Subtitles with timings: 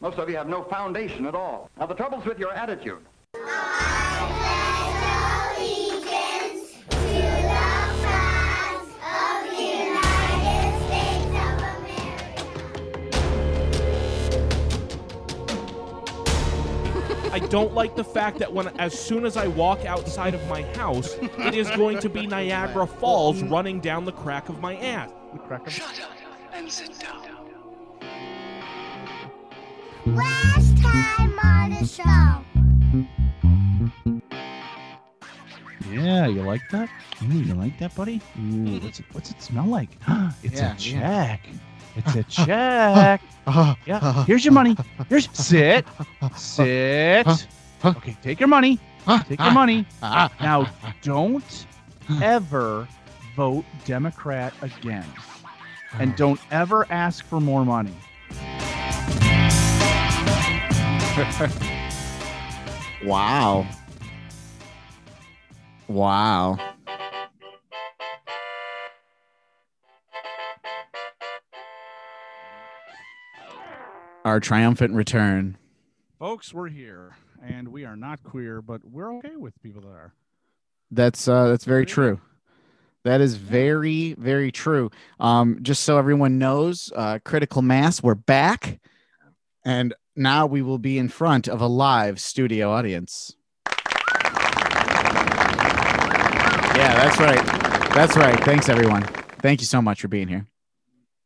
[0.00, 1.68] Most of you have no foundation at all.
[1.76, 3.00] Now, the trouble's with your attitude.
[3.34, 4.30] I
[5.56, 7.32] pay allegiance to the
[8.04, 11.58] sides of the United States of
[17.02, 20.46] America I don't like the fact that when as soon as I walk outside of
[20.48, 24.76] my house, it is going to be Niagara Falls running down the crack of my
[24.76, 25.10] ass.
[25.66, 26.12] Shut up
[26.52, 27.27] and sit down.
[30.14, 32.44] Last time on the show.
[35.90, 36.88] Yeah, you like that?
[37.22, 38.16] Ooh, you like that, buddy?
[38.16, 38.78] Ooh, hmm.
[38.84, 39.90] what's it, what's it smell like?
[40.42, 41.48] it's Yeah, a check.
[41.96, 43.22] It's a check.
[43.86, 44.24] yeah.
[44.24, 44.76] Here's your money.
[45.08, 45.86] Here's sit.
[46.36, 47.26] Sit.
[47.84, 48.78] Okay, take your money.
[49.28, 49.86] Take your money.
[50.02, 50.30] Ah.
[50.40, 50.70] Now,
[51.02, 51.66] don't
[52.22, 52.86] ever
[53.36, 55.06] vote Democrat again.
[55.98, 57.94] And don't ever ask for more money.
[63.04, 63.66] Wow.
[65.86, 66.58] Wow.
[74.24, 75.56] Our triumphant return.
[76.18, 77.16] Folks, we're here.
[77.42, 80.12] And we are not queer, but we're okay with people that are.
[80.90, 82.20] That's uh that's very true.
[83.04, 84.90] That is very very true.
[85.20, 88.80] Um just so everyone knows, uh critical mass we're back
[89.64, 93.36] and now we will be in front of a live studio audience.
[96.76, 97.44] Yeah, that's right.
[97.94, 98.38] That's right.
[98.44, 99.02] Thanks everyone.
[99.40, 100.46] Thank you so much for being here.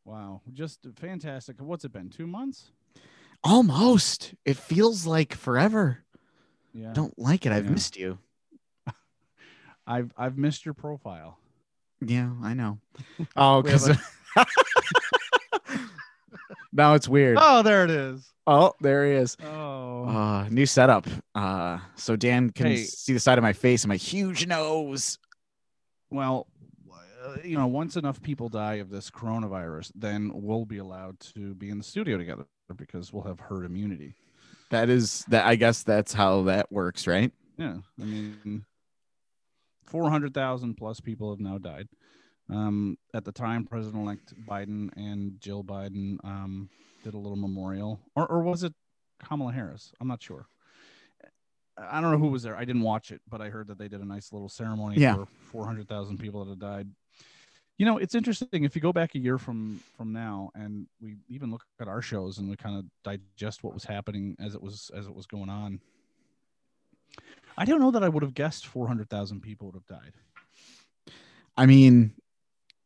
[0.05, 0.41] Wow.
[0.53, 1.57] Just fantastic.
[1.59, 2.09] What's it been?
[2.09, 2.71] Two months?
[3.43, 4.33] Almost.
[4.45, 5.99] It feels like forever.
[6.73, 6.91] Yeah.
[6.93, 7.51] Don't like it.
[7.51, 7.71] I've Yeah.
[7.71, 8.17] missed you.
[9.87, 11.37] I've I've missed your profile.
[12.01, 12.79] Yeah, I know.
[13.35, 13.89] Oh, because
[16.73, 17.37] now it's weird.
[17.39, 18.27] Oh, there it is.
[18.45, 19.37] Oh, there he is.
[19.41, 20.05] Oh.
[20.05, 21.07] Uh, new setup.
[21.33, 22.83] Uh, so Dan can Hey.
[22.83, 25.17] see the side of my face and my huge nose.
[26.09, 26.47] Well,
[27.25, 31.53] uh, you know, once enough people die of this coronavirus, then we'll be allowed to
[31.55, 32.45] be in the studio together
[32.75, 34.15] because we'll have herd immunity.
[34.71, 35.45] That is that.
[35.45, 37.31] I guess that's how that works, right?
[37.57, 37.77] Yeah.
[38.01, 38.65] I mean,
[39.85, 41.87] 400,000 plus people have now died.
[42.49, 46.69] Um, at the time, President elect Biden and Jill Biden um,
[47.03, 48.73] did a little memorial, or, or was it
[49.23, 49.93] Kamala Harris?
[50.01, 50.45] I'm not sure.
[51.77, 52.55] I don't know who was there.
[52.55, 55.15] I didn't watch it, but I heard that they did a nice little ceremony Yeah.
[55.15, 56.89] for 400,000 people that had died.
[57.79, 61.15] You know, it's interesting if you go back a year from from now, and we
[61.27, 64.61] even look at our shows and we kind of digest what was happening as it
[64.61, 65.79] was as it was going on.
[67.57, 70.13] I don't know that I would have guessed 400,000 people would have died.
[71.57, 72.13] I mean,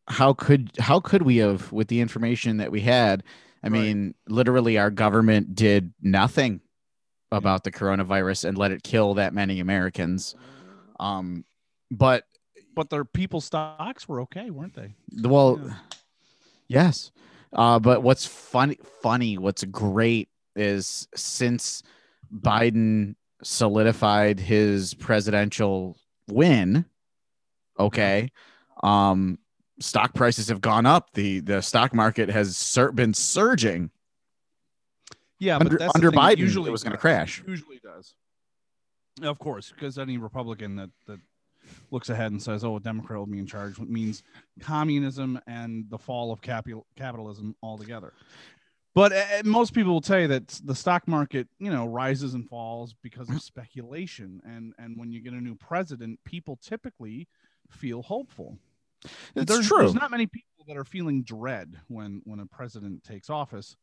[0.08, 3.24] how could how could we have with the information that we had?
[3.64, 3.74] I Right.
[3.74, 6.62] mean, literally, our government did nothing
[7.32, 10.36] about the coronavirus and let it kill that many Americans.
[11.00, 11.44] Um,
[11.92, 12.24] but
[12.76, 14.94] But their people stocks were okay, weren't they?
[15.28, 15.74] Well, Yeah.
[16.68, 17.12] yes.
[17.52, 21.82] Uh, but what's funny, funny, what's great is since
[22.34, 25.98] Biden solidified his presidential
[26.28, 26.86] win,
[27.80, 28.32] okay,
[28.84, 29.40] um,
[29.80, 31.14] stock prices have gone up.
[31.14, 33.92] The the stock market has sur- been surging.
[35.40, 37.02] Yeah, Under- but that's the under Biden, usually it was gonna does.
[37.02, 37.44] crash.
[37.48, 38.16] Usually does.
[39.22, 41.20] Of course, because any Republican that that
[41.92, 44.24] looks ahead and says, "Oh, a Democrat will be in charge," means
[44.60, 48.14] communism and the fall of capital capitalism altogether.
[48.96, 52.48] But uh, most people will tell you that the stock market, you know, rises and
[52.50, 57.28] falls because of speculation, and and when you get a new president, people typically
[57.70, 58.58] feel hopeful.
[59.36, 59.80] It's there's, true.
[59.80, 63.76] There's not many people that are feeling dread when when a president takes office,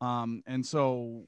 [0.00, 1.26] um, and so,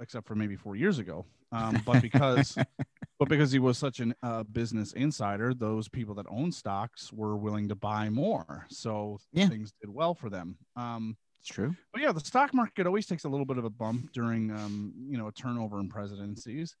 [0.00, 2.56] except for maybe four years ago, um, but because
[3.18, 7.36] but because he was such a uh, business insider, those people that own stocks were
[7.36, 9.48] willing to buy more, so Yeah.
[9.48, 10.58] things did well for them.
[10.76, 11.74] Um, It's true.
[11.92, 14.92] but yeah, the stock market always takes a little bit of a bump during, um,
[15.08, 16.76] you know, a turnover in presidencies.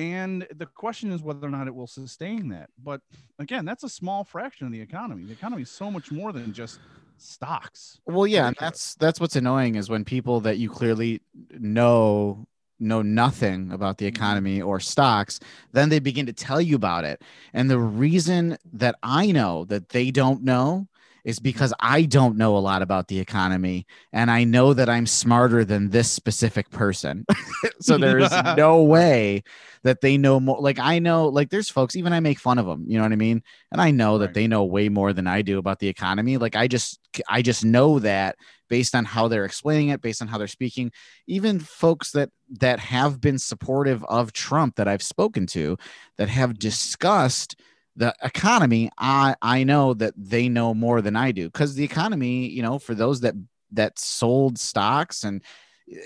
[0.00, 2.70] And the question is whether or not it will sustain that.
[2.82, 3.02] But
[3.38, 5.24] again, that's a small fraction of the economy.
[5.24, 6.80] The economy is so much more than just
[7.18, 8.00] stocks.
[8.06, 11.20] Well, yeah, and that's that's what's annoying is when people that you clearly
[11.50, 12.46] know
[12.78, 14.16] know nothing about the mm-hmm.
[14.16, 15.38] economy or stocks,
[15.72, 17.22] then they begin to tell you about it.
[17.52, 20.88] And the reason that I know that they don't know
[21.24, 25.06] is because I don't know a lot about the economy and I know that I'm
[25.06, 27.24] smarter than this specific person.
[27.80, 29.42] so there's no way
[29.82, 30.60] that they know more.
[30.60, 33.12] Like I know, like there's folks, even I make fun of them, you know what
[33.12, 33.42] I mean?
[33.72, 36.36] And I know that they know way more than I do about the economy.
[36.36, 38.36] Like I just, I just know that
[38.68, 40.92] based on how they're explaining it, based on how they're speaking,
[41.26, 42.30] even folks that,
[42.60, 45.76] that have been supportive of Trump that I've spoken to
[46.18, 46.58] that have mm-hmm.
[46.58, 47.56] discussed
[48.00, 52.48] the economy i i know that they know more than i do because the economy
[52.48, 53.34] you know for those that
[53.70, 55.42] that sold stocks and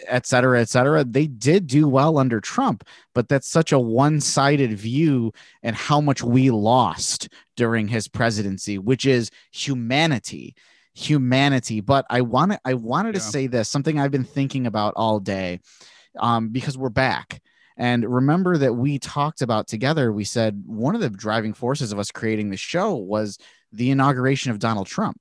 [0.08, 2.82] et cetera et cetera they did do well under trump
[3.14, 5.32] but that's such a one-sided view
[5.62, 10.54] and how much we lost during his presidency which is humanity
[10.94, 11.80] humanity.
[11.80, 15.60] But i wanted i wanted to say this something i've been thinking about all day
[16.18, 17.40] um, because we're back
[17.76, 21.98] and remember that we talked about together, we said one of the driving forces of
[21.98, 23.38] us creating the show was
[23.72, 25.20] the inauguration of Donald Trump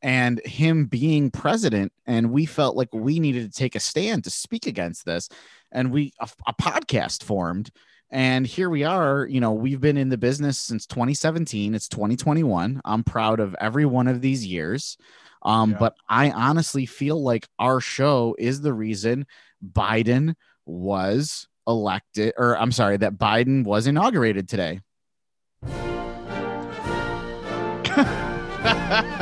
[0.00, 1.92] and him being president.
[2.06, 5.28] And we felt like we needed to take a stand to speak against this.
[5.70, 7.70] And we, a, a podcast formed.
[8.10, 9.26] And here we are.
[9.26, 11.74] You know, we've been in the business since 2017.
[11.74, 12.80] It's 2021.
[12.84, 14.96] I'm proud of every one of these years.
[15.42, 15.76] Um, Yeah.
[15.78, 19.26] But I honestly feel like our show is the reason
[19.64, 20.34] Biden
[20.66, 24.80] was elected, or I'm sorry, that Biden was inaugurated today.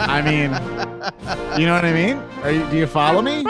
[0.02, 0.50] I mean,
[1.60, 2.16] you know what I mean?
[2.42, 3.44] Are you, do you follow me?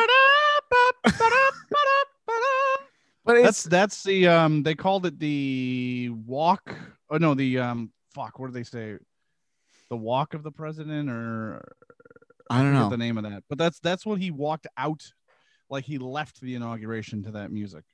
[3.25, 6.75] But That's that's the um they called it the walk.
[7.11, 8.39] Oh no, the um fuck.
[8.39, 8.97] What do they say?
[9.89, 11.63] The walk of the president, or
[12.49, 12.89] I don't know.
[12.89, 13.45] the name of that.
[13.49, 15.03] But that's that's what he walked out,
[15.71, 17.85] like he left the inauguration to that music.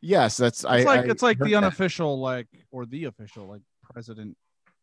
[0.00, 0.82] Yes, that's It's I.
[0.82, 1.54] like I it's like the that.
[1.56, 4.36] unofficial like or the official like president,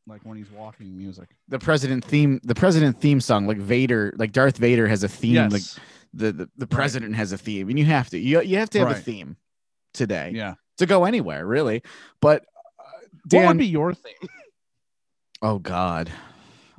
[0.07, 1.30] like when he's walking music.
[1.48, 5.36] the president theme, the president theme song, like Vader, like Darth Vader has a theme,
[5.36, 5.51] Yes.
[5.51, 5.83] like
[6.13, 8.80] the the, the president has a theme, and you have to you you have to
[8.80, 9.38] have a theme
[9.94, 10.56] today yeah.
[10.77, 11.84] to go anywhere, really.
[12.22, 12.45] But
[12.80, 12.84] uh,
[13.30, 14.30] what would be your theme?
[15.44, 16.10] oh God,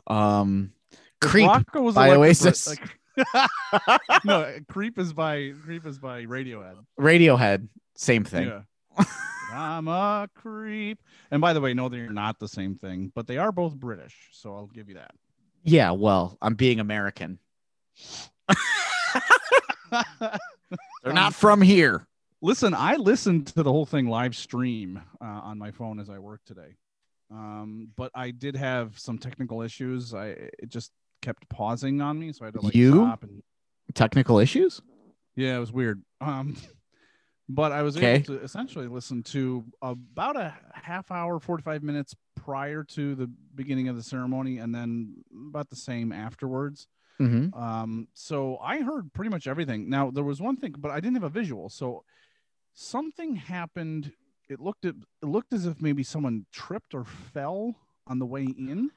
[0.09, 0.73] um,
[1.21, 1.47] creep.
[1.49, 2.69] Rocco was by Oasis.
[2.69, 2.99] like-
[4.25, 6.77] no, creep is by creep is by Radiohead.
[6.99, 8.49] Radiohead, same thing.
[8.49, 9.05] Yeah.
[9.53, 10.99] I'm a creep.
[11.31, 14.29] And by the way, no, they're not the same thing, but they are both British,
[14.33, 15.13] so I'll give you that.
[15.63, 17.39] Yeah, well, I'm being American.
[19.91, 22.07] They're not from here.
[22.41, 26.19] Listen, I listened to the whole thing live stream uh, on my phone as I
[26.19, 26.75] worked today,
[27.31, 30.13] um, but I did have some technical issues.
[30.15, 30.91] I it just
[31.23, 32.93] kept pausing on me, so I had to like You?
[32.93, 33.43] stop and
[33.95, 34.81] Technical issues?
[35.37, 36.03] Yeah, it was weird.
[36.21, 36.57] Um,
[37.49, 38.15] but I was Okay.
[38.17, 43.89] able to essentially listen to about a half hour, 45 minutes prior to the beginning
[43.89, 45.15] of the ceremony, and then
[45.49, 46.89] about the same afterwards.
[47.21, 47.59] Mm-hmm.
[47.59, 49.89] Um, so I heard pretty much everything.
[49.91, 51.69] Now there was one thing, but I didn't have a visual.
[51.69, 52.05] So
[52.75, 54.13] something happened.
[54.49, 57.77] It looked at, it looked as if maybe someone tripped or fell
[58.07, 58.91] on the way in.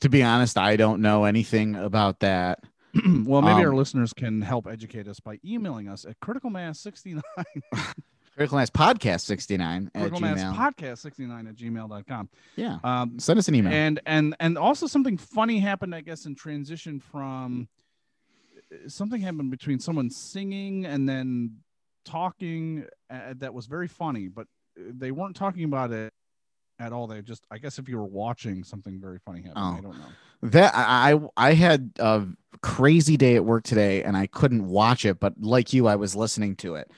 [0.00, 2.60] To be honest, I don't know anything about that.
[3.24, 6.78] well, maybe our Um, listeners can help educate us by emailing us at critical mass
[6.80, 7.22] 69
[8.36, 12.78] Critical Mass Podcast 69 at critical mass podcast 69 at gmail.com yeah.
[12.82, 13.72] um Send us an email.
[13.72, 17.68] and and and also something funny happened i guess in transition from
[18.88, 21.58] something happened between someone singing and then
[22.04, 24.48] talking uh, that was very funny but
[24.78, 26.12] uh, they weren't talking about it
[26.78, 29.76] at all they just i guess if you were watching something very funny happen, Oh.
[29.78, 30.04] i don't know
[30.50, 32.26] That I I had a
[32.60, 36.14] crazy day at work today and I couldn't watch it, but like you, I was
[36.16, 36.90] listening to it.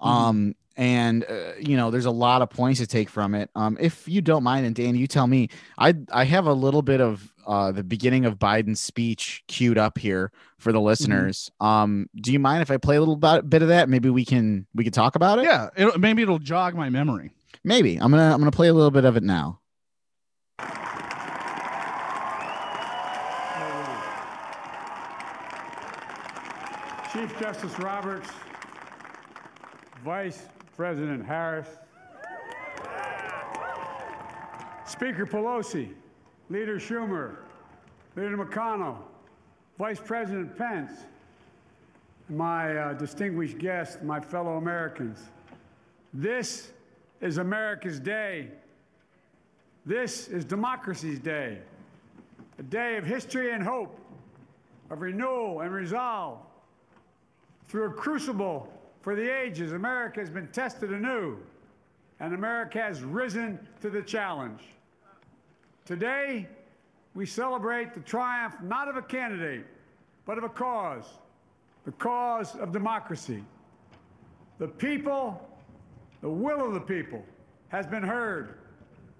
[0.00, 0.06] Mhm.
[0.06, 3.48] Um, and uh, you know, there's a lot of points to take from it.
[3.54, 5.48] Um, if you don't mind, and Dan, you tell me,
[5.78, 9.98] I I have a little bit of uh the beginning of Biden's speech queued up
[9.98, 11.50] here for the listeners.
[11.60, 13.88] Um, do you mind if I play a little bit, bit of that?
[13.90, 15.44] Maybe we can we can talk about it.
[15.44, 17.30] yeah it, maybe it'll jog my memory
[17.64, 19.60] Maybe I'm gonna I'm gonna play a little bit of it now.
[27.10, 28.28] Chief Justice Roberts,
[30.04, 30.42] Vice
[30.76, 31.68] President Harris,
[34.84, 35.94] Speaker Pelosi,
[36.50, 37.36] Leader Schumer,
[38.14, 38.98] Leader McConnell,
[39.78, 40.90] Vice President Pence,
[42.28, 45.30] my uh, distinguished guests, my fellow Americans.
[46.12, 46.73] This
[47.24, 48.48] is America's day.
[49.86, 51.58] This is democracy's day,
[52.58, 53.98] a day of history and hope,
[54.90, 56.38] of renewal and resolve.
[57.66, 61.38] Through a crucible for the ages, America has been tested anew,
[62.20, 64.60] and America has risen to the challenge.
[65.86, 66.46] Today,
[67.14, 69.64] we celebrate the triumph not of a candidate,
[70.26, 71.06] but of a cause
[71.84, 73.44] the cause of democracy.
[74.58, 75.46] The people,
[76.24, 77.22] the will of the people,
[77.68, 78.54] has been heard,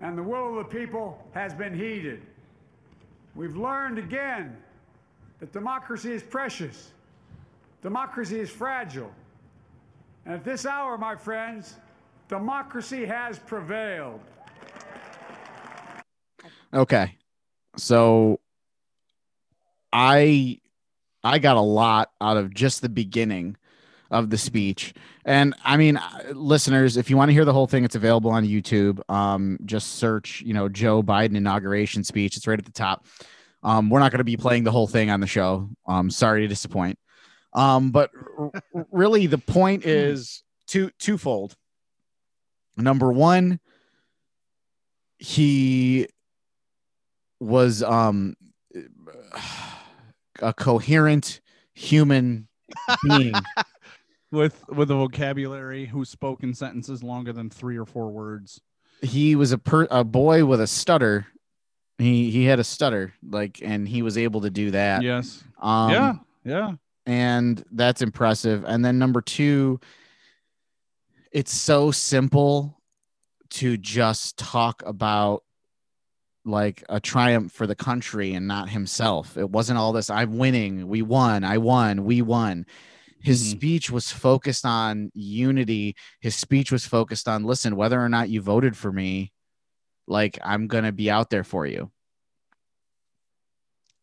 [0.01, 2.23] and the will of the people has been heeded.
[3.35, 4.57] We've learned again
[5.39, 6.93] that democracy is precious,
[7.83, 9.13] democracy is fragile.
[10.25, 11.75] And at this hour, my friends,
[12.27, 14.21] democracy has prevailed.
[16.73, 17.19] Okay.
[17.77, 18.41] So
[19.93, 20.59] I
[21.23, 23.59] I got a lot out of just the beginning
[24.15, 24.95] of the speech.
[25.25, 28.31] And I mean, uh, listeners, if you want to hear the whole thing, it's available
[28.31, 29.01] on YouTube.
[29.11, 32.37] Um, just search, you know, Joe Biden inauguration speech.
[32.37, 33.07] It's right at the top.
[33.63, 35.69] Um, we're not going to be playing the whole thing on the show.
[35.87, 36.99] Um, sorry to disappoint.
[37.53, 41.57] Um, but r- r- really, the point is two twofold.
[42.77, 43.59] Number one,
[45.19, 46.07] he
[47.41, 48.37] was um
[50.43, 51.41] a coherent
[51.75, 52.49] human
[53.09, 53.35] being.
[54.35, 58.61] With with a vocabulary who spoke in sentences longer than three or four words.
[59.01, 61.27] he was a per a boy with a stutter.
[61.99, 65.03] He he had a stutter, like, and he was able to do that.
[65.03, 65.43] Yes.
[65.61, 66.13] Um, yeah.
[66.45, 66.73] Yeah.
[67.07, 68.65] and that's impressive.
[68.67, 69.81] And then number two,
[71.33, 72.81] it's so simple
[73.51, 75.45] to just talk about
[76.45, 79.39] like a triumph for the country and not himself.
[79.39, 82.67] It wasn't all this I'm winning, we won, I won, we won.
[83.25, 83.51] His Mhm.
[83.57, 85.97] speech was focused on unity.
[86.21, 89.33] His speech was focused on listen, whether or not you voted for me,
[90.07, 91.91] like I'm going to be out there for you.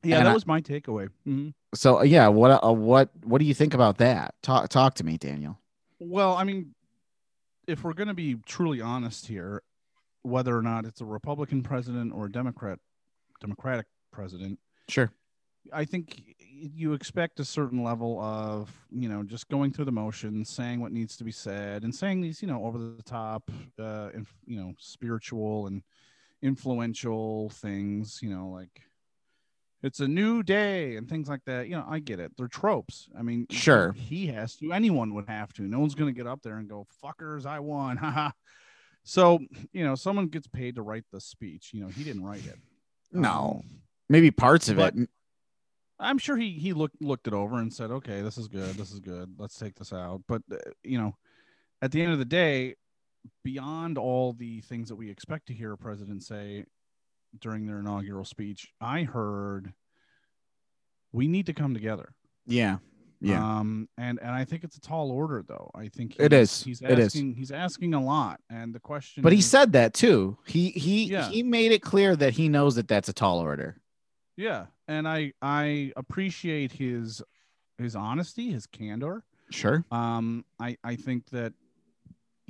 [0.03, 0.17] Yeah.
[0.17, 1.09] And that I- was my takeaway.
[1.27, 1.53] Mhm.
[1.75, 4.33] So uh, yeah, what uh, what what do you think about that?
[4.41, 5.59] Talk talk to me, Daniel.
[5.99, 6.73] Well, I mean,
[7.67, 9.61] if we're going to be truly honest here,
[10.23, 12.79] whether or not it's a Republican president or a Democrat,
[13.39, 14.59] Democratic president,
[14.89, 15.11] Sure.
[15.71, 20.49] I think you expect a certain level of, you know, just going through the motions,
[20.49, 23.49] saying what needs to be said, and saying these, you know, over the top,
[23.79, 25.81] uh, and you know, spiritual and
[26.41, 28.81] influential things, you know, like
[29.83, 31.67] it's a new day and things like that.
[31.67, 32.31] You know, I get it.
[32.37, 33.09] They're tropes.
[33.17, 33.93] I mean, Sure.
[33.93, 34.71] he has to.
[34.73, 35.63] Anyone would have to.
[35.63, 38.31] No one's going to get up there and go, "Fuckers, I won." Haha.
[39.03, 39.39] so,
[39.73, 41.71] you know, someone gets paid to write the speech.
[41.73, 42.59] You know, he didn't write it.
[43.11, 43.61] No.
[43.63, 45.09] Um, Maybe parts of but- it.
[46.01, 48.75] I'm sure he he looked looked it over and said, "Okay, this is good.
[48.75, 49.35] This is good.
[49.37, 51.15] Let's take this out." But uh, you know,
[51.81, 52.75] at the end of the day,
[53.43, 56.65] beyond all the things that we expect to hear a president say
[57.39, 59.73] during their inaugural speech, I heard
[61.13, 62.13] we need to come together.
[62.45, 62.77] Yeah.
[63.23, 63.59] Yeah.
[63.59, 65.69] Um, and and I think it's a tall order, though.
[65.75, 66.63] I think It is.
[66.63, 67.13] He's It is.
[67.13, 69.21] He's asking a lot, and the question.
[69.21, 70.37] but he said that too.
[70.47, 71.29] He he Yeah.
[71.29, 73.77] he made it clear that he knows that that's a tall order.
[74.35, 77.21] Yeah, and I I appreciate his
[77.77, 79.23] his honesty, his candor.
[79.49, 79.83] Sure.
[79.91, 81.53] Um, I I think that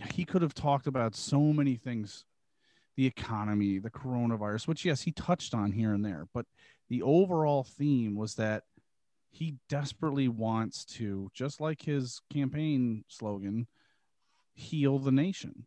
[0.10, 2.26] he could have talked about so many things,
[2.96, 6.46] the economy, the coronavirus, which yes, he touched on here and there, but
[6.90, 8.64] the overall theme was that
[9.30, 13.68] he desperately wants to, just like his campaign slogan,
[14.54, 15.66] heal the nation.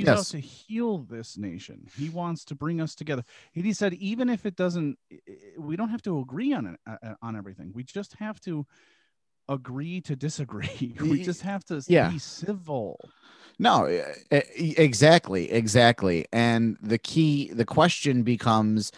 [0.00, 1.86] He's out to heal this nation.
[1.96, 3.24] He wants to bring us together.
[3.54, 4.98] And he said, even if it doesn't,
[5.58, 7.72] we don't have to agree on it uh, uh, on everything.
[7.74, 8.66] We just have to
[9.48, 10.94] agree to disagree.
[11.00, 12.10] we just have to yeah.
[12.10, 12.98] be civil.
[13.58, 16.26] No, e- exactly, exactly.
[16.32, 18.92] And the key, the question becomes,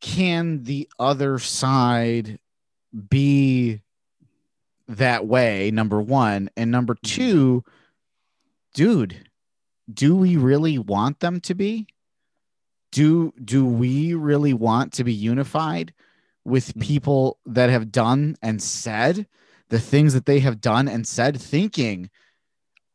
[0.00, 2.38] can the other side
[3.08, 3.82] be
[4.88, 5.70] that way?
[5.70, 7.62] Number one, and number two,
[8.74, 9.28] dude,
[9.92, 11.86] do we really want them to be?
[12.92, 15.92] Do do we really want to be unified
[16.44, 16.80] with Mhm.
[16.82, 19.26] people that have done and said
[19.70, 22.10] the things that they have done and said, thinking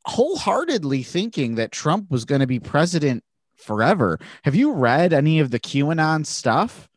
[0.05, 3.23] wholeheartedly thinking that Trump was going to be president
[3.55, 4.17] forever.
[4.43, 6.89] Have you read any of the QAnon stuff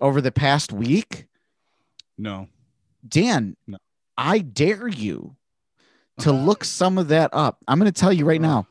[0.00, 1.26] over the past week?
[2.16, 2.48] No.
[3.06, 3.78] Dan, No.
[4.16, 5.36] I dare you
[6.18, 7.62] to look some of that up.
[7.68, 8.66] I'm going to tell you right now.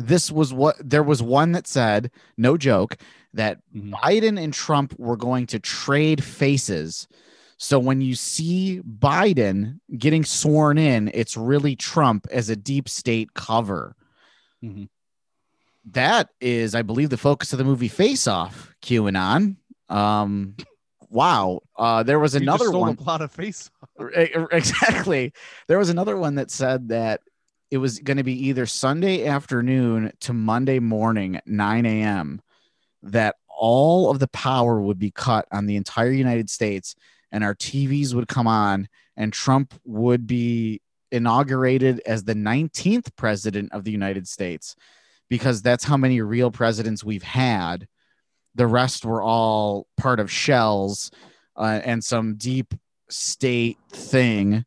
[0.00, 2.96] This was what there was one that said, no joke,
[3.34, 3.92] that Mhm.
[3.92, 7.06] Biden and Trump were going to trade faces.
[7.58, 13.34] So when you see Biden getting sworn in, it's really Trump as a deep state
[13.34, 13.94] cover.
[14.64, 14.88] Mhm.
[15.92, 19.56] That is, I believe, the focus of the movie Face Off, QAnon.
[19.88, 20.56] Um,
[21.10, 21.60] wow.
[21.76, 22.96] Uh, there was You another one.
[22.96, 23.70] the plot of face.
[24.00, 25.32] E- Exactly.
[25.68, 27.20] There was another one that said that
[27.70, 32.42] it was going to be either Sunday afternoon to Monday morning, 9 a.m.,
[33.02, 36.94] that all of the power would be cut on the entire United States
[37.30, 40.80] and our TVs would come on and Trump would be
[41.12, 44.74] inaugurated as the 19th president of the United States
[45.28, 47.86] because that's how many real presidents we've had.
[48.54, 51.10] The rest were all part of shells
[51.56, 52.74] uh, and some deep
[53.08, 54.64] state thing.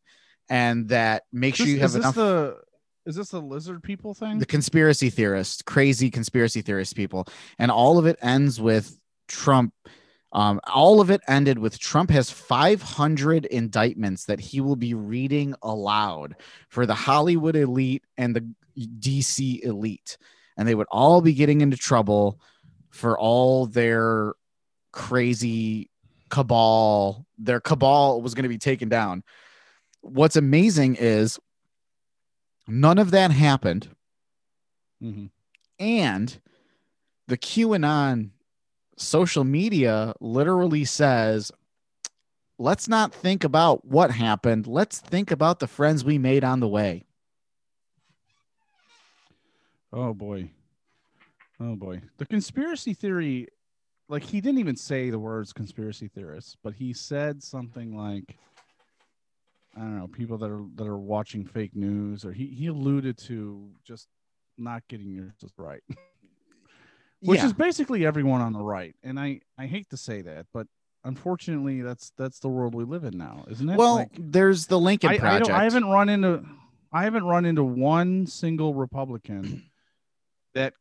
[0.48, 2.58] And that make sure This- you have enough the
[3.06, 4.38] is this the lizard people thing?
[4.38, 7.26] the conspiracy theorists, crazy conspiracy theorist people,
[7.58, 9.72] and all of it ends with Trump.
[10.32, 15.54] Um, all of it ended with Trump has 500 indictments that he will be reading
[15.62, 16.34] aloud
[16.68, 18.44] for the Hollywood elite and the
[18.76, 20.18] DC elite,
[20.56, 22.40] and they would all be getting into trouble
[22.90, 24.34] for all their
[24.92, 25.90] crazy
[26.30, 27.26] cabal.
[27.38, 29.22] Their cabal was going to be taken down.
[30.00, 31.38] What's amazing is
[32.66, 33.88] none of that happened
[35.02, 35.30] Mhm.
[35.78, 36.40] and
[37.26, 38.30] the QAnon
[38.96, 41.50] social media literally says,
[42.58, 44.66] let's not think about what happened.
[44.66, 47.04] Let's think about the friends we made on the way.
[49.92, 50.50] Oh boy.
[51.60, 52.02] Oh boy.
[52.18, 53.48] The conspiracy theory,
[54.08, 58.36] like he didn't even say the words conspiracy theorists, but he said something like
[59.76, 63.18] I don't know, people that are that are watching fake news, or he, he alluded
[63.18, 64.06] to just
[64.56, 65.82] not getting yours right.
[67.20, 67.46] Which Yeah.
[67.46, 68.94] is basically everyone on the right.
[69.02, 70.66] And I, I hate to say that, but
[71.04, 73.76] unfortunately that's that's the world we live in now, isn't it?
[73.76, 75.46] well, Like, there's the Lincoln I, I, Project.
[75.46, 76.44] don't, I haven't run into
[76.92, 79.64] I haven't run into one single Republican
[80.54, 80.74] that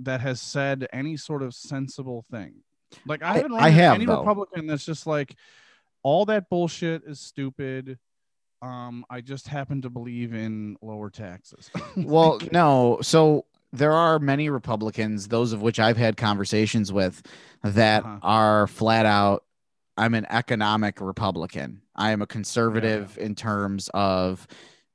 [0.00, 2.62] that has said any sort of sensible thing.
[3.06, 4.18] Like I I- haven't run I into have, any though.
[4.20, 5.34] Republican that's just like
[6.04, 7.98] all that bullshit is stupid.
[8.60, 11.70] Um, I just happen to believe in lower taxes.
[11.96, 12.98] well, no.
[13.02, 17.22] So there are many Republicans, those of which I've had conversations with,
[17.62, 18.18] that Uh-huh.
[18.22, 19.44] are flat out.
[19.96, 21.82] I'm an economic Republican.
[21.96, 24.46] I am a conservative in terms of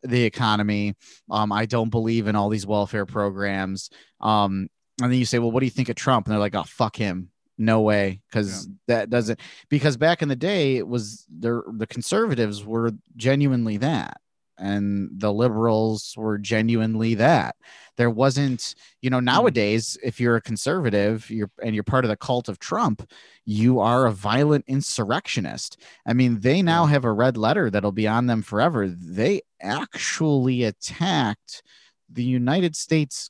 [0.02, 0.96] the economy.
[1.30, 3.90] Um, I don't believe in all these welfare programs.
[4.22, 4.70] Um,
[5.02, 6.26] and then you say, well, what do you think of Trump?
[6.26, 7.30] And they're like, oh, fuck him.
[7.58, 9.40] No way, because that doesn't.
[9.70, 14.20] Because back in the day, it was there the conservatives were genuinely that,
[14.58, 17.56] and the liberals were genuinely that.
[17.96, 19.26] There wasn't, you know, mm-hmm.
[19.26, 23.08] nowadays, if you're a conservative, you're and you're part of the cult of Trump,
[23.46, 25.80] you are a violent insurrectionist.
[26.08, 28.88] I mean, they now have a red letter that'll be on them forever.
[28.88, 31.62] They actually attacked
[32.10, 33.30] the United States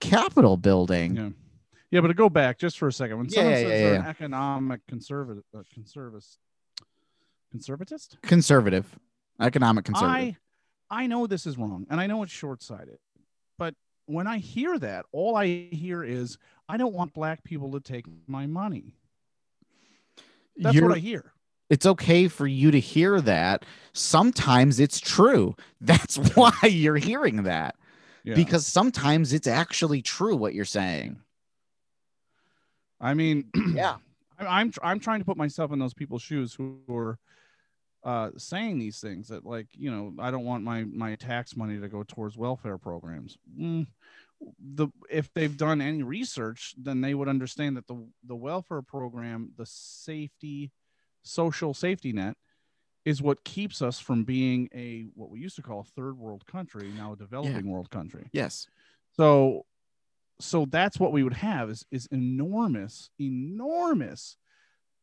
[0.00, 1.16] Capitol building.
[1.16, 1.28] yeah.
[1.90, 3.90] Yeah, but to go back just for a second, when Yeah, someone yeah, says yeah,
[3.90, 6.24] they're an economic conservative, uh, conservative,
[7.50, 8.98] conservatist, Conservative,
[9.40, 10.36] economic conservative.
[10.90, 12.98] I I know this is wrong and I know it's short-sighted.
[13.58, 13.74] But
[14.06, 18.06] when I hear that, all I hear is I don't want black people to take
[18.26, 18.94] my money.
[20.56, 21.32] That's You're- what I hear.
[21.70, 23.64] it's okay for you to hear that.
[23.92, 25.54] Sometimes it's true.
[25.80, 27.76] That's why you're hearing that
[28.24, 28.34] Yeah.
[28.34, 31.20] because sometimes it's actually true what you're saying.
[33.00, 33.96] I mean, Yeah.
[34.38, 37.18] I- I'm I'm trying to put myself in those people's shoes who are
[38.04, 41.80] uh, saying these things that like you know I don't want my my tax money
[41.80, 43.36] to go towards welfare programs.
[43.58, 43.88] Mm,
[44.60, 49.50] the if they've done any research, then they would understand that the the welfare program,
[49.56, 50.70] the safety,
[51.22, 52.36] social safety net,
[53.04, 56.46] is what keeps us from being a what we used to call a third world
[56.46, 58.28] country, now a developing world country.
[58.32, 58.68] Yes.
[59.16, 59.66] So
[60.40, 64.36] so that's what we would have is is enormous, enormous,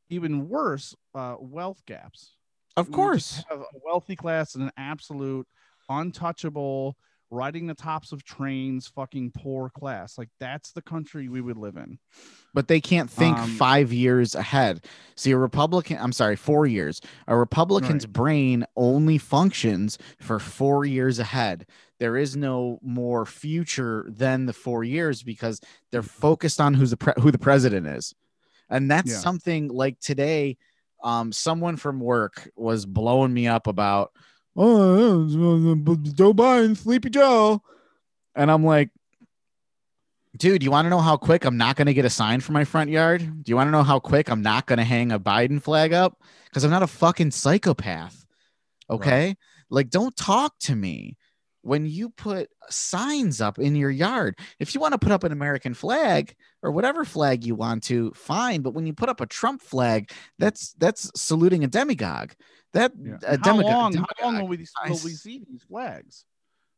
[0.10, 2.34] even worse uh, wealth gaps.
[2.78, 3.44] Of course.
[3.50, 5.48] have a wealthy class and an absolute
[5.90, 6.98] untouchable,
[7.32, 10.18] riding the tops of trains, fucking poor class.
[10.18, 12.00] Like that's the country we would live in.
[12.54, 14.86] But they can't think Um, five years ahead.
[15.16, 17.02] See, a Republican, I'm sorry, four years.
[17.28, 21.66] A Republican's brain only functions for four years ahead.
[22.00, 26.98] There is no more future than the four years because they're focused on who's the
[26.98, 28.14] pre- who the president is.
[28.70, 29.18] And that's Yeah.
[29.20, 30.58] something like today,
[31.04, 34.12] um, someone from work was blowing me up about,
[34.56, 37.62] oh, Joe Biden, Sleepy Joe.
[38.36, 38.90] And I'm like,
[40.38, 42.52] dude, you want to know how quick I'm not going to get a sign for
[42.52, 43.44] my front yard?
[43.44, 45.94] Do you want to know how quick I'm not going to hang a Biden flag
[45.94, 46.22] up?
[46.46, 48.26] Because I'm not a fucking psychopath.
[48.90, 49.38] Okay.
[49.70, 51.18] Like, don't talk to me
[51.66, 54.38] when you put signs up in your yard.
[54.60, 58.12] If you want to put up an American flag or whatever flag you want to,
[58.16, 58.62] fine.
[58.62, 62.34] But when you put up a Trump flag, that's that's saluting a demagogue.
[62.74, 63.18] That Yeah.
[63.26, 63.66] a how demagogue.
[63.72, 63.94] long?
[63.96, 66.24] How long will we will we see these flags?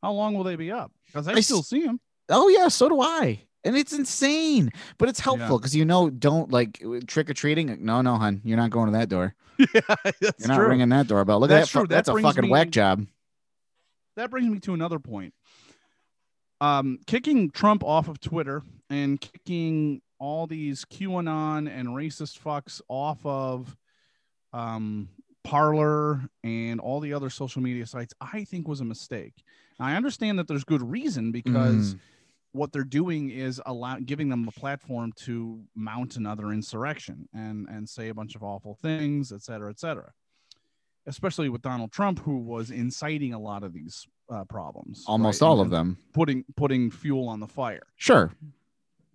[0.02, 0.92] How long will they be up?
[1.08, 2.00] Because I, I still see them.
[2.30, 3.42] Oh yeah, so do I.
[3.66, 5.58] And it's insane, but it's helpful Yeah.
[5.58, 7.84] because you know, don't like trick or treating.
[7.84, 9.36] No, no, hun, you're not going to that door.
[9.60, 9.66] yeah,
[10.04, 10.70] that's You're not true.
[10.70, 11.42] ringing that doorbell.
[11.42, 11.80] Look That's at that.
[11.80, 11.88] true.
[11.88, 13.06] That That's a fucking me- whack job.
[14.18, 15.34] That brings me to another point.
[16.60, 23.24] Um, kicking Trump off of Twitter and kicking all these QAnon and racist fucks off
[23.24, 23.78] of
[24.54, 25.10] um,
[25.44, 29.36] Parler and all the other social media sites, I think was a mistake.
[29.80, 32.00] I understand that there's good reason because Mm.
[32.54, 37.88] what they're doing is allow giving them a platform to mount another insurrection and and
[37.88, 40.12] say a bunch of awful things, et cetera, et cetera.
[41.08, 45.04] Especially with Donald Trump, who was inciting a lot of these uh, problems.
[45.08, 45.48] Almost right?
[45.48, 45.98] all And- of them.
[46.14, 47.88] putting putting fuel on the fire.
[47.96, 48.32] Sure.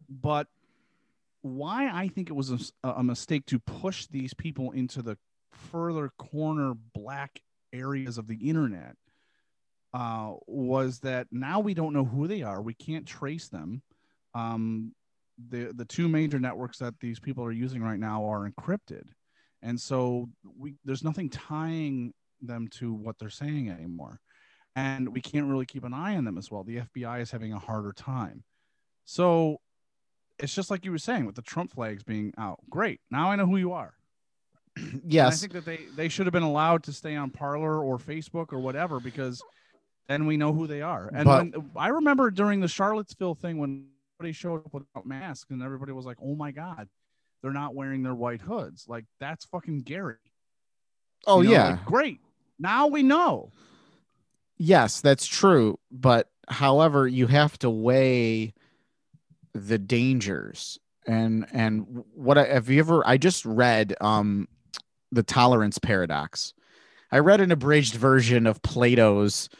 [0.08, 0.46] But
[1.42, 5.18] why I think it was a mistake to push these people into the
[5.50, 7.40] further corner black
[7.72, 8.96] areas of the internet
[9.92, 12.62] uh, was that now we don't know who they are.
[12.62, 13.82] We can't trace them.
[14.34, 14.94] Um,
[15.50, 19.04] the the two major networks that these people are using right now are encrypted,
[19.62, 24.20] and so we there's nothing tying them to what they're saying anymore,
[24.76, 26.64] and we can't really keep an eye on them as well.
[26.64, 28.44] The FBI is having a harder time,
[29.04, 29.60] so
[30.38, 32.58] it's just like you were saying with the Trump flags being out.
[32.68, 33.94] Great, now I know who you are.
[35.28, 37.98] And I think that they they should have been allowed to stay on Parler or
[37.98, 39.42] Facebook or whatever because
[40.08, 41.10] then we know who they are.
[41.14, 43.86] And But- when, I remember during the Charlottesville thing when
[44.18, 46.88] everybody showed up without masks and everybody was like, "Oh my god,
[47.42, 50.16] they're not wearing their white hoods." Like that's fucking Gary.
[51.26, 51.70] Oh You know, yeah.
[51.70, 52.20] like, great.
[52.58, 53.50] Now we know.
[54.58, 55.78] Yes, that's true.
[55.90, 58.54] But however, you have to weigh
[59.54, 60.78] the dangers.
[61.06, 63.06] And and what I, have you ever?
[63.06, 64.48] I just read um
[65.10, 66.54] the tolerance paradox.
[67.10, 69.50] I read an abridged version of Plato's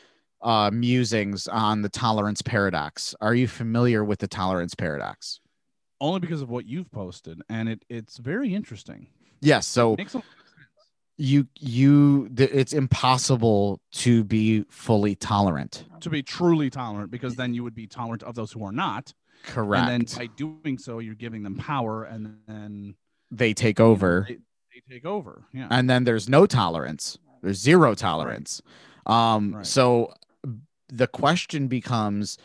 [0.41, 3.15] uh, musings on the tolerance paradox.
[3.21, 5.41] Are you familiar with the tolerance paradox?
[6.03, 9.07] Only because of what you've posted, and it it's very interesting.
[9.41, 9.67] Yes.
[9.67, 9.97] So
[11.17, 15.85] you you th- it's impossible to be fully tolerant.
[16.01, 19.15] to be truly tolerant because then you would be tolerant of those who are not.
[19.45, 19.89] Correct.
[19.89, 22.95] And then by doing so, you're giving them power, and then
[23.31, 24.27] they take you know, over.
[24.29, 24.39] they,
[24.89, 25.45] they take over.
[25.53, 25.69] Yeah.
[25.71, 28.63] and then there's no tolerance there's zero tolerance
[29.07, 29.67] um Right.
[29.67, 30.15] so
[30.89, 32.39] the question becomes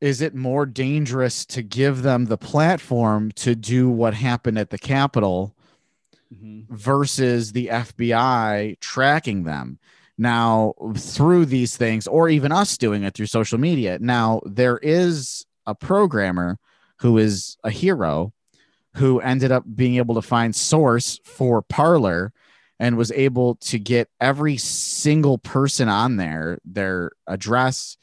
[0.00, 4.78] is it more dangerous to give them the platform to do what happened at the
[4.78, 5.54] capitol
[6.32, 6.66] Mhm.
[6.68, 9.78] versus the FBI tracking them
[10.18, 13.98] now through these things, or even us doing it through social media.
[14.00, 16.58] Now, there is a programmer
[16.98, 18.32] who is a hero
[18.96, 22.32] who ended up being able to find source for Parler
[22.80, 27.96] and was able to get every single person on there, their address,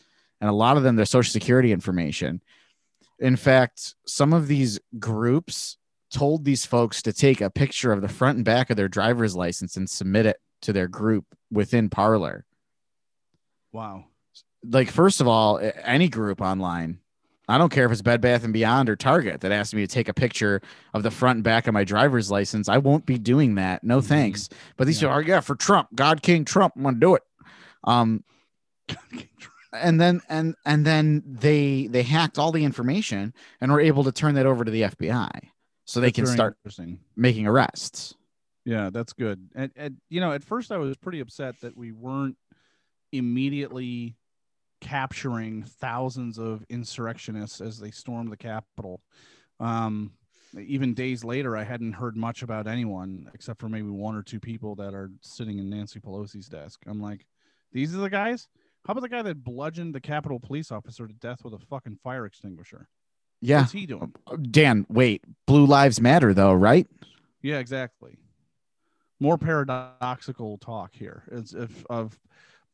[0.45, 2.39] and a lot of them their social security information.
[3.19, 5.77] In fact, some of these groups
[6.11, 9.35] told these folks to take a picture of the front and back of their driver's
[9.35, 12.45] license and submit it to their group within Parler.
[13.71, 14.05] Wow.
[14.63, 16.99] Like, first of all, any group online,
[17.49, 19.87] I don't care if it's Bed Bath and Beyond or Target that asks me to
[19.91, 20.61] take a picture
[20.93, 22.69] of the front and back of my driver's license.
[22.69, 23.83] I won't be doing that.
[23.83, 24.05] No Mhm.
[24.05, 24.49] thanks.
[24.77, 25.09] But these Yeah.
[25.09, 26.73] are yeah for Trump, God King Trump.
[26.75, 27.23] I'm gonna do it.
[27.83, 28.23] Um,
[29.75, 34.11] and then and and then they they hacked all the information and were able to
[34.11, 35.29] turn that over to the FBI
[35.85, 36.57] so they That's can start
[37.15, 38.15] making arrests.
[38.65, 39.47] Yeah, that's good.
[39.53, 42.37] And, and you know, at first I was pretty upset that we weren't
[43.11, 44.15] immediately
[44.81, 49.01] capturing thousands of insurrectionists as they stormed the Capitol.
[49.59, 50.11] Um,
[50.59, 54.39] even days later, I hadn't heard much about anyone except for maybe one or two
[54.39, 56.81] people that are sitting in Nancy Pelosi's desk.
[56.87, 57.25] I'm like,
[57.71, 58.47] these are the guys.
[58.85, 61.97] How about the guy that bludgeoned the Capitol police officer to death with a fucking
[62.03, 62.87] fire extinguisher?
[63.41, 64.13] Yeah, What's he doing?
[64.51, 64.85] Dan.
[64.89, 66.87] Wait, Blue Lives Matter though, right?
[67.41, 68.17] Yeah, exactly.
[69.19, 71.23] More paradoxical talk here.
[71.31, 72.17] It's if of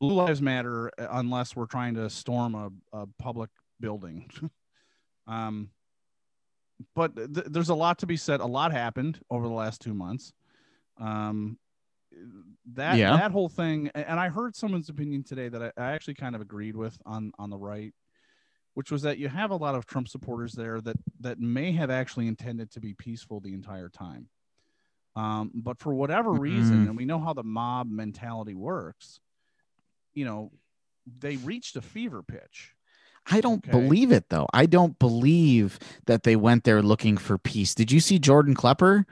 [0.00, 4.30] Blue Lives Matter uh, unless we're trying to storm a, a public building.
[5.26, 5.70] um,
[6.94, 8.40] but th- there's a lot to be said.
[8.40, 10.32] A lot happened over the last two months.
[10.98, 11.58] Um,
[12.74, 13.16] that Yeah.
[13.16, 16.40] that whole thing, and I heard someone's opinion today that I, I actually kind of
[16.40, 17.92] agreed with on on the right,
[18.74, 21.90] which was that you have a lot of Trump supporters there that that may have
[21.90, 24.28] actually intended to be peaceful the entire time.
[25.14, 26.88] Um, but for whatever reason, Mm.
[26.88, 29.20] and we know how the mob mentality works,
[30.14, 30.52] you know,
[31.18, 32.74] they reached a fever pitch.
[33.26, 33.70] I don't Okay.
[33.70, 34.48] believe it though.
[34.54, 37.74] I don't believe that they went there looking for peace.
[37.74, 39.06] Did you see Jordan Klepper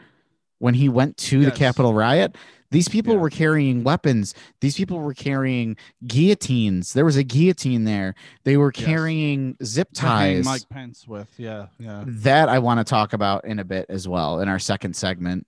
[0.58, 2.36] when he went to the Capitol riot?
[2.70, 3.20] These people Yeah.
[3.20, 4.34] were carrying weapons.
[4.60, 6.92] These people were carrying guillotines.
[6.92, 8.14] There was a guillotine there.
[8.44, 8.84] They were Yes.
[8.84, 10.44] carrying zip ties.
[10.44, 11.28] Mike Pence with.
[11.38, 14.58] Yeah, yeah, That I want to talk about in a bit as well in our
[14.60, 15.46] second segment.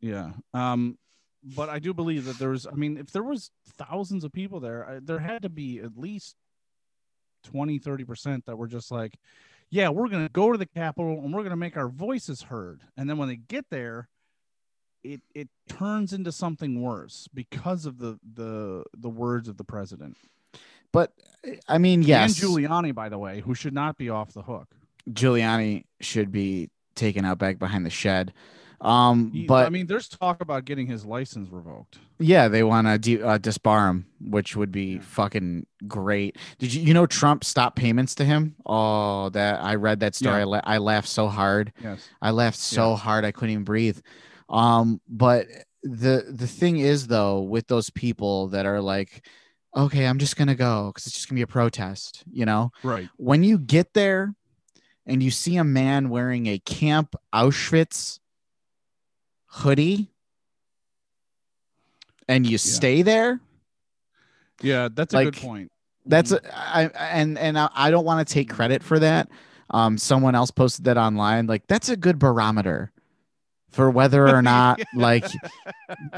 [0.00, 0.32] yeah.
[0.54, 0.96] Um,
[1.56, 2.66] but I do believe that there's.
[2.66, 5.96] I mean, if there was thousands of people there, I, there had to be at
[5.96, 6.36] least
[7.44, 9.18] 20, 30 percent that were just like,
[9.70, 12.82] yeah, we're gonna go to the Capitol and we're gonna make our voices heard.
[12.96, 14.08] And then when they get there,
[15.02, 20.16] it it turns into something worse because of the the the words of the president.
[20.92, 21.12] But
[21.68, 24.68] I mean, yes, And Giuliani, by the way, who should not be off the hook.
[25.10, 28.32] Giuliani should be taken out back behind the shed.
[28.80, 31.98] Um, He- but I mean, there's talk about getting his license revoked.
[32.18, 35.00] yeah, they want to de- uh, disbar him, which would be Yeah.
[35.02, 36.36] fucking great.
[36.58, 38.56] Did you you know Trump stopped payments to him?
[38.66, 40.36] Oh, that I read that story.
[40.36, 40.40] Yeah.
[40.40, 41.72] I, la- I laughed so hard.
[41.82, 42.08] Yes.
[42.22, 43.98] I laughed so hard I couldn't even breathe.
[44.50, 45.46] Um, but
[45.82, 49.24] the the thing is though, with those people that are like,
[49.76, 52.72] okay, I'm just gonna go because it's just gonna be a protest, you know.
[52.82, 53.08] Right.
[53.16, 54.34] When you get there
[55.06, 58.18] and you see a man wearing a Camp Auschwitz
[59.46, 60.10] hoodie
[62.28, 63.40] and you stay there,
[64.62, 65.72] Yeah, that's a Like, good point.
[66.06, 66.46] that's Mm-hmm.
[66.46, 66.82] a, I
[67.18, 69.28] and and I, I don't want to take credit for that.
[69.70, 71.46] Um, someone else posted that online.
[71.46, 72.92] Like that's a good barometer
[73.70, 75.24] for whether or not like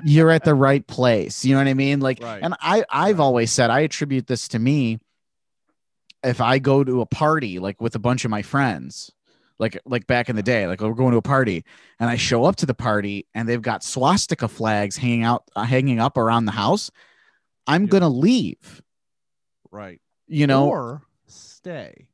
[0.04, 1.44] you're at the right place.
[1.44, 2.00] You know what I mean?
[2.00, 2.42] Like, Right.
[2.42, 3.24] and I I've Right.
[3.24, 4.98] always said I attribute this to me.
[6.24, 9.10] If I go to a party like with a bunch of my friends,
[9.58, 11.64] like like back in the day, like we're going to a party,
[11.98, 15.64] and I show up to the party and they've got swastika flags hanging out, uh,
[15.64, 16.90] hanging up around the house,
[17.66, 18.82] I'm gonna leave.
[19.70, 20.00] Right.
[20.28, 22.06] You know, or stay.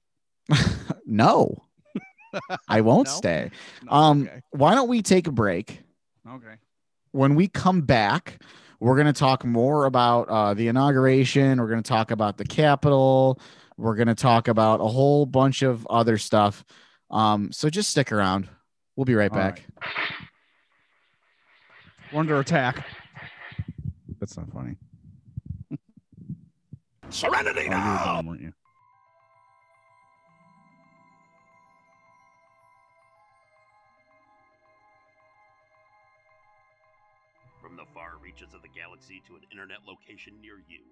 [1.06, 1.64] no,
[2.68, 3.12] I won't No?
[3.14, 3.50] stay.
[3.84, 4.40] No, Um, okay.
[4.50, 5.82] why don't we take a break?
[6.28, 6.54] Okay.
[7.12, 8.42] When we come back,
[8.80, 11.60] we're going to talk more about uh, the inauguration.
[11.60, 13.40] We're going to talk about the Capitol.
[13.76, 16.64] We're going to talk about a whole bunch of other stuff.
[17.10, 18.48] Um, so just stick around.
[18.96, 19.64] We'll be right All back.
[22.12, 22.86] We're under attack.
[24.20, 24.76] That's not funny.
[27.10, 28.22] Serenity Oh, now!
[28.22, 28.54] done,
[39.58, 40.82] internet location near you,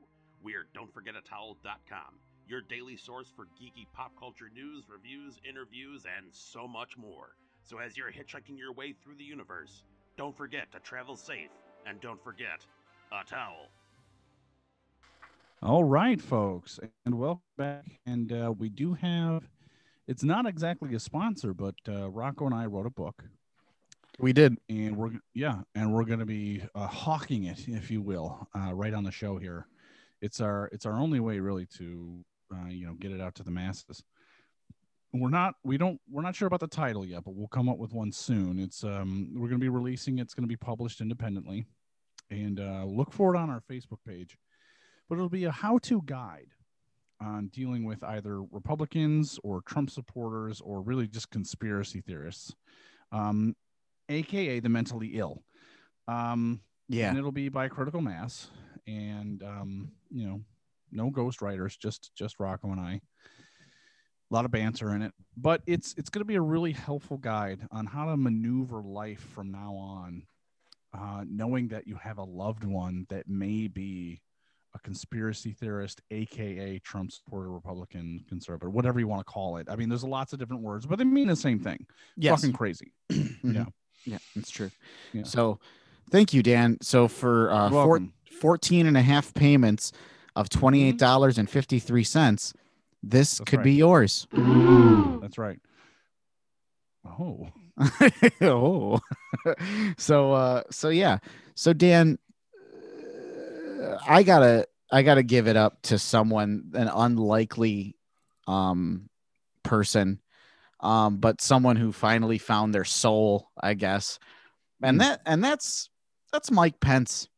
[0.43, 6.97] we're Don'tForgetATowel.com, your daily source for geeky pop culture news, reviews, interviews, and so much
[6.97, 7.37] more.
[7.63, 9.85] So as you're hitchhiking your way through the universe,
[10.19, 11.51] don't forget to travel safe,
[11.87, 12.67] and don't forget
[13.13, 13.69] a towel.
[15.63, 18.01] All right, folks, and welcome back.
[18.05, 19.49] And uh, we do have.
[20.09, 23.23] It's not exactly a sponsor, but uh, Rocco and I wrote a book,
[24.19, 24.57] We did.
[24.69, 28.73] and we're yeah, and we're going to be uh, hawking it, if you will, uh,
[28.73, 29.67] right on the show here.
[30.23, 32.25] It's our it's our only way really to
[32.55, 34.03] uh, you know get it out to the masses.
[35.13, 37.79] We're not we don't we're not sure about the title yet, but we'll come up
[37.79, 38.59] with one soon.
[38.59, 41.67] It's um we're going to be releasing it's going to be published independently,
[42.31, 44.39] and uh, look for it on our Facebook page.
[45.09, 46.49] But it'll be a how-to guide
[47.21, 52.55] on dealing with either Republicans or Trump supporters or really just conspiracy theorists.
[53.13, 53.55] Um,
[54.09, 55.43] aka the mentally ill.
[56.09, 57.09] Um, Yeah.
[57.09, 58.51] and it'll be by critical mass,
[58.87, 60.41] and um, you know,
[60.93, 63.01] no ghost writers, just just Rocco and I.
[64.31, 67.17] A lot of banter in it, but it's it's going to be a really helpful
[67.17, 70.27] guide on how to maneuver life from now on,
[70.93, 74.21] uh, knowing that you have a loved one that may be
[74.75, 79.69] a conspiracy theorist, aka Trump supporter, Republican, conservative, whatever you want to call it.
[79.71, 81.87] I mean, there's lots of different words, but they mean the same thing.
[82.17, 82.41] Yes.
[82.41, 82.93] Fucking crazy.
[83.45, 83.67] Yeah.
[84.07, 84.71] Yeah, that's true.
[85.13, 85.25] Yeah.
[85.25, 85.59] So
[86.11, 86.79] thank you, Dan.
[86.81, 88.01] So for uh, four,
[88.41, 89.93] 14 and a half payments
[90.35, 92.55] of $28.53,
[93.03, 93.65] this That's could right.
[93.65, 94.27] be yours.
[94.33, 95.59] That's right.
[97.05, 97.49] Oh,
[98.41, 99.01] oh.
[99.99, 101.19] so uh so yeah.
[101.55, 102.19] So Dan
[103.81, 107.97] uh, I got to I got to give it up to someone an unlikely
[108.47, 109.09] um
[109.63, 110.21] person
[110.81, 114.19] um but someone who finally found their soul, I guess.
[114.83, 115.01] And Hmm.
[115.01, 115.89] that and that's
[116.33, 117.29] that's Mike Pence.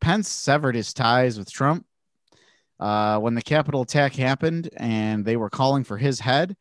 [0.00, 1.84] Pence severed his ties with Trump.
[2.78, 6.56] Uh, when the Capitol attack happened and they were calling for his head,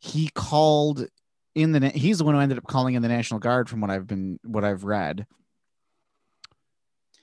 [0.00, 1.06] he called
[1.54, 1.88] in the.
[1.90, 4.40] He's the one who ended up calling in the National Guard, from what I've been,
[4.42, 5.24] what I've read.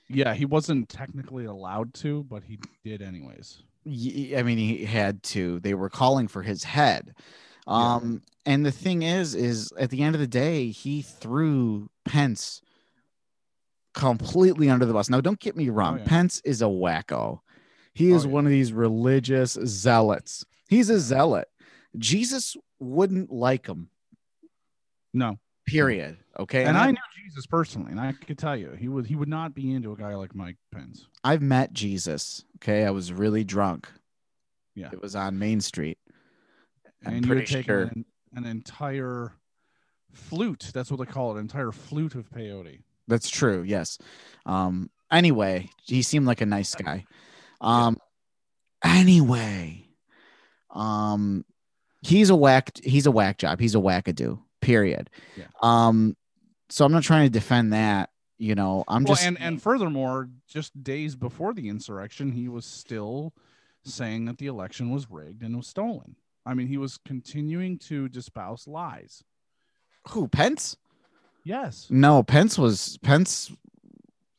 [0.08, 0.32] yeah.
[0.34, 3.62] He wasn't technically allowed to, but he did anyways.
[3.86, 5.60] I mean, he had to.
[5.60, 7.14] They were calling for his head.
[7.70, 7.94] Yeah.
[7.94, 12.60] Um, and the thing is, is at the end of the day, he threw Pence
[13.94, 15.10] completely under the bus.
[15.10, 15.98] Now, don't get me wrong.
[15.98, 16.04] yeah.
[16.04, 17.40] Pence is a wacko.
[17.94, 18.34] He is Oh, yeah.
[18.34, 20.44] one of these religious zealots.
[20.68, 21.48] He's a zealot.
[21.98, 23.88] Jesus wouldn't like him.
[25.12, 26.16] No, Period.
[26.38, 26.64] Okay.
[26.64, 29.28] and I, I knew Jesus personally, and I could tell you he would he would
[29.28, 31.06] not be into a guy like Mike Pence.
[31.24, 32.44] I've met Jesus.
[32.56, 32.84] Okay.
[32.84, 33.88] I was really drunk.
[34.74, 34.88] Yeah.
[34.92, 35.98] It was on Main Street.
[37.04, 37.82] I'm and you're taking sure.
[37.82, 39.32] an, an entire
[40.12, 40.70] flute.
[40.72, 42.80] That's what they call it, an entire flute of peyote.
[43.08, 43.62] That's true.
[43.62, 43.98] Yes.
[44.46, 44.90] Um.
[45.10, 47.04] Anyway, he seemed like a nice guy.
[47.60, 47.98] Um.
[48.84, 49.88] Anyway,
[50.70, 51.44] um,
[52.02, 52.70] he's a whack.
[52.82, 53.60] He's a whack job.
[53.60, 54.40] He's a wackadoo.
[54.60, 55.10] Period.
[55.36, 55.46] Yeah.
[55.62, 56.16] Um.
[56.68, 58.10] So I'm not trying to defend that.
[58.38, 62.64] You know, I'm well, just and and furthermore, just days before the insurrection, he was
[62.64, 63.34] still
[63.84, 66.16] saying that the election was rigged and was stolen.
[66.46, 69.22] I mean, he was continuing to espouse lies.
[70.08, 70.76] who Pence.
[71.44, 73.50] Yes, No, Pence was Pence.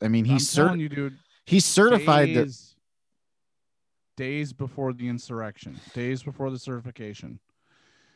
[0.00, 1.18] I mean, he's cert- telling you, dude.
[1.46, 2.76] he's certified that days,
[4.16, 7.40] days before the insurrection, days before the certification,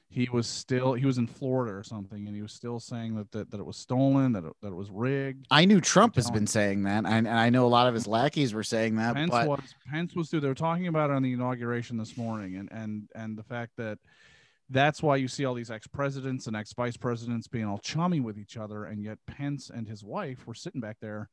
[0.09, 3.31] he was still he was in Florida or something, and he was still saying that
[3.33, 5.47] that, that it was stolen, that it, that it was rigged.
[5.51, 8.07] I knew Trump has been saying that, and, and I know a lot of his
[8.07, 9.15] lackeys were saying that.
[9.15, 10.41] Pence but was Pence was too.
[10.41, 13.73] They were talking about it on the inauguration this morning, and and and the fact
[13.79, 13.99] that
[14.71, 18.21] that's why you see all these ex presidents and ex vice presidents being all chummy
[18.21, 21.29] with each other, and yet Pence and his wife were sitting back there,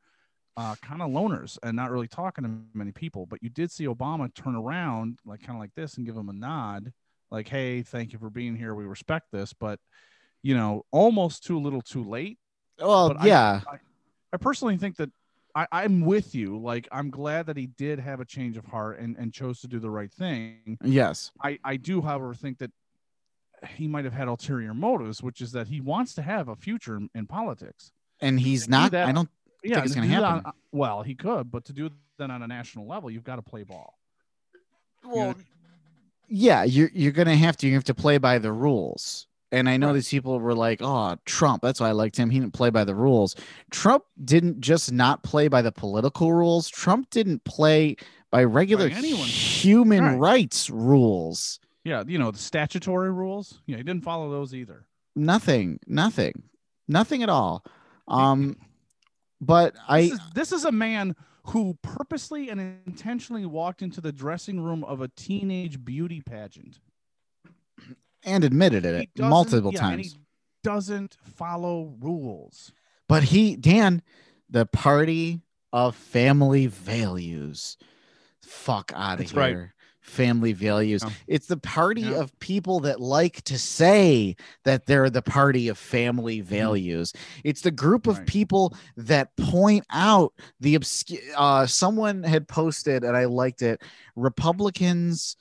[0.57, 3.27] uh, kind of loners and not really talking to many people.
[3.27, 6.29] But you did see Obama turn around, like kind of like this, and give him
[6.29, 6.91] a nod,
[7.33, 8.73] like, "Hey, thank you for being here.
[8.75, 9.79] We respect this." But
[10.41, 12.37] you know, almost too little, too late.
[12.79, 13.61] well, but I- yeah,
[14.31, 15.09] I personally think that
[15.55, 16.57] I, I'm with you.
[16.57, 19.67] Like, I'm glad that he did have a change of heart and, and chose to
[19.67, 20.77] do the right thing.
[20.83, 22.71] yes, I, I do, however, think that
[23.69, 26.97] he might have had ulterior motives, which is that he wants to have a future
[26.97, 27.91] in, in politics.
[28.19, 28.91] and he's do not.
[28.91, 29.29] that- I don't.
[29.63, 30.45] Yeah, it's gonna happen.
[30.45, 33.41] on- well, he could, but to do that on a national level, you've got to
[33.41, 33.97] play ball.
[35.05, 35.35] Well,
[36.27, 37.67] yeah, you're you're gonna have to.
[37.67, 39.27] You have to play by the rules.
[39.51, 39.93] And I know Right.
[39.93, 42.29] these people were like, "Oh, Trump." That's why I liked him.
[42.31, 43.35] He didn't play by the rules.
[43.69, 46.67] Trump didn't just not play by the political rules.
[46.69, 47.95] Trump didn't play
[48.31, 50.17] by regular anyone's- human Right.
[50.19, 51.59] rights rules.
[51.83, 53.59] Yeah, you know, the statutory rules.
[53.67, 54.87] Yeah, he didn't follow those either.
[55.15, 55.79] Nothing.
[55.85, 56.43] Nothing.
[56.87, 57.63] Nothing at all.
[58.07, 58.57] Um,
[59.39, 61.15] but I is, this is a man
[61.47, 66.79] who purposely and intentionally walked into the dressing room of a teenage beauty pageant.
[68.23, 70.13] and admitted it multiple yeah, times.
[70.13, 70.19] he
[70.63, 72.71] doesn't follow rules.
[73.09, 74.01] But he, Dan,
[74.49, 75.41] the party
[75.73, 77.77] of family values.
[78.41, 79.39] Fuck out of That's here.
[79.39, 79.69] right.
[80.03, 81.01] Family values.
[81.03, 81.11] Yeah.
[81.27, 82.19] It's the party Yeah.
[82.19, 84.35] of people that like to say
[84.65, 86.49] that they're the party of family Mm-hmm.
[86.49, 87.13] values.
[87.43, 88.27] It's the group of Right.
[88.27, 91.21] people that point out the obscure.
[91.37, 93.81] Uh, someone had posted, and I liked it.
[94.15, 95.35] Republicans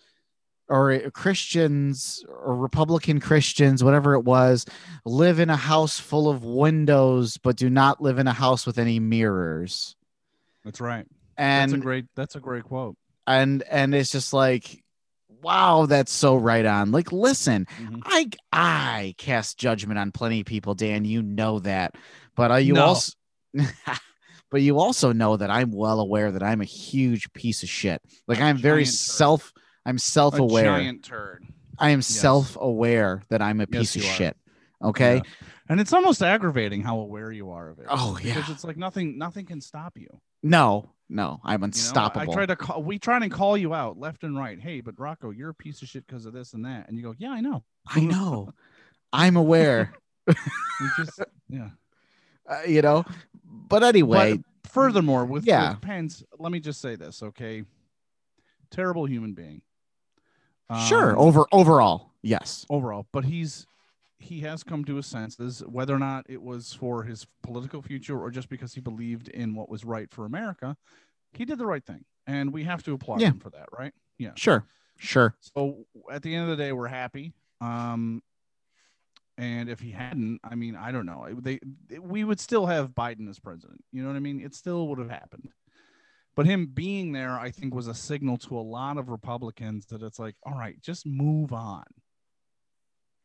[0.69, 4.65] or Christians or Republican Christians, whatever it was,
[5.05, 8.79] live in a house full of windows, but do not live in a house with
[8.79, 9.97] any mirrors.
[10.65, 11.05] That's right.
[11.37, 12.05] And that's a great.
[12.15, 12.97] That's a great quote.
[13.27, 14.83] And and it's just like,
[15.43, 16.93] wow, that's so right on.
[16.93, 18.03] Like, listen, Mhm.
[18.05, 21.05] I I cast judgment on plenty of people, Dan.
[21.05, 21.95] You know that,
[22.37, 22.85] but uh, you No.
[22.87, 23.13] also.
[24.51, 28.03] But you also know that I'm well aware that I'm a huge piece of shit.
[28.29, 28.93] Like A I'm very turd.
[28.93, 29.51] self
[29.87, 30.65] I'm self-aware.
[30.65, 31.47] giant turd.
[31.79, 34.15] I am self-aware that I'm a Yes, piece of are.
[34.15, 34.37] shit.
[34.85, 35.17] Okay.
[35.17, 35.23] Yeah.
[35.71, 37.87] And it's almost aggravating how aware you are of it.
[37.89, 38.53] Oh, because yeah.
[38.55, 39.17] it's like nothing.
[39.17, 40.21] Nothing can stop you.
[40.43, 41.65] No, no, I'm You know?
[41.67, 42.31] unstoppable.
[42.33, 42.83] I try to call.
[42.83, 44.59] We try and call you out left and right.
[44.61, 46.89] Hey, but Rocco, you're a piece of shit because of this and that.
[46.89, 47.63] And you go, yeah, I know.
[47.87, 48.53] I know.
[49.13, 49.93] I'm aware.
[50.27, 50.35] We
[50.97, 51.69] just yeah.
[52.49, 53.05] uh, you know.
[53.45, 55.71] But anyway, But furthermore, with, Yeah.
[55.73, 57.65] with Pence, let me just say this, okay?
[58.71, 59.63] Terrible human being.
[60.89, 61.13] sure.
[61.13, 62.65] Um, Over overall, yes.
[62.71, 63.67] overall, but he's
[64.23, 68.19] he has come to his senses, whether or not it was for his political future
[68.21, 70.77] or just because he believed in what was right for America.
[71.33, 73.29] He did the right thing, and we have to applaud Yeah.
[73.31, 73.93] him for that, right?
[74.19, 74.33] Yeah.
[74.37, 74.67] Sure.
[74.99, 75.35] Sure.
[75.41, 77.33] So at the end of the day, we're happy.
[77.61, 78.23] Um,
[79.39, 81.27] and if he hadn't, I mean, I don't know.
[81.41, 81.59] They
[81.99, 83.83] we would still have Biden as president.
[83.93, 84.41] You know what I mean?
[84.41, 85.49] It still would have happened.
[86.35, 90.03] But him being there, I think, was a signal to a lot of Republicans that
[90.03, 91.85] it's like, all right, just move on.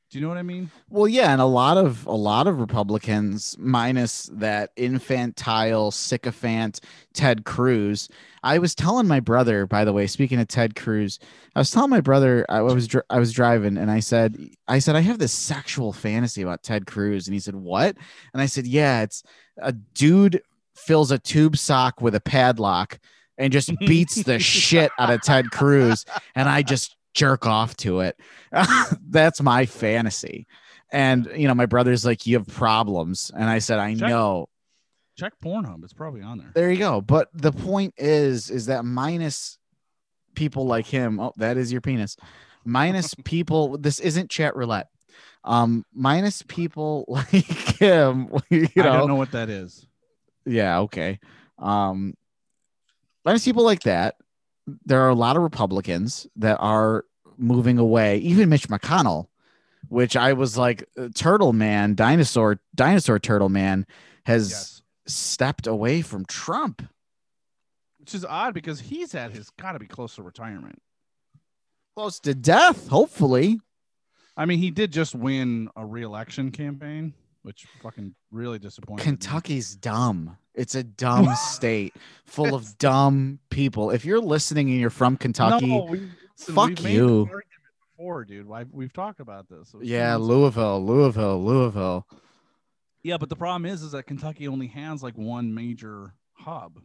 [0.09, 0.71] Do you know what I mean?
[0.89, 6.79] Well, yeah, and a lot of a lot of Republicans, minus that infantile sycophant
[7.13, 8.07] Ted Cruz.
[8.41, 11.19] I was telling my brother, by the way, speaking of Ted Cruz,
[11.55, 14.37] I was telling my brother I was I was driving, and I said
[14.69, 17.97] I said I have this sexual fantasy about Ted Cruz, and he said what?
[18.33, 19.23] And I said yeah, it's
[19.57, 20.41] a dude
[20.73, 22.97] fills a tube sock with a padlock
[23.37, 28.01] and just beats the shit out of Ted Cruz, and I just jerk off to
[28.01, 28.19] it.
[29.09, 30.47] That's my fantasy.
[30.91, 34.47] And you know, my brother's like, "You have problems," and I said, "I Check- know."
[35.17, 35.83] Check Pornhub.
[35.83, 36.51] It's probably on there.
[36.53, 37.01] There you go.
[37.01, 39.57] But the point is, is that minus
[40.35, 41.19] people like him.
[41.19, 42.15] Oh, that is your penis.
[42.63, 43.79] Minus people.
[43.79, 44.87] This isn't chat roulette.
[45.43, 47.31] Um, minus people like
[47.79, 48.29] him.
[48.51, 49.87] You I don't know what that is.
[50.45, 51.19] yeah, okay.
[51.57, 52.13] Um,
[53.25, 54.15] minus people like that.
[54.85, 57.05] There are a lot of Republicans that are
[57.37, 58.17] moving away.
[58.19, 59.27] Even Mitch McConnell,
[59.89, 63.85] which I was like, uh, Turtle Man, dinosaur, dinosaur Turtle Man,
[64.25, 64.81] has Yes.
[65.05, 66.81] stepped away from Trump.
[67.99, 70.81] Which is odd because he's at his got to be close to retirement.
[71.95, 73.59] close to death, hopefully.
[74.35, 79.01] I mean, he did just win a re-election campaign, which fucking really disappointed.
[79.01, 79.03] me.
[79.05, 80.37] Kentucky's dumb.
[80.53, 83.89] It's a dumb state full of dumb people.
[83.89, 86.07] If you're listening and you're from Kentucky, No, we,
[86.39, 87.29] listen, fuck you.
[87.95, 89.73] Before, dude, I've, we've talked about this.
[89.73, 92.05] Was yeah, Louisville, Louisville, Louisville.
[93.03, 96.79] Yeah, but the problem is, is that Kentucky only has like one major hub,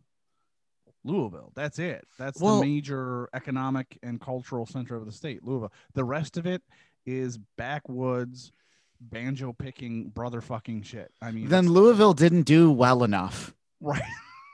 [1.04, 1.52] Louisville.
[1.54, 2.06] That's it.
[2.18, 5.72] That's Well- the major economic and cultural center of the state, Louisville.
[5.94, 6.62] The rest of it
[7.04, 8.52] is backwoods,
[9.00, 11.12] banjo picking, brother fucking shit.
[11.20, 13.52] I mean, Then Louisville didn't do well enough.
[13.80, 14.02] right?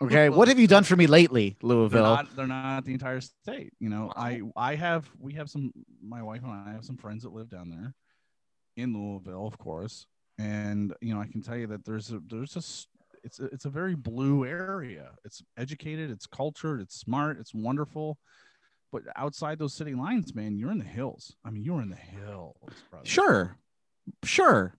[0.00, 2.02] Okay, what have you done for me lately, They're Louisville?
[2.02, 3.72] not, they're not the entire state.
[3.80, 5.72] You know, I I have we have some
[6.02, 7.94] my wife and I have some friends that live down there
[8.76, 10.06] in Louisville, of course,
[10.38, 12.62] and you know I can tell you that there's a there's a
[13.24, 15.10] it's a, it's a very blue area.
[15.24, 18.18] It's educated, it's cultured, it's smart, it's wonderful.
[18.92, 21.34] But outside those city lines, man, you're in the hills.
[21.44, 22.56] I mean, you're in the hills,
[22.88, 23.04] brother.
[23.04, 23.56] Sure,
[24.24, 24.74] sure.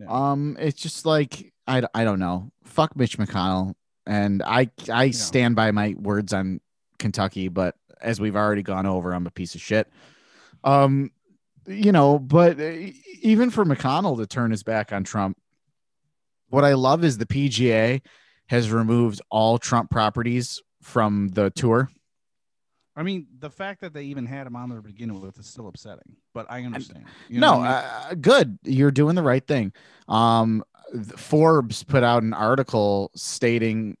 [0.00, 0.06] Yeah.
[0.08, 2.50] Um, it's just like I, I don't know.
[2.64, 3.74] Fuck Mitch McConnell,
[4.06, 6.60] and I I stand by my words on
[6.98, 9.88] Kentucky, but as we've already gone over, I'm a piece of shit.
[10.64, 11.10] Um,
[11.66, 12.72] you know, but uh,
[13.22, 15.38] even for McConnell to turn his back on Trump,
[16.48, 18.00] what I love is the PGA
[18.46, 21.90] has removed all Trump properties from the tour.
[22.98, 25.46] I mean, the fact that they even had him on there to begin with is
[25.46, 27.04] still upsetting, but I understand.
[27.28, 28.12] You no, know what I mean?
[28.12, 28.58] uh, good.
[28.64, 29.72] You're doing the right thing.
[30.08, 30.64] Um,
[31.16, 33.96] Forbes put out an article stating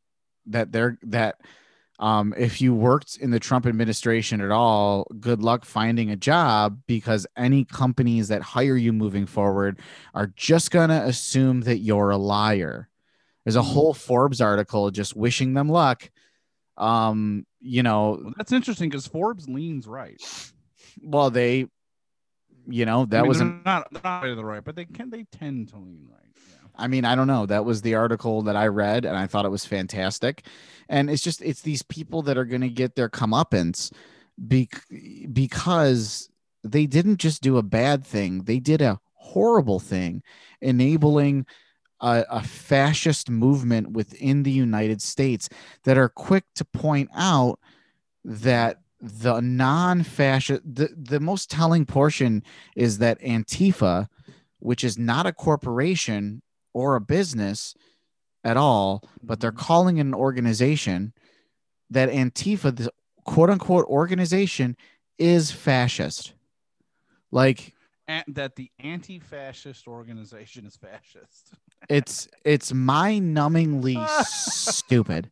[0.46, 1.36] that they're that
[1.98, 6.78] um, if you worked in the Trump administration at all, good luck finding a job
[6.86, 9.80] because any companies that hire you moving forward
[10.14, 12.88] are just gonna assume that you're a liar.
[13.44, 13.72] There's a Mm.
[13.72, 16.10] whole Forbes article just wishing them luck.
[16.76, 20.20] Um, you know, Well, that's interesting because Forbes leans right.
[21.02, 21.66] well, they,
[22.68, 24.76] you know, that I mean, was they're an not they're not to the right, but
[24.76, 26.25] they can they tend to lean right.
[26.76, 27.46] I mean, I don't know.
[27.46, 30.46] That was the article that I read, and I thought it was fantastic.
[30.88, 33.92] And it's just it's these people that are going to get their comeuppance
[34.38, 34.84] bec-
[35.32, 36.28] because
[36.62, 40.22] they didn't just do a bad thing; they did a horrible thing,
[40.60, 41.46] enabling
[42.00, 45.48] a, a fascist movement within the United States
[45.84, 47.58] that are quick to point out
[48.24, 52.42] that the non-fascist the, the most telling portion
[52.74, 54.08] is that antifa
[54.58, 56.42] which is not a corporation
[56.76, 57.74] or a business
[58.44, 61.14] at all, but they're calling it an organization.
[61.88, 62.92] That Antifa, the
[63.24, 64.76] quote unquote organization,
[65.18, 66.34] is fascist.
[67.30, 67.72] Like
[68.06, 71.54] And that the anti-fascist organization is fascist.
[71.88, 75.30] it's it's mind-numbingly stupid,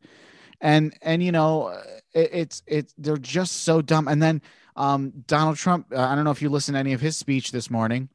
[0.62, 1.68] and and you know
[2.14, 4.08] it, it's it's they're just so dumb.
[4.08, 4.40] And then
[4.76, 7.52] um Donald Trump, uh, I don't know if you listened to any of his speech
[7.52, 8.08] this morning,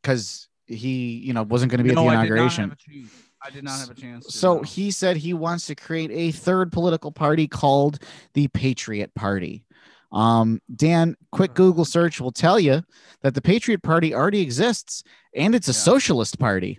[0.00, 2.70] because he you know wasn't going to be No, at the inauguration.
[2.70, 3.10] have a chance.
[3.42, 4.26] I did not have a chance.
[4.26, 4.62] to, So no.
[4.62, 7.98] he said he wants to create a third political party called
[8.34, 9.64] the Patriot Party.
[10.10, 12.82] Um, Dan, quick Google search will tell you
[13.22, 15.02] that the Patriot Party already exists
[15.34, 15.74] and it's a Yeah.
[15.78, 16.78] socialist party.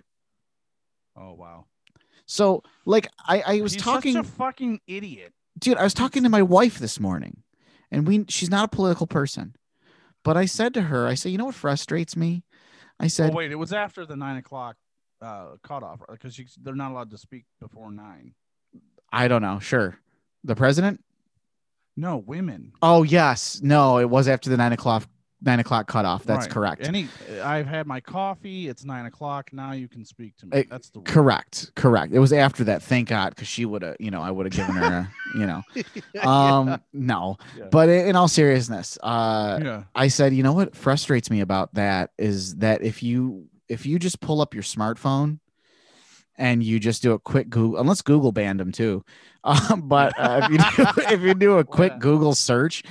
[1.16, 1.66] Oh wow.
[2.26, 5.32] So, like, I, I was He's talking, such a fucking idiot.
[5.58, 7.42] dude, I was talking to my wife this morning,
[7.90, 9.56] and we she's not a political person,
[10.24, 12.44] but I said to her, I said, you know what frustrates me?
[13.00, 14.76] I said, oh wait, it was after the nine o'clock
[15.22, 18.34] uh cutoff because they're not allowed to speak before nine.
[19.12, 19.98] I don't know, sure,
[20.44, 21.02] the president.
[21.96, 22.72] No, women.
[22.82, 25.04] Oh yes, no, it was after the nine o'clock
[25.42, 26.24] nine o'clock cutoff.
[26.24, 26.50] That's Right.
[26.50, 26.86] correct.
[26.86, 27.08] Any,
[27.42, 28.68] I've had my coffee.
[28.68, 29.52] It's nine o'clock.
[29.52, 30.58] Now you can speak to me.
[30.58, 31.06] Eh, That's the rule.
[31.06, 32.12] Correct, correct.
[32.12, 32.82] It was after that.
[32.82, 35.46] Thank God, because she would have, you know, I would have given her, a, you
[35.46, 35.62] know,
[36.28, 37.38] um, no.
[37.58, 37.66] Yeah.
[37.70, 39.82] But in all seriousness, uh, yeah.
[39.94, 43.98] I said, you know what frustrates me about that is that if you if you
[43.98, 45.38] just pull up your smartphone
[46.36, 49.04] and you just do a quick Google, unless Google banned them too.
[49.42, 52.82] Um, but uh, if, you do, if you do a quick Google search,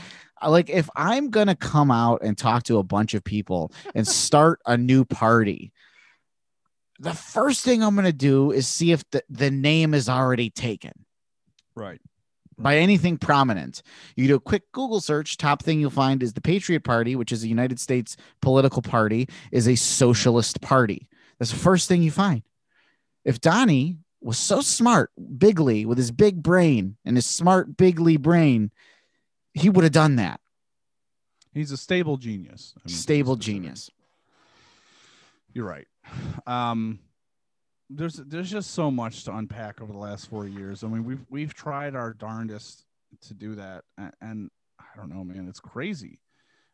[0.48, 4.60] like if I'm gonna come out and talk to a bunch of people and start
[4.66, 5.72] a new party,
[7.00, 10.92] the first thing I'm gonna do is see if the, the name is already taken
[11.76, 12.02] Right.
[12.58, 13.82] by anything prominent.
[14.16, 17.32] You do a quick Google search, top thing you'll find is the Patriot Party, which
[17.32, 21.08] is a United States political party, is a socialist party.
[21.38, 22.44] That's the first thing you find.
[23.24, 28.72] If Donnie was so smart, bigly, with his big brain and his smart, bigly brain,
[29.54, 30.40] he would have done that.
[31.54, 32.74] He's a stable genius.
[32.78, 33.90] I mean, Stable genius.
[35.54, 35.88] You're right.
[36.46, 37.00] Um,
[37.90, 40.84] there's there's just so much to unpack over the last four years.
[40.84, 42.86] I mean, we've we've tried our darndest
[43.22, 46.20] to do that, and, and I don't know, man, it's crazy.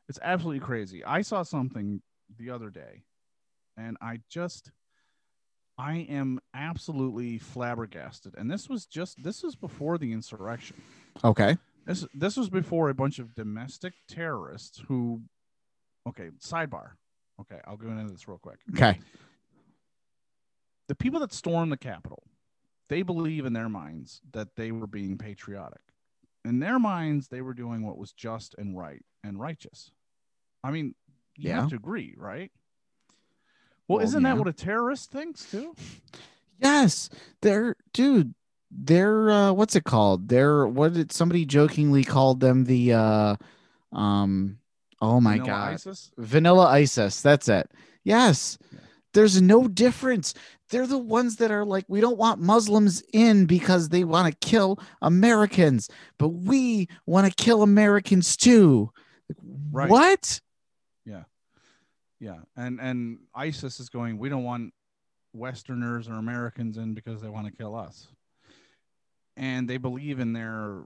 [0.09, 1.03] It's absolutely crazy.
[1.05, 2.01] I saw something
[2.37, 3.03] the other day,
[3.77, 4.71] and I just
[5.77, 8.35] I am absolutely flabbergasted.
[8.37, 10.77] And this was just this was before the insurrection.
[11.23, 11.57] Okay.
[11.85, 15.21] This this was before a bunch of domestic terrorists who
[16.07, 16.91] okay, sidebar.
[17.41, 18.59] Okay, I'll go into this real quick.
[18.73, 18.99] Okay.
[20.87, 22.23] The people that stormed the Capitol,
[22.89, 25.81] they believe in their minds that they were being patriotic.
[26.43, 29.91] In their minds, they were doing what was just and right and righteous.
[30.63, 30.93] I mean,
[31.37, 31.61] you Yeah.
[31.61, 32.51] have to agree, right?
[33.87, 34.33] Well, Well, isn't yeah.
[34.33, 35.75] that what a terrorist thinks too?
[36.57, 37.09] Yes.
[37.41, 38.33] They're dude,
[38.71, 40.27] they're uh what's it called?
[40.27, 43.35] They're what did somebody jokingly called them the uh
[43.91, 44.57] um
[45.01, 45.73] oh my Vanilla god.
[45.73, 46.11] ISIS?
[46.17, 47.21] Vanilla ISIS.
[47.21, 47.71] That's it.
[48.03, 48.57] Yes.
[48.71, 48.79] Yeah.
[49.13, 50.33] There's no difference.
[50.69, 54.47] They're the ones that are like, we don't want Muslims in because they want to
[54.47, 58.91] kill Americans, but we want to kill Americans too.
[59.71, 59.89] Right.
[59.89, 60.41] What?
[61.05, 61.23] Yeah.
[62.19, 64.17] Yeah, and and ISIS is going.
[64.17, 64.73] We don't want
[65.33, 68.07] Westerners or Americans in because they want to kill us,
[69.37, 70.83] and they believe in their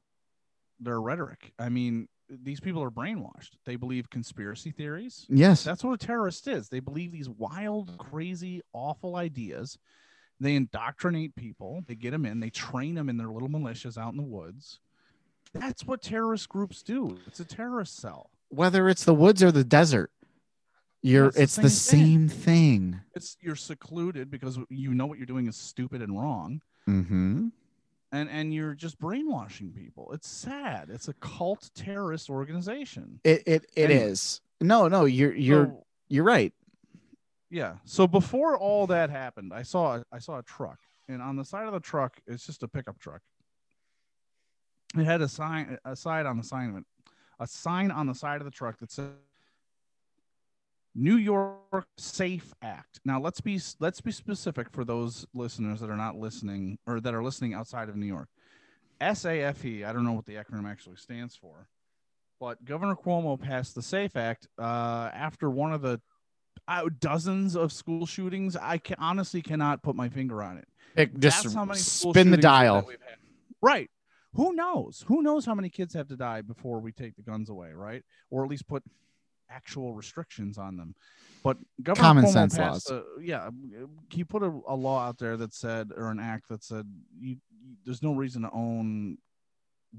[0.79, 1.51] their rhetoric.
[1.59, 3.51] I mean, these people are brainwashed.
[3.65, 5.25] They believe conspiracy theories.
[5.29, 5.63] Yes.
[5.63, 6.69] That's what a terrorist is.
[6.69, 9.77] They believe these wild, crazy, awful ideas.
[10.39, 11.83] They indoctrinate people.
[11.87, 12.39] They get them in.
[12.39, 14.79] They train them in their little militias out in the woods.
[15.53, 17.17] That's what terrorist groups do.
[17.27, 18.29] It's a terrorist cell.
[18.49, 20.11] Whether it's the woods or the desert,
[21.01, 23.01] you're It's the it's the same same thing.
[23.15, 26.61] It's you're secluded because you know what you're doing is stupid and wrong.
[26.87, 27.47] Mm-hmm.
[28.11, 30.11] And and you're just brainwashing people.
[30.13, 30.89] It's sad.
[30.89, 33.19] It's a cult terrorist organization.
[33.23, 34.01] It it it Anyway.
[34.05, 34.41] is.
[34.61, 36.53] No, no, you're you're So, you're right.
[37.49, 37.75] yeah.
[37.85, 41.67] So before all that happened, I saw I saw a truck, and on the side
[41.67, 43.21] of the truck, it's just a pickup truck.
[44.97, 46.83] It had a sign a side on the sign of it,
[47.39, 49.11] a sign on the side of the truck that said
[50.95, 52.99] New York Safe Act.
[53.05, 57.13] Now let's be let's be specific for those listeners that are not listening or that
[57.13, 58.27] are listening outside of New York.
[59.01, 61.69] SAFE, I don't know what the acronym actually stands for,
[62.39, 66.01] but Governor Cuomo passed the Safe Act uh, after one of the
[66.67, 68.57] uh, dozens of school shootings.
[68.57, 70.67] I can, honestly cannot put my finger on it.
[70.95, 72.75] Pick, just That's how many spin the dial.
[72.75, 73.17] that we've had.
[73.61, 73.89] Right.
[74.33, 75.03] Who knows?
[75.07, 78.03] Who knows how many kids have to die before we take the guns away, right?
[78.29, 78.83] Or at least put
[79.49, 80.95] actual restrictions on them.
[81.43, 82.89] But Governor Common Cuomo sense laws.
[82.89, 83.49] A, yeah,
[84.09, 86.85] he put a, a law out there that said, or an act that said,
[87.17, 89.17] you, you there's no reason to own.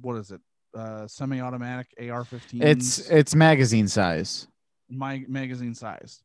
[0.01, 0.41] What is it?
[0.75, 2.63] Uh, semi-automatic AR-15.
[2.63, 4.47] It's it's magazine size.
[4.89, 6.23] my magazine size.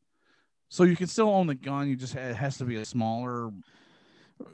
[0.68, 1.88] So you can still own the gun.
[1.88, 3.50] You just it has to be a smaller.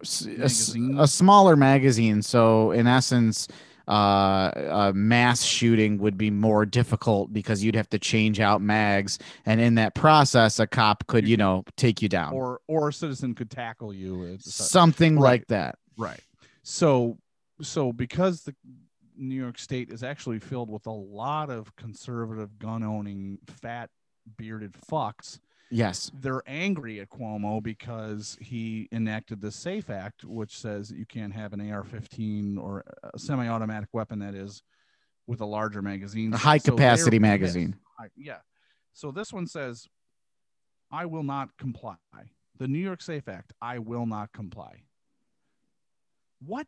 [0.00, 2.22] A a, smaller magazine.
[2.22, 3.48] So in essence,
[3.88, 9.18] uh, a mass shooting would be more difficult because you'd have to change out mags,
[9.46, 12.32] and in that process, a cop could, you know, take you down.
[12.32, 14.36] Or or a citizen could tackle you.
[14.40, 15.30] Something Right.
[15.30, 15.78] like that.
[15.96, 16.20] Right.
[16.62, 17.18] So
[17.60, 18.54] so because the
[19.16, 23.90] New York State is actually filled with a lot of conservative gun owning fat
[24.36, 25.38] bearded fucks,
[25.72, 26.10] Yes.
[26.14, 31.32] they're angry at Cuomo because he enacted the Safe Act, which says that you can't
[31.32, 34.62] have an AR-15 or a semi-automatic weapon that is
[35.26, 37.76] with a larger magazine, A high so capacity magazine.
[38.16, 38.38] Yeah.
[38.92, 39.88] So this one says,
[40.90, 41.96] "I will not comply."
[42.58, 43.52] The New York Safe Act.
[43.62, 44.82] I will not comply.
[46.44, 46.66] What?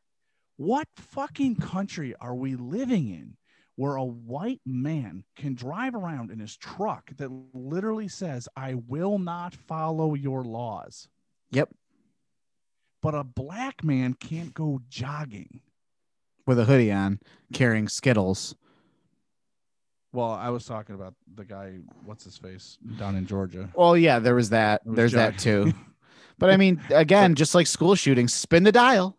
[0.57, 3.37] What fucking country are we living in
[3.77, 9.19] where a white man can drive around in his truck that literally says, I will
[9.19, 11.09] not follow your laws?
[11.51, 11.71] Yep.
[13.03, 15.61] But a black man can't go jogging.
[16.47, 17.21] With a hoodie on,
[17.55, 18.55] carrying Skittles.
[20.13, 23.69] Well, I was talking about the guy, what's his face, down in Georgia.
[23.75, 24.87] Well, yeah, there was that.
[24.87, 25.73] Was There's that too.
[26.39, 29.17] But I mean, again, just like school shootings, spin the dial.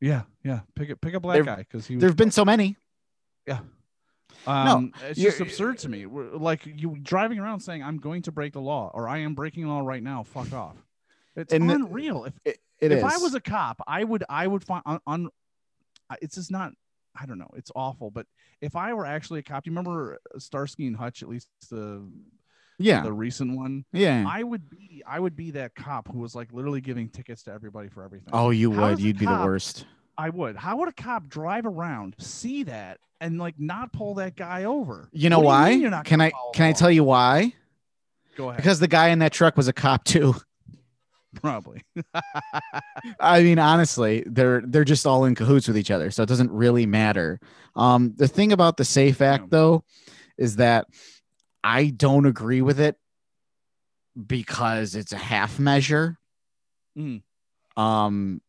[0.00, 0.60] Yeah, yeah.
[0.74, 2.76] Pick a pick a black There- guy because he There have been so many.
[4.46, 6.06] Um, it's just absurd to me.
[6.06, 9.34] We're, like you driving around saying, "I'm going to break the law" or "I am
[9.34, 10.76] breaking law right now." Fuck off.
[11.36, 12.24] It's unreal.
[12.24, 15.28] If It, it if I was a cop, I would I would find on, on
[16.22, 16.72] it's just not.
[17.20, 17.50] I don't know.
[17.56, 18.10] It's awful.
[18.10, 18.26] But
[18.60, 21.22] if I were actually a cop, do you remember Starsky and Hutch?
[21.22, 22.08] At least the
[22.78, 23.84] yeah, the recent one.
[23.92, 24.24] yeah.
[24.26, 27.52] I would be I would be that cop who was like literally giving tickets to
[27.52, 28.30] everybody for everything.
[28.32, 29.00] Oh, you How would.
[29.00, 29.84] You'd be the worst.
[30.20, 30.56] I would.
[30.56, 35.08] How would a cop drive around, see that, and like not pull that guy over?
[35.12, 35.70] You know What why?
[35.70, 37.54] you're not can I can I tell you why?
[38.36, 38.58] Go ahead.
[38.58, 40.34] Because the guy in that truck was a cop too.
[41.34, 41.82] probably.
[43.20, 46.50] I mean, honestly, they're they're just all in cahoots with each other, so it doesn't
[46.50, 47.40] really matter.
[47.76, 49.48] Um, the thing about the Safe Act, Yeah.
[49.50, 49.84] though,
[50.36, 50.86] is that
[51.64, 52.96] I don't agree with it
[54.26, 56.18] because it's a half measure.
[56.98, 57.22] Mm.
[57.76, 58.40] Um,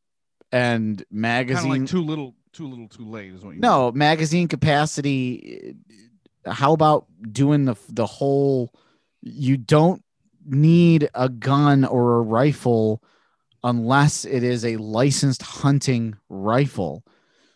[0.52, 3.54] and magazine like too little, too little, too late is what you.
[3.56, 3.62] mean.
[3.62, 5.76] no magazine capacity.
[6.46, 8.74] uh, How about doing the the whole?
[9.22, 10.04] You don't
[10.46, 13.04] need a gun or a rifle
[13.64, 17.04] unless it is a licensed hunting rifle.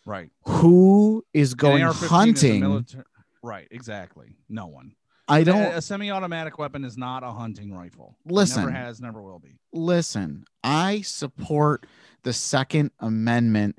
[0.06, 0.30] right.
[0.48, 2.60] Who is going AR-15 is a hunting?
[2.62, 3.04] milita-
[3.42, 3.68] right.
[3.72, 4.36] Exactly.
[4.50, 4.94] No one.
[5.28, 8.16] I don't A, semi-automatic weapon is not a hunting rifle.
[8.28, 8.66] It Listen.
[8.66, 9.58] never has, never will be.
[9.74, 10.46] listen.
[10.64, 11.88] I support
[12.26, 13.78] the Second Amendment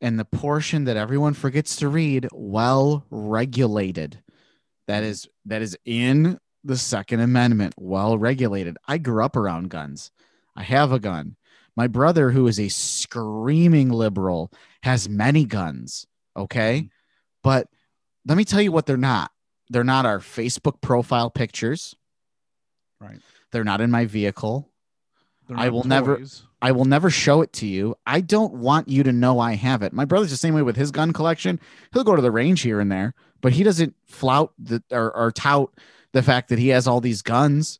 [0.00, 2.28] and the portion that everyone forgets to read.
[2.32, 4.22] Well regulated.
[4.86, 7.74] That is that is in the Second Amendment.
[7.76, 8.78] Well regulated.
[8.86, 10.10] I grew up around guns.
[10.56, 11.36] I have a gun.
[11.76, 14.50] My brother, who is a screaming liberal,
[14.82, 16.06] has many guns.
[16.36, 16.78] Okay.
[16.78, 16.86] Mm-hmm.
[17.42, 17.68] But
[18.26, 19.30] let me tell you what they're not.
[19.70, 21.94] They're not our Facebook profile pictures.
[23.00, 23.20] Right.
[23.52, 24.70] They're not in my vehicle.
[25.54, 26.20] I will never-
[26.60, 27.94] I will never show it to you.
[28.06, 29.92] I don't want you to know I have it.
[29.92, 31.60] My brother's the same way with his gun collection.
[31.92, 35.30] He'll go to the range here and there, but he doesn't flout the or, or
[35.30, 35.70] tout
[36.12, 37.78] the fact that he has all these guns.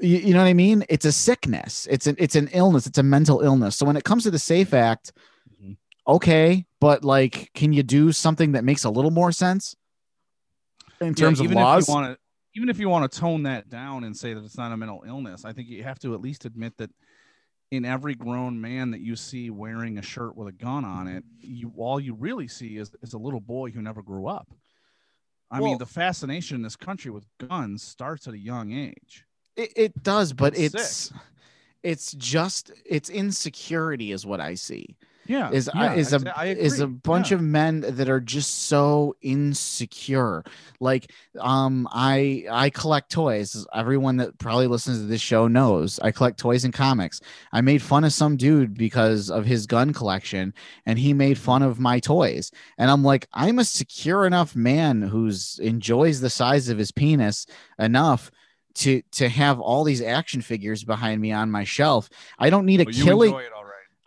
[0.00, 0.84] You, you know what I mean?
[0.88, 1.86] It's a sickness.
[1.90, 2.86] It's an it's an illness.
[2.86, 3.76] It's a mental illness.
[3.76, 5.12] So when it comes to the Safe Act,
[5.62, 5.76] Mhm.
[6.06, 9.76] okay, but like, can you do something that makes a little more sense
[11.00, 11.84] in Yeah, terms of laws?
[11.84, 12.18] If you want to,
[12.54, 15.04] even if you want to tone that down and say that it's not a mental
[15.06, 16.90] illness, I think you have to at least admit that
[17.70, 21.22] in every grown man that you see wearing a shirt with a gun on it,
[21.40, 24.48] you all you really see is, is a little boy who never grew up.
[25.50, 29.24] I Well- mean, the fascination in this country with guns starts at a young age.
[29.56, 31.12] It, it does, but It's it's
[31.82, 34.96] it's just it's insecurity is what I see.
[35.28, 36.22] Yeah, Is yeah, is a
[36.56, 37.36] is a bunch Yeah.
[37.36, 40.42] of men that are just so insecure.
[40.80, 43.66] Like um I I collect toys.
[43.74, 47.20] Everyone that probably listens to this show knows I collect toys and comics.
[47.52, 50.54] I made fun of some dude because of his gun collection
[50.86, 52.50] and he made fun of my toys.
[52.78, 57.46] And I'm like, I'm a secure enough man who's enjoys the size of his penis
[57.78, 58.30] enough
[58.76, 62.08] to to have all these action figures behind me on my shelf.
[62.38, 63.34] I don't need a Well, killing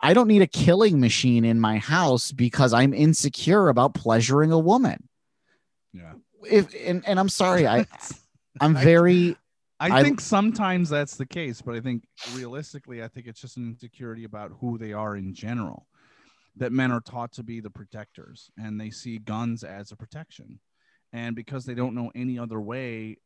[0.02, 4.60] I don't need a killing machine in my house because I'm insecure about pleasuring a
[4.60, 5.08] woman.
[5.93, 6.14] Yeah,
[6.49, 7.86] If and, and I'm sorry, I
[8.62, 9.38] I'm very
[9.80, 12.04] I, I- think sometimes that's the case, but I think
[12.36, 15.88] realistically, I think it's just an insecurity about who they are in general.
[16.58, 20.60] That men are taught to be the protectors and they see guns as a protection.
[21.14, 23.18] And because they don't know any other way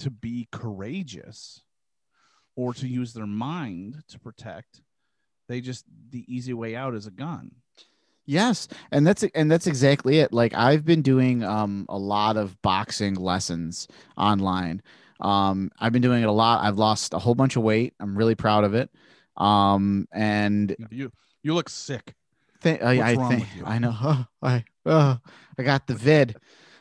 [0.00, 1.62] to be courageous
[2.54, 4.82] or to use their mind to protect,
[5.48, 7.52] they just, the easy way out is a gun.
[8.26, 10.32] yes, and that's and that's exactly it.
[10.32, 14.82] Like I've been doing um a lot of boxing lessons online.
[15.20, 16.64] Um I've been doing it a lot.
[16.64, 17.94] I've lost a whole bunch of weight.
[18.00, 18.90] I'm really proud of it.
[19.36, 21.12] Um and You,
[21.42, 22.14] you look sick.
[22.62, 23.48] Th- I, What's I wrong think?
[23.64, 24.26] I know.
[24.42, 25.18] I oh,
[25.58, 26.36] I got the vid.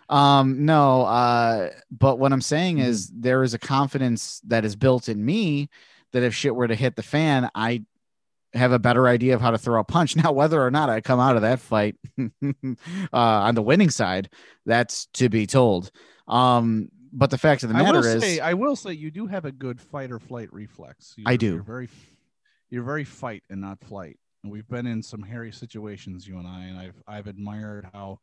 [0.10, 2.90] Um, no, uh, but what I'm saying Mm-hmm.
[2.90, 5.70] is there is a confidence that is built in me
[6.12, 7.86] that if shit were to hit the fan, I
[8.54, 10.16] have a better idea of how to throw a punch.
[10.22, 12.26] Now, whether or not I come out of that fight uh,
[13.14, 14.30] on the winning side,
[14.66, 15.92] that's to be told.
[16.28, 19.12] Um, but the fact of the I matter will is, say, I will say, you
[19.12, 21.16] do have a good fight or flight reflex.
[21.26, 21.54] I You're- do.
[21.56, 21.90] You're very,
[22.70, 24.18] you're very fight and not flight.
[24.44, 28.20] And we've been in some hairy situations, you and I, and I've I've admired how,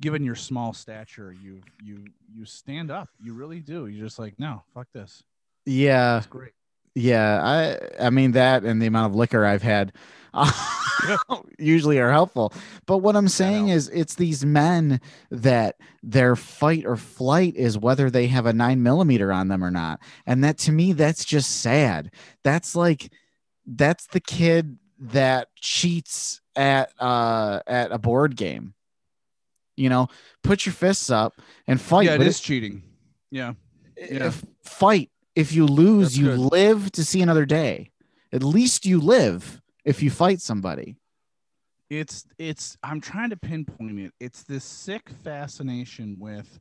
[0.00, 2.04] given your small stature, you you
[2.34, 3.08] you stand up.
[3.22, 3.86] You really do.
[3.86, 5.22] You're just like, no, fuck this.
[5.64, 6.50] yeah, It's great.
[6.94, 9.92] Yeah, I I mean that and the amount of liquor I've had
[11.58, 12.52] usually are helpful.
[12.86, 18.10] But what I'm saying is it's these men that their fight or flight is whether
[18.10, 20.00] they have a nine millimeter on them or not.
[20.26, 22.10] And that to me, that's just sad.
[22.44, 23.12] That's like
[23.66, 28.74] that's the kid that cheats at uh at a board game.
[29.76, 30.08] You know,
[30.44, 32.06] put your fists up and fight.
[32.06, 32.82] yeah, it is cheating.
[33.30, 33.54] Yeah.
[33.96, 34.26] yeah.
[34.26, 36.38] if fight if you lose That's you good.
[36.38, 37.90] live to see another day
[38.32, 40.96] at least you live if you fight somebody
[41.90, 46.60] it's it's i'm trying to pinpoint it it's this sick fascination with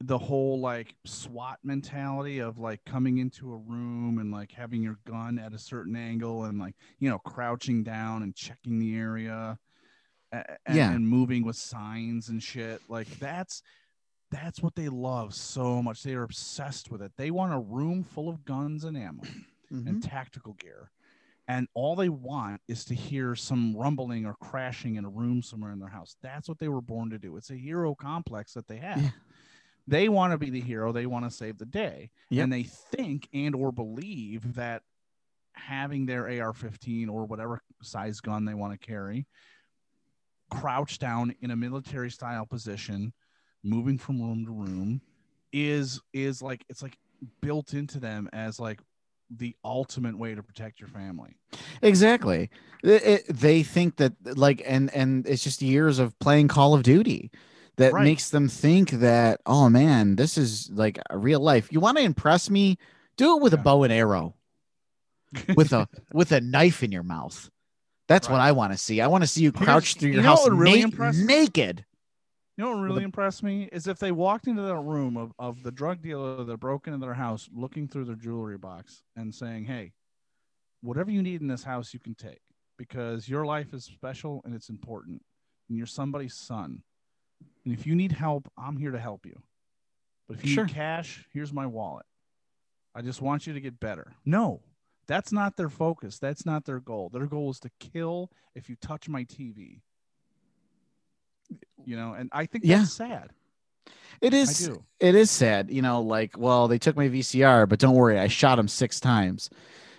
[0.00, 4.98] the whole like SWAT mentality of like coming into a room and like having your
[5.06, 9.58] gun at a certain angle and like you know crouching down and checking the area
[10.32, 10.92] a- a- Yeah.
[10.92, 13.62] and moving with signs and shit like that's
[14.30, 18.02] that's what they love so much they are obsessed with it they want a room
[18.02, 19.22] full of guns and ammo
[19.72, 19.88] Mm-hmm.
[19.88, 20.92] and tactical gear.
[21.48, 25.72] And all they want is to hear some rumbling or crashing in a room somewhere
[25.72, 26.14] in their house.
[26.22, 27.36] That's what they were born to do.
[27.36, 29.02] It's a hero complex that they have.
[29.02, 29.10] Yeah.
[29.88, 30.92] They want to be the hero.
[30.92, 32.10] They want to save the day.
[32.30, 32.44] Yep.
[32.44, 34.82] And they think and or believe that
[35.54, 39.26] having their AR-15 or whatever size gun they want to carry,
[40.48, 43.12] crouched down in a military style position,
[43.62, 45.00] moving from room to room,
[45.52, 46.96] is is like it's like
[47.40, 48.80] built into them as like
[49.36, 51.36] the ultimate way to protect your family.
[51.82, 52.50] exactly.
[52.84, 56.82] It- it- they think that like and and it's just years of playing call of
[56.82, 57.30] duty
[57.76, 58.04] that Right.
[58.04, 61.72] makes them think that oh man this is like real life.
[61.72, 62.78] You want to impress me?
[63.16, 64.34] Do it with a bow and arrow.
[65.56, 67.50] With a with a knife in your mouth.
[68.08, 69.00] That's what i want to see.
[69.00, 71.84] I want to see you Here's- crouch through your you house really na- naked
[72.56, 75.62] You know what really impressed me is if they walked into that room of, of
[75.62, 79.66] the drug dealer that broke into their house, looking through their jewelry box and saying,
[79.66, 79.92] Hey,
[80.80, 82.40] whatever you need in this house, you can take
[82.78, 85.20] because your life is special and it's important.
[85.68, 86.82] And you're somebody's son.
[87.64, 89.42] And if you need help, I'm here to help you.
[90.26, 90.64] But if you Sure.
[90.64, 92.06] need cash, here's my wallet.
[92.94, 94.14] I just want you to get better.
[94.24, 94.62] No,
[95.06, 96.18] that's not their focus.
[96.18, 97.10] That's not their goal.
[97.10, 99.82] Their goal is to kill if you touch my TV.
[101.84, 102.84] You know, and I think Yeah.
[102.84, 103.30] sad.
[104.20, 104.68] it is
[104.98, 108.26] it is sad you know like well they took my vcr but don't worry i
[108.28, 109.50] shot him six times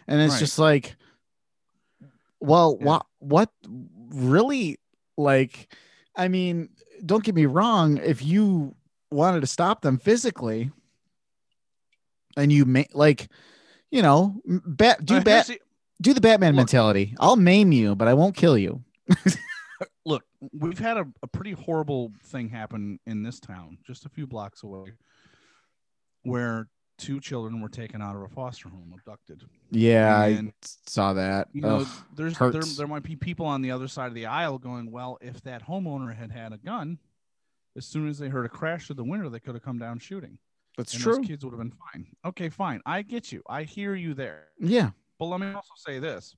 [0.07, 0.39] and it's Right.
[0.39, 0.95] just like
[2.39, 2.85] well Yeah.
[2.87, 3.49] what what
[4.09, 4.79] really
[5.17, 5.71] like
[6.15, 6.69] i mean
[7.05, 8.75] don't get me wrong if you
[9.11, 10.71] wanted to stop them physically
[12.35, 13.29] and you may like
[13.91, 15.61] you know bat do bat the-
[16.01, 16.57] do the batman Look.
[16.57, 18.83] mentality i'll maim you but i won't kill you
[20.07, 24.25] look, we've had a, a pretty horrible thing happen in this town, just a few
[24.25, 24.93] blocks away,
[26.23, 29.43] where two children were taken out of a foster home, abducted.
[29.69, 31.87] yeah And, i saw that You know, Ugh.
[32.15, 35.17] there's there, there might be people on the other side of the aisle going, well,
[35.21, 36.97] if that homeowner had had a gun,
[37.75, 39.99] as soon as they heard a crash through the window, they could have come down
[39.99, 40.39] shooting.
[40.77, 42.07] that's and true Those kids would have been fine.
[42.25, 42.81] Okay, fine.
[42.85, 43.43] I get you.
[43.47, 44.47] I hear you there.
[44.57, 46.33] yeah But let me also say this.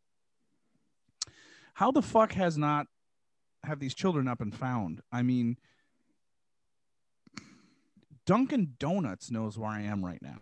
[1.76, 2.88] How the fuck has not
[3.64, 5.02] have these children not been found?
[5.12, 5.58] I mean,
[8.26, 10.38] Dunkin' Donuts knows where I am right now.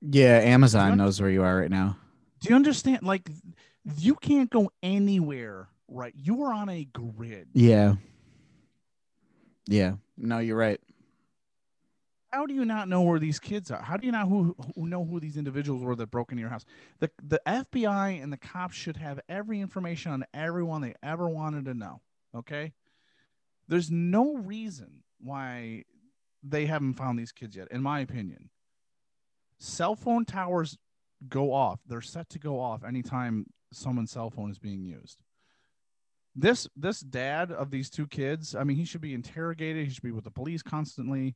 [0.00, 1.96] yeah amazon knows where you are right now
[2.40, 3.02] Do you understand?
[3.02, 3.28] Like,
[3.98, 6.12] you can't go anywhere, right?
[6.16, 7.48] You are on a grid.
[7.52, 7.96] Yeah.
[9.66, 9.94] Yeah.
[10.16, 10.80] No, you're right.
[12.30, 13.82] How do you not know where these kids are?
[13.82, 16.50] How do you not who, who know who these individuals were that broke into your
[16.50, 16.64] house?
[17.00, 21.64] The the FBI and the cops should have every information on everyone they ever wanted
[21.64, 22.00] to know.
[22.38, 22.72] Okay,
[23.68, 25.84] there's no reason why
[26.42, 28.50] they haven't found these kids yet, in my opinion.
[29.58, 30.78] Cell phone towers
[31.28, 31.80] go off.
[31.86, 35.18] They're set to go off anytime someone's cell phone is being used.
[36.36, 39.86] This this dad of these two kids, I mean, he should be interrogated.
[39.86, 41.34] He should be with the police constantly.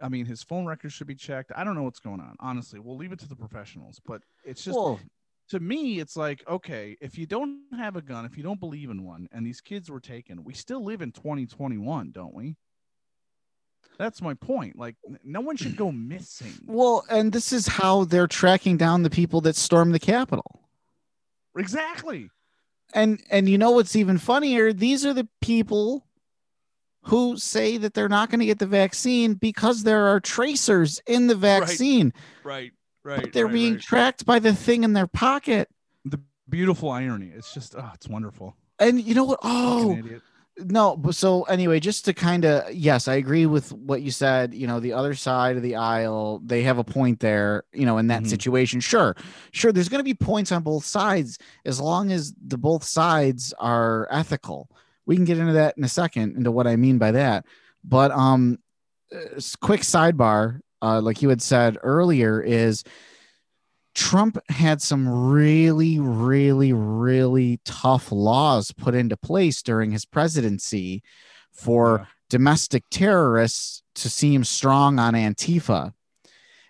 [0.00, 1.52] I mean, his phone records should be checked.
[1.54, 2.36] I don't know what's going on.
[2.40, 4.00] Honestly, we'll leave it to the professionals.
[4.06, 5.00] But it's just Well,
[5.48, 8.90] to me, it's like, okay, if you don't have a gun, if you don't believe
[8.90, 12.56] in one, and these kids were taken, we still live in 2021, don't we?
[13.98, 14.76] That's my point.
[14.78, 16.52] Like, no one should go missing.
[16.66, 20.60] well, and this is how they're tracking down the people that stormed the Capitol.
[21.56, 22.30] Exactly.
[22.94, 24.72] And and you know what's even funnier?
[24.72, 26.06] These are the people
[27.02, 31.26] who say that they're not going to get the vaccine because there are tracers in
[31.26, 32.12] the vaccine,
[32.44, 32.72] Right.
[33.16, 35.68] But they're being tracked by the thing in their pocket.
[36.04, 37.30] the beautiful irony.
[37.34, 38.56] It's just, oh, it's wonderful.
[38.78, 39.40] And you know what?
[39.42, 39.98] Oh,
[40.60, 44.52] no but so anyway just to kind of yes i agree with what you said
[44.52, 47.96] you know the other side of the aisle they have a point there you know
[47.96, 48.28] in that Mhm.
[48.28, 49.14] situation sure
[49.52, 53.54] sure there's going to be points on both sides as long as the both sides
[53.60, 54.68] are ethical
[55.06, 57.44] we can get into that in a second into what i mean by that
[57.84, 58.58] but um
[59.14, 62.84] uh, quick sidebar uh like you had said earlier is
[63.94, 71.02] Trump had some really, really, really tough laws put into place during his presidency
[71.52, 72.06] for Yeah.
[72.30, 75.94] domestic terrorists to seem strong on Antifa.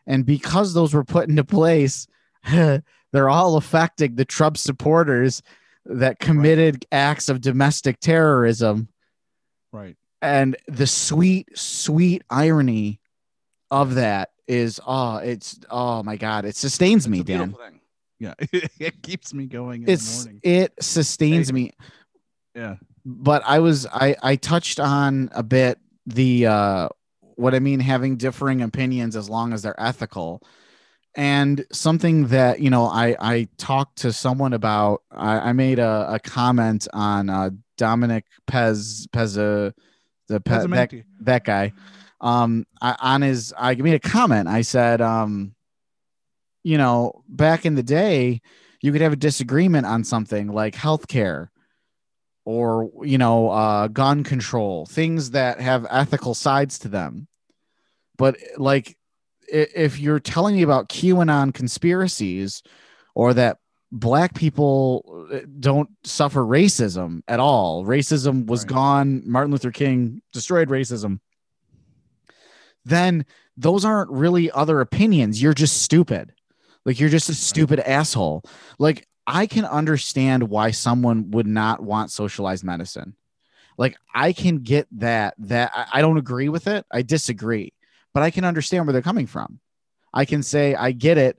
[0.07, 2.07] And because those were put into place,
[2.51, 5.43] they're all affecting the Trump supporters
[5.85, 8.89] that committed acts of domestic terrorism.
[9.71, 9.97] Right.
[10.23, 13.01] And the sweet, sweet irony
[13.71, 17.53] of that is, oh, it's, oh my God, it sustains me, It's Dan.
[17.53, 17.81] thing.
[18.19, 18.35] Yeah.
[18.81, 20.41] it keeps me going in the It's, morning.
[20.43, 21.53] it sustains Hey.
[21.55, 21.71] me.
[22.55, 22.77] Yeah.
[23.05, 26.89] but I was I I touched on a bit the uh
[27.37, 30.43] what I mean having differing opinions as long as they're ethical.
[31.15, 36.15] And something that you know I I talked to someone about I, I made a,
[36.15, 39.71] a comment on uh Dominic Pez Pez uh,
[40.29, 41.73] the Pe- that, that guy
[42.21, 45.55] um I, on his I made a comment I said um
[46.65, 48.41] you know back in the day
[48.83, 51.49] you could have a disagreement on something like healthcare
[52.45, 57.29] or you know uh gun control things that have ethical sides to them
[58.17, 58.97] but like
[59.51, 62.63] if you're telling me about qanon conspiracies
[63.15, 63.59] or that
[63.91, 68.69] black people uh, don't suffer racism at all racism was Right.
[68.69, 71.21] gone martin luther king destroyed racism
[72.85, 73.25] then
[73.57, 76.33] those aren't really other opinions you're just stupid
[76.85, 78.43] like you're just a stupid asshole
[78.79, 83.15] like I can understand why someone would not want socialized medicine.
[83.77, 86.87] Like I can get that that I, I don't agree with it.
[86.91, 87.75] I disagree,
[88.15, 89.61] but I can understand where they're coming from.
[90.15, 91.39] I can say I get it,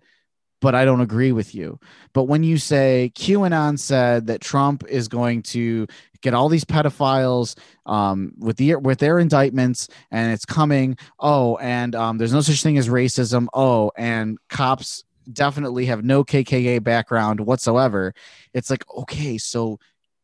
[0.61, 1.79] but I don't agree with you.
[2.13, 5.87] But when you say QAnon said that Trump is going to
[6.21, 11.95] get all these pedophiles um, with the with their indictments and it's coming, oh, and
[11.95, 13.47] um, there's no such thing as racism.
[13.53, 18.13] Oh, and cops definitely have no KKK background whatsoever.
[18.53, 19.79] It's like, okay, so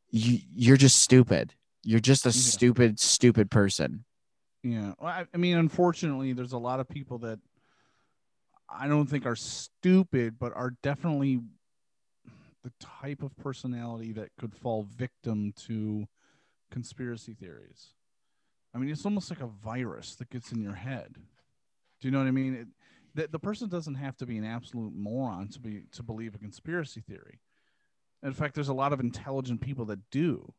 [0.09, 1.53] you you're just stupid.
[1.83, 2.33] You're just a Yeah.
[2.33, 4.05] stupid, stupid person.
[4.63, 4.93] Yeah.
[4.99, 7.39] Well, I, I mean, unfortunately, there's a lot of people that
[8.67, 11.41] I don't think are stupid, but are definitely
[12.65, 16.07] the type of personality that could fall victim to
[16.71, 17.93] conspiracy theories.
[18.73, 21.15] I mean, it's almost like a virus that gets in your head.
[22.01, 22.53] Do you know what I mean?
[22.55, 22.67] It,
[23.13, 26.39] the, the person doesn't have to be an absolute moron to be to believe a
[26.39, 27.39] conspiracy theory.
[28.21, 30.53] In fact, there's a lot of intelligent people that do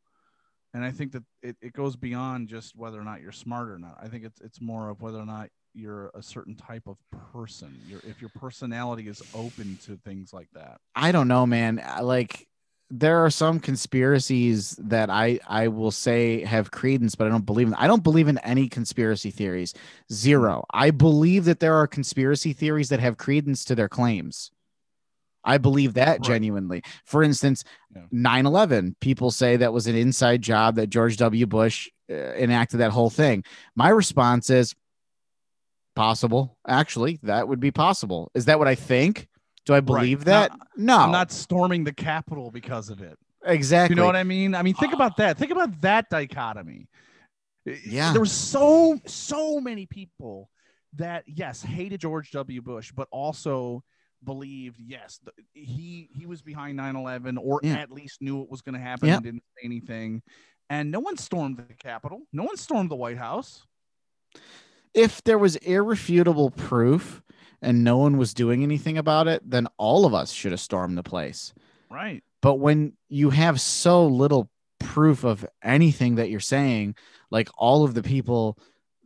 [0.76, 3.78] and I think that it, it goes beyond just whether or not you're smart or
[3.78, 3.96] not.
[3.98, 6.96] I think it's it's more of whether or not you're a certain type of
[7.32, 7.78] person.
[7.88, 10.78] Your if your personality is open to things like that.
[10.94, 11.84] I don't know, man.
[12.02, 12.46] Like
[12.88, 17.66] there are some conspiracies that I I will say have credence, but I don't believe
[17.68, 17.74] in.
[17.74, 19.74] I don't believe in any conspiracy theories.
[20.10, 20.64] Zero.
[20.72, 24.50] I believe that there are conspiracy theories that have credence to their claims.
[25.44, 26.22] I believe that Right.
[26.22, 26.82] genuinely.
[27.04, 27.62] For instance,
[27.94, 28.02] Yeah.
[28.10, 31.46] 9 11, people say that was an inside job that George W.
[31.46, 33.44] Bush uh, enacted that whole thing.
[33.76, 34.74] My response is
[35.96, 36.56] possible.
[36.68, 38.30] Actually, that would be possible.
[38.34, 39.26] Is that what I think?
[39.64, 40.52] Do I believe Now, that?
[40.76, 40.96] no.
[40.98, 43.18] I'm not storming the Capitol because of it.
[43.44, 43.94] exactly.
[43.96, 44.54] You know what I mean?
[44.54, 45.38] I mean, think uh, about that.
[45.38, 46.86] Think about that dichotomy.
[47.84, 48.12] Yeah.
[48.12, 50.48] There were so so many people
[50.94, 52.62] that yes hated George W.
[52.62, 53.82] Bush, but also
[54.24, 55.20] believed yes
[55.52, 57.74] he he was behind 9-11 or Yeah.
[57.74, 60.22] at least knew it was going to happen and didn't say anything
[60.70, 63.66] and no one stormed the capitol no one stormed the white house
[64.94, 67.22] if there was irrefutable proof
[67.62, 70.96] and no one was doing anything about it, then all of us should have stormed
[70.98, 71.52] the place.
[71.90, 76.94] right But when you have so little proof of anything that you're saying,
[77.30, 78.58] like all of the people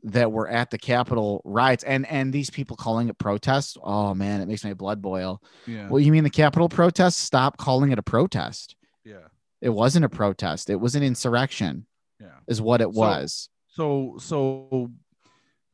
[0.02, 4.40] that were at the Capitol riots and and these people calling it protests, oh man,
[4.40, 5.42] it makes my blood boil.
[5.66, 7.18] yeah Well, you mean the Capitol protests?
[7.18, 8.76] Stop calling it a protest.
[9.04, 9.28] yeah
[9.60, 10.70] It wasn't a protest.
[10.70, 11.86] It was an insurrection,
[12.20, 13.48] yeah is what it So- was.
[13.68, 14.90] so so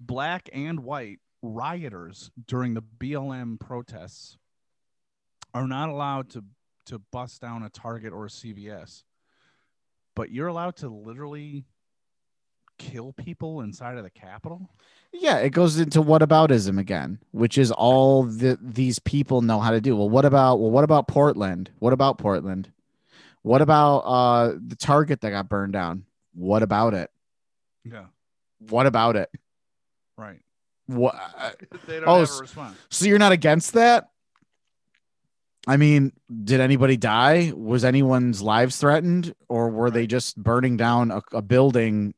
[0.00, 4.36] black and white rioters during the BLM protests
[5.54, 6.44] are not allowed to
[6.86, 9.02] to bust down a Target or a CVS,
[10.14, 11.64] but you're allowed to literally
[12.78, 14.70] kill people inside of the Capitol.
[15.12, 19.80] Yeah, it goes into whataboutism again, which is all that these people know how to
[19.80, 19.96] do.
[19.96, 21.70] Well, what about well, what about Portland?
[21.78, 22.70] What about Portland?
[23.42, 26.04] What about uh the Target that got burned down?
[26.34, 27.10] What about it?
[27.84, 28.06] Yeah,
[28.58, 29.30] What about it?
[30.16, 30.40] Right.
[30.86, 31.14] What?
[31.86, 32.76] They don't Oh, have a response.
[32.90, 34.08] So you're not against that?
[35.66, 36.12] I mean,
[36.44, 37.52] did anybody die?
[37.56, 42.14] Was anyone's lives threatened, or were they just burning down a, a building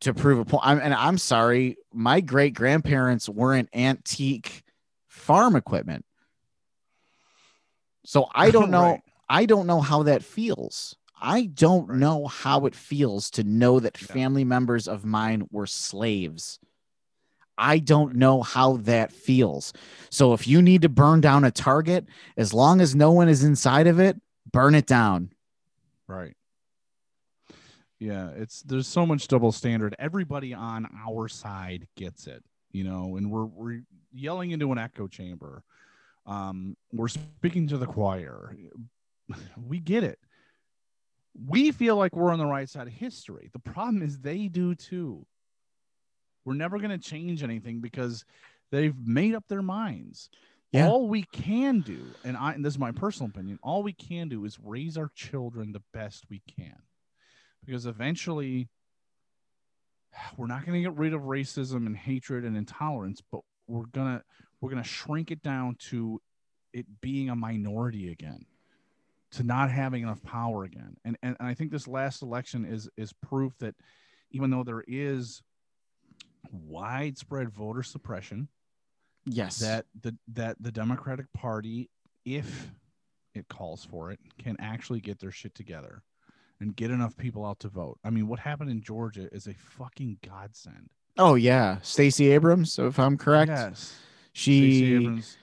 [0.00, 0.62] to prove a point?
[0.66, 4.64] I'm, and I'm sorry, my great grandparents weren't antique
[5.06, 6.04] farm equipment.
[8.04, 8.82] So I don't know.
[8.92, 9.02] Right.
[9.28, 10.96] I don't know how that feels.
[11.20, 11.98] I don't Right.
[11.98, 14.08] know how it feels to know that Yeah.
[14.08, 16.58] family members of mine were slaves.
[17.58, 19.72] I don't know how that feels.
[20.10, 23.44] So if you need to burn down a target, as long as no one is
[23.44, 25.32] inside of it, burn it down.
[26.06, 26.34] Right.
[27.98, 29.96] Yeah, it's there's so much double standard.
[29.98, 33.82] Everybody on our side gets it, you know, and we're we're
[34.12, 35.62] yelling into an echo chamber.
[36.26, 38.54] Um, we're speaking to the choir.
[39.66, 40.20] We get it.
[41.48, 43.50] We feel like we're on the right side of history.
[43.52, 45.26] The problem is they do too.
[46.46, 48.24] We're never going to change anything because
[48.70, 50.30] they've made up their minds.
[50.72, 50.88] Yeah.
[50.88, 54.28] All we can do, and I and this is my personal opinion, all we can
[54.28, 56.76] do is raise our children the best we can.
[57.64, 58.68] Because eventually
[60.36, 64.18] we're not going to get rid of racism and hatred and intolerance, but we're going
[64.18, 64.24] to
[64.60, 66.20] we're to shrink it down to
[66.72, 68.46] it being a minority again
[69.32, 70.96] to not having enough power again.
[71.04, 73.74] And, and and I think this last election is is proof that
[74.30, 75.42] even though there is
[76.52, 78.48] widespread voter suppression,
[79.24, 79.58] Yes.
[79.58, 81.90] that the that the Democratic Party,
[82.24, 82.70] if
[83.34, 86.02] it calls for it, can actually get their shit together
[86.60, 87.98] and get enough people out to vote.
[88.04, 90.88] I mean, what happened in Georgia is a fucking godsend.
[91.18, 93.50] oh yeah, Stacey Abrams, if I'm correct.
[93.50, 93.98] Yes.
[94.32, 95.36] She Abrams-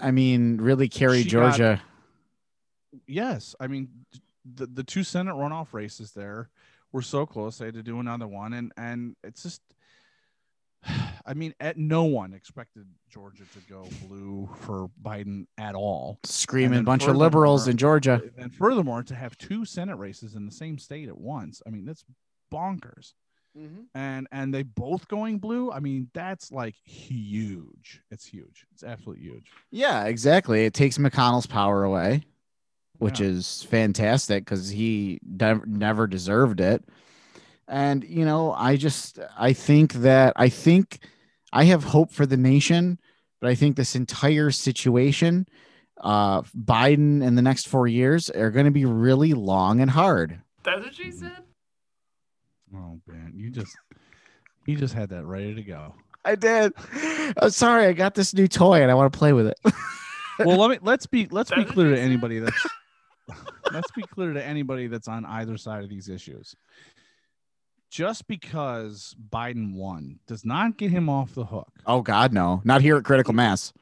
[0.00, 1.82] I mean, really carried She got- Georgia.
[3.06, 3.88] yes, I mean
[4.44, 6.50] the the two Senate runoff races there
[6.92, 7.58] were so close.
[7.58, 9.62] They had to do another one, and and it's just,
[11.26, 16.18] I mean, at no one expected Georgia to go blue for Biden at all.
[16.24, 18.22] Screaming bunch of liberals in Georgia.
[18.38, 21.84] And furthermore, to have two Senate races in the same state at once, I mean,
[21.84, 22.04] that's
[22.52, 23.12] bonkers.
[23.58, 23.82] Mm-hmm.
[23.94, 25.72] And and they both going blue.
[25.72, 28.00] I mean, that's like huge.
[28.10, 28.64] It's huge.
[28.72, 29.50] It's absolutely huge.
[29.72, 30.64] Yeah, exactly.
[30.64, 32.22] It takes McConnell's power away,
[32.98, 33.26] which Yeah.
[33.26, 36.84] is fantastic because he nev- never deserved it.
[37.70, 40.98] And you know, I just I think that I think
[41.52, 42.98] I have hope for the nation,
[43.40, 45.46] but I think this entire situation,
[46.00, 50.40] uh, Biden in the next four years are going to be really long and hard.
[50.64, 51.44] That's what she said.
[52.74, 53.76] Oh man, you just
[54.66, 55.94] you just had that ready to go.
[56.24, 56.72] I did.
[57.40, 59.58] I'm sorry, I got this new toy and I want to play with it.
[60.42, 62.66] Well, let me let's be let's be That's what clear to anybody that's
[63.72, 66.56] let's be clear to anybody that's on either side of these issues.
[67.90, 71.72] Just because Biden won does not get him off the hook.
[71.86, 73.72] oh God, no, not here at Critical Mass.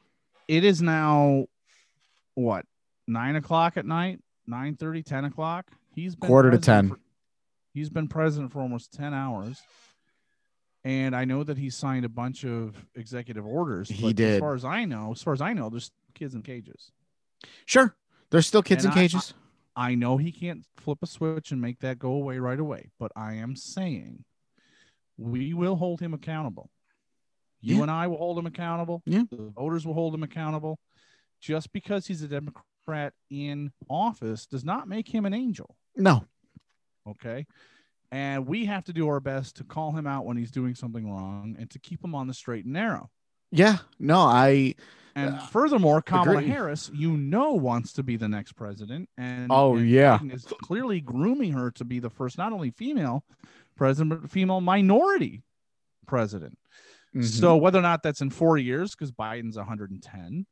[0.47, 1.45] It is now
[2.33, 2.65] what
[3.07, 5.67] nine o'clock at night, 9 30, 10 o'clock.
[5.93, 6.89] He's been Quarter to 10.
[6.89, 6.99] for-
[7.73, 9.61] he's been president for almost 10 hours.
[10.83, 13.89] And I know that he signed a bunch of executive orders.
[13.89, 14.35] He did.
[14.35, 16.91] As far as I know, as far as I know, there's kids in cages.
[17.65, 17.95] Sure,
[18.31, 19.33] there's still kids And in I- cages.
[19.79, 23.13] I know he can't flip a switch and make that go away right away, but
[23.15, 24.25] I am saying
[25.17, 26.69] we will hold him accountable.
[27.61, 27.81] You Yeah.
[27.83, 29.01] and I will hold him accountable.
[29.05, 29.23] Yeah.
[29.29, 30.79] The voters will hold him accountable.
[31.39, 35.77] Just because he's a Democrat in office does not make him an angel.
[35.95, 36.25] no,
[37.07, 37.45] Okay.
[38.11, 41.09] And we have to do our best to call him out when he's doing something
[41.09, 43.09] wrong and to keep him on the straight and narrow.
[43.51, 44.75] Yeah, no, I.
[45.15, 46.47] And Uh, furthermore, Kamala agree.
[46.47, 50.17] Harris, you know, wants to be the next president, and Oh, and yeah.
[50.19, 53.25] Biden is clearly grooming her to be the first, not only female
[53.75, 55.41] president, but female minority
[56.05, 56.57] president.
[57.15, 57.25] Mhm.
[57.25, 60.45] So whether or not that's in four years, because Biden's 110,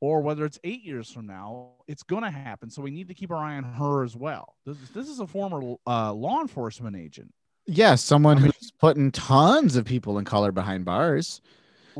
[0.00, 2.70] or whether it's eight years from now, it's going to happen.
[2.70, 4.54] So we need to keep our eye on her as well.
[4.64, 7.32] This, this is a former uh, law enforcement agent.
[7.66, 11.40] Yeah, someone I mean- who's putting tons of people in color behind bars.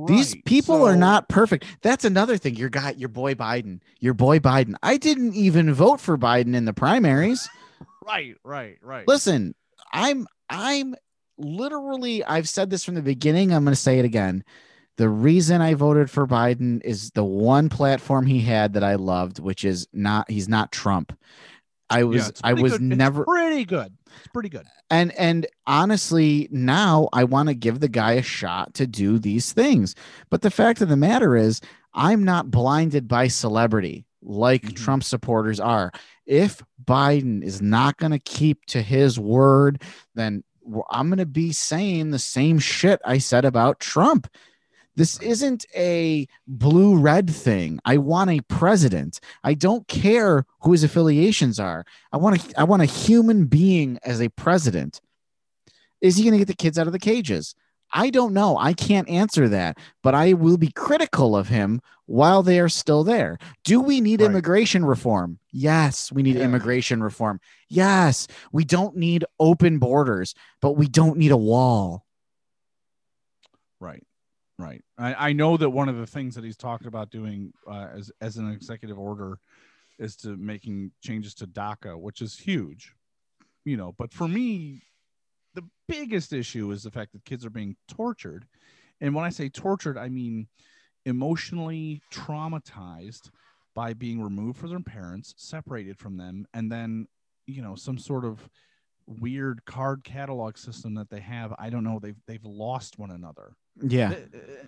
[0.06, 1.64] These people are not perfect.
[1.82, 2.56] That's another thing.
[2.56, 4.74] Your guy, your boy Biden, your boy Biden.
[4.82, 7.48] I didn't even vote for Biden in the primaries.
[8.06, 9.08] right, right, right.
[9.08, 9.54] Listen,
[9.92, 10.94] I'm I'm
[11.38, 13.52] literally I've said this from the beginning.
[13.52, 14.44] I'm going to say it again.
[14.96, 19.38] The reason I voted for Biden is the one platform he had that I loved,
[19.38, 21.16] which is not he's not Trump.
[21.90, 22.82] I was it's I was good.
[22.82, 23.92] It's never pretty good.
[24.18, 24.66] It's pretty good.
[24.90, 29.52] and and honestly now i want to give the guy a shot to do these
[29.52, 29.94] things
[30.30, 31.60] but the fact of the matter is
[31.94, 34.76] i'm not blinded by celebrity like Mhm.
[34.76, 35.92] trump supporters are
[36.26, 39.82] if biden is not going to keep to his word
[40.14, 40.42] then
[40.90, 44.26] I'm going to be saying the same shit i said about trump
[44.98, 47.78] this isn't a blue red thing.
[47.84, 49.20] I want a president.
[49.44, 51.84] I don't care who his affiliations are.
[52.12, 55.00] I want a, I want a human being as a president.
[56.00, 57.54] Is he going to get the kids out of the cages?
[57.92, 58.58] I don't know.
[58.58, 63.04] I can't answer that, but I will be critical of him while they are still
[63.04, 63.38] there.
[63.64, 64.26] Do we need Right.
[64.30, 65.38] immigration reform?
[65.52, 66.44] Yes, we need Yeah.
[66.44, 67.40] immigration reform.
[67.68, 72.04] Yes, we don't need open borders, but we don't need a wall.
[73.80, 74.02] Right.
[74.58, 74.82] Right.
[74.98, 78.10] I, I know that one of the things that he's talked about doing uh, as
[78.20, 79.38] as an executive order
[79.98, 82.94] is to making changes to DACA, which is huge.
[83.64, 84.82] You know, but for me,
[85.54, 88.46] the biggest issue is the fact that kids are being tortured.
[89.00, 90.48] And when I say tortured, I mean
[91.04, 93.30] emotionally traumatized
[93.74, 97.06] by being removed from their parents, separated from them, and then,
[97.46, 98.48] you know, some sort of
[99.06, 101.54] weird card catalog system that they have.
[101.58, 102.00] I don't know.
[102.00, 104.08] They've they've lost one another Yeah.
[104.08, 104.16] the,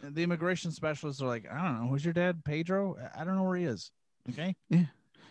[0.07, 2.97] uh, the immigration specialists are like, I don't know, who's your dad, Pedro?
[3.17, 3.91] I- don't know where he is.
[4.31, 4.85] Okay, Yeah.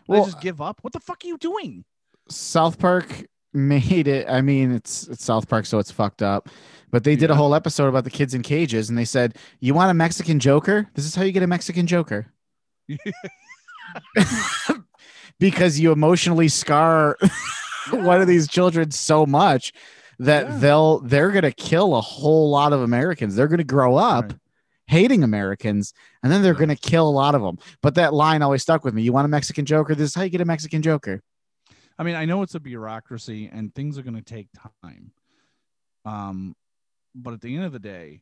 [0.07, 0.79] Well, they just give up.
[0.81, 1.85] What the fuck are you doing?
[2.29, 3.23] South Park
[3.53, 4.27] made it.
[4.27, 6.49] I mean, it's it's South Park, so it's fucked up.
[6.91, 9.75] But they did a whole episode about the kids in cages, and they said, "You
[9.75, 10.89] want a Mexican Joker?
[10.95, 12.33] This is how you get a Mexican Joker."
[15.39, 17.17] because you emotionally scar
[17.91, 19.73] one of these children so much
[20.19, 20.57] that Yeah.
[20.57, 23.35] they'll they're gonna kill a whole lot of Americans.
[23.35, 24.35] They're gonna grow up Right.
[24.87, 25.93] hating Americans,
[26.23, 26.59] and then they're Yeah.
[26.59, 27.57] gonna kill a lot of them.
[27.81, 29.01] But that line always stuck with me.
[29.01, 29.95] You want a Mexican Joker?
[29.95, 31.21] This is how you get a Mexican Joker.
[31.97, 34.47] I mean, I know it's a bureaucracy and things are going to take
[34.81, 35.11] time.
[36.05, 36.55] Um,
[37.13, 38.21] but at the end of the day,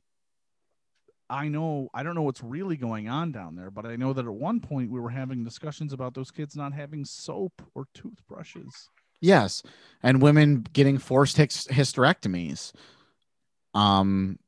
[1.30, 4.26] I know I don't know what's really going on down there, but I know that
[4.26, 8.90] at one point we were having discussions about those kids not having soap or toothbrushes.
[9.22, 9.64] Yes,
[10.04, 12.72] and women getting forced hyst- hysterectomies,
[13.74, 14.40] um,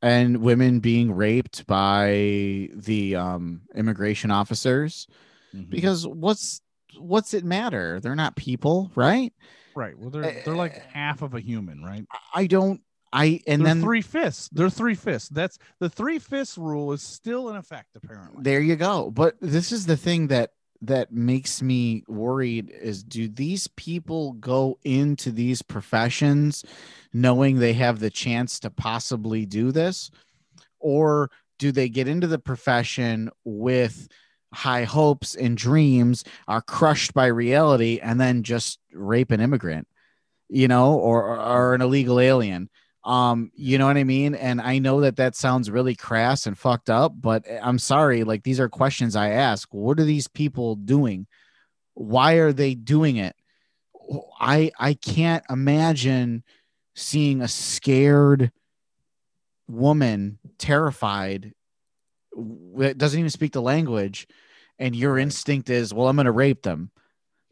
[0.00, 5.06] and women being raped by the um, immigration officers.
[5.54, 5.70] Mhm.
[5.70, 6.60] Because what's
[6.98, 8.00] what's it matter?
[8.00, 9.32] They're not people, right?
[9.74, 12.04] right, well, they're they're like half of a human, right?
[12.34, 12.80] I don't.
[13.14, 14.48] I and They're then three fifths.
[14.52, 15.28] They're three fifths.
[15.28, 18.42] That's the three fifths rule is still in effect, apparently.
[18.42, 19.10] there you go.
[19.10, 20.50] But this is the thing that
[20.82, 26.64] that makes me worried is do these people go into these professions
[27.12, 30.10] knowing they have the chance to possibly do this?
[30.80, 34.08] Or do they get into the profession with
[34.52, 39.88] high hopes and dreams are crushed by reality and then just rape an immigrant
[40.50, 42.68] you know or or, an illegal alien
[43.04, 44.34] um you know what i mean?
[44.34, 48.42] And i know that that sounds really crass and fucked up but i'm sorry like
[48.44, 49.68] these are questions i ask.
[49.72, 51.26] What are these people doing?
[51.94, 53.36] Why are they doing it?
[54.40, 56.44] I i can't imagine
[56.94, 58.52] seeing a scared
[59.68, 61.54] woman terrified.
[62.76, 64.26] That doesn't even speak the language
[64.78, 66.90] and your instinct is well i'm going to rape them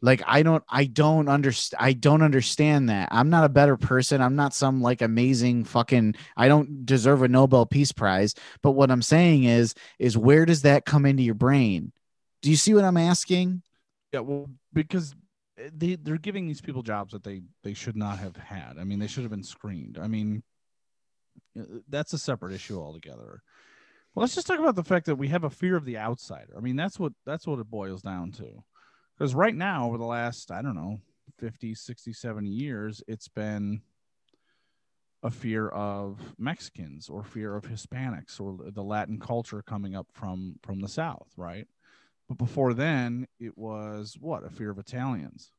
[0.01, 4.21] like i don't i don't understand i don't understand that i'm not a better person
[4.21, 8.91] i'm not some like amazing fucking i don't deserve a nobel peace prize but what
[8.91, 11.91] i'm saying is is where does that come into your brain
[12.41, 13.61] do you see what i'm asking
[14.13, 15.15] Yeah, well, because
[15.57, 18.77] eh, they they're giving these people jobs that they they should not have had.
[18.79, 19.97] I mean, they should have been screened.
[20.01, 20.43] I mean,
[21.59, 23.41] uh, that's a separate issue altogether.
[24.13, 26.53] Well, let's just talk about the fact that we have a fear of the outsider.
[26.57, 28.63] I mean, that's what that's what it boils down to.
[29.21, 30.99] Because right now, over the last, I don't know,
[31.37, 33.83] 50, 60, 70 years, it's been
[35.21, 40.55] a fear of Mexicans or fear of Hispanics or the Latin culture coming up from
[40.63, 41.67] from the South, right?
[42.29, 45.51] But before then, it was what a fear of Italians,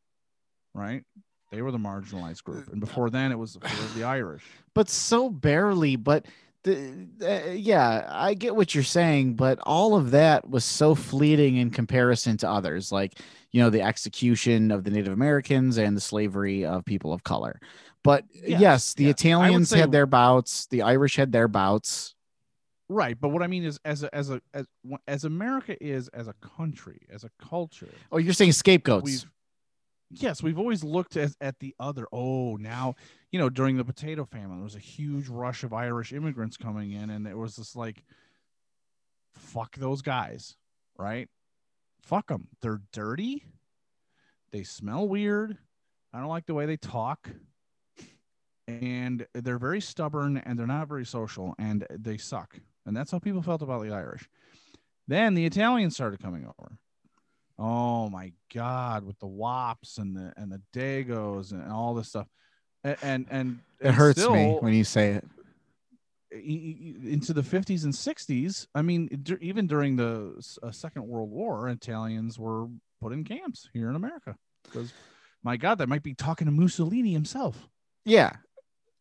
[0.75, 1.05] right?
[1.53, 4.43] They were the marginalized group, and before then, it was the fear of the Irish.
[4.75, 6.27] but so barely but
[6.65, 11.57] the, uh, yeah i get what you're saying but all of that was so fleeting
[11.57, 13.19] in comparison to others like
[13.53, 17.61] you know the execution of the native americans and the slavery of people of color
[18.05, 22.15] but yes, Yes, the would italians say- had their bouts the irish had their bouts
[22.89, 24.67] Right, but what I mean is, as a as a as
[25.09, 29.25] as America is as a country, as a culture, oh you're saying scapegoats we've
[30.11, 32.07] yes, we've always looked at, at the other.
[32.13, 32.97] Oh, now
[33.31, 36.93] you know during the potato famine, there was a huge rush of Irish immigrants coming
[36.93, 38.05] in, and it was just like,
[39.33, 40.57] fuck those guys,
[40.99, 41.29] right?
[42.03, 42.49] Fuck them.
[42.61, 43.45] They're dirty.
[44.51, 45.57] They smell weird.
[46.13, 47.31] I don't like the way they talk.
[48.69, 52.59] And they're very stubborn and they're not very social and they suck.
[52.87, 54.29] And that's how people felt about the Irish.
[55.09, 56.79] Then the Italians started coming over.
[57.59, 62.27] Oh my God, with the wops and the and the dagos and all this stuff.
[62.83, 65.25] And and, and it hurts me when you say it
[66.35, 69.09] into the 50s and 60s i mean
[69.41, 70.33] even during the
[70.63, 72.69] uh, second world war italians were
[73.01, 74.35] put in camps here in america
[74.65, 74.93] because
[75.43, 77.69] my god that might be talking to mussolini himself
[78.05, 78.33] yeah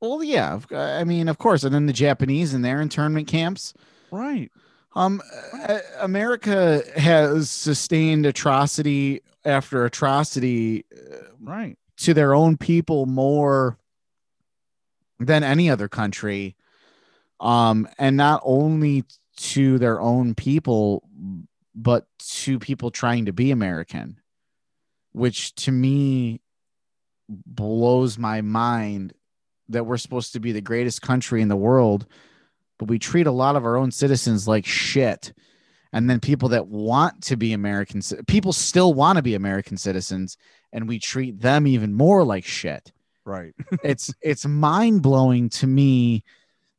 [0.02, 0.60] Well, yeah.
[0.72, 3.72] I mean, of course, and then the Japanese in their internment camps.
[4.10, 4.50] Right.
[4.96, 5.22] Um,
[5.54, 11.78] uh, America has sustained atrocity after atrocity uh, Right.
[11.98, 13.78] to their own people more
[15.20, 16.56] than any other country.
[17.42, 19.04] Um, and not only
[19.38, 21.04] to their own people,
[21.74, 24.20] but to people trying to be American,
[25.12, 26.42] which to me
[27.28, 29.14] blows my mind
[29.70, 32.06] that we're supposed to be the greatest country in the world,
[32.78, 35.34] but we treat a lot of our own citizens like shit.
[35.94, 40.38] And then people that want to be American, people still want to be American citizens,
[40.72, 42.92] and we treat them even more like shit
[43.26, 43.54] Right.
[43.84, 46.24] it's it's mind blowing to me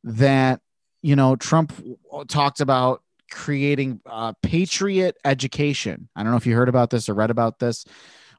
[0.03, 0.61] that
[1.01, 1.73] you know Trump
[2.27, 3.01] talked about
[3.31, 6.09] creating uh, patriot education.
[6.15, 7.85] I don't know if you heard about this or read about this,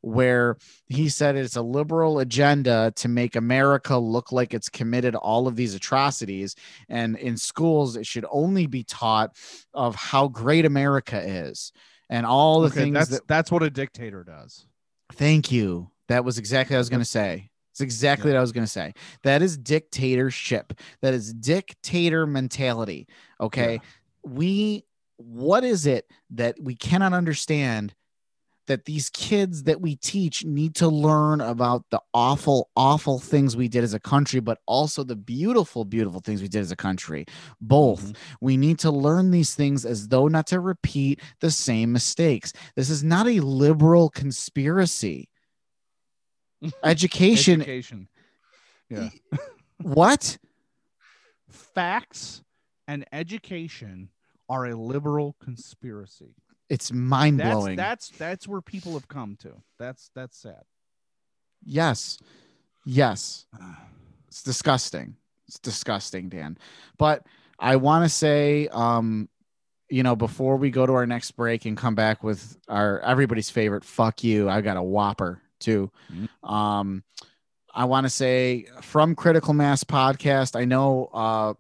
[0.03, 5.49] where he said it's a liberal agenda to make America look like it's committed all
[5.49, 6.55] of these atrocities,
[6.89, 9.36] and in schools it should only be taught
[9.73, 11.73] of how great America is
[12.11, 14.66] and all the Okay, things that's that that's what a dictator does.
[15.12, 15.91] Thank you.
[16.09, 17.51] That was exactly what I was going to say.
[17.74, 18.94] It's exactly what I was going to say.
[19.24, 20.74] That is dictatorship.
[21.02, 23.09] That is dictator mentality.
[23.40, 23.80] Okay.
[24.22, 24.84] We,
[25.16, 27.92] what is it that we cannot understand
[28.68, 33.66] that these kids that we teach need to learn about the awful, awful things we
[33.66, 37.26] did as a country, but also the beautiful, beautiful things we did as a country?
[37.60, 38.05] Both.
[38.05, 38.12] Mm-hmm.
[38.40, 42.52] We need to learn these things as though not to repeat the same mistakes.
[42.76, 45.28] This is not a liberal conspiracy.
[46.85, 47.61] Education.
[47.61, 48.09] Education.
[48.89, 49.09] Yeah.
[49.82, 50.39] What?
[51.51, 52.43] Facts
[52.86, 54.09] and education
[54.49, 56.36] are a liberal conspiracy.
[56.70, 57.77] It's mind That's blowing.
[57.77, 59.53] that's that's where people have come to.
[59.78, 60.62] That's that's sad.
[61.65, 62.19] Yes.
[62.85, 63.47] Yes.
[64.28, 65.15] It's disgusting.
[65.47, 66.59] It's disgusting, Dan.
[66.99, 67.24] But
[67.61, 69.28] I want to say, um,
[69.89, 73.49] you know, before we go to our next break and come back with our everybody's
[73.49, 75.91] favorite fuck you, I got a whopper too.
[76.43, 77.03] Um,
[77.74, 81.55] I want to say from Critical Mass Podcast, I know uh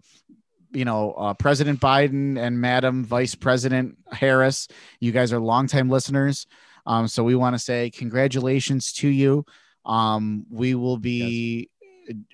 [0.74, 4.66] you know, uh, President Biden and Madam Vice President Harris,
[4.98, 6.46] you guys are longtime listeners.
[6.84, 9.46] Um, so we want to say congratulations to you.
[9.86, 11.70] Um, we will be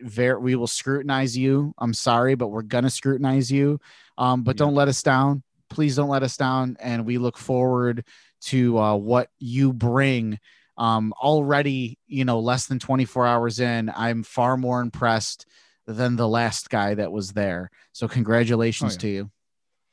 [0.01, 1.75] very, we will scrutinize you.
[1.79, 3.79] I'm sorry, but we're gonna scrutinize you.
[4.19, 5.43] Um, but don't let us down.
[5.69, 6.77] Please don't let us down.
[6.81, 8.05] And we look forward
[8.47, 10.39] to uh, what you bring.
[10.81, 15.45] Um, already, you know, less than 24 hours in, I'm far more impressed
[15.87, 17.71] than the last guy that was there.
[17.93, 19.01] So congratulations Oh, yeah.
[19.01, 19.31] to you.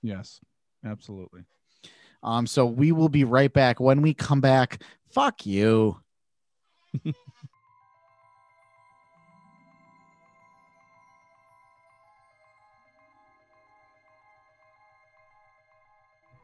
[0.01, 0.39] Yes,
[0.85, 1.41] absolutely.
[2.23, 3.81] Um, so we will be right back.
[3.81, 4.81] When we come back,
[5.11, 5.97] fuck you.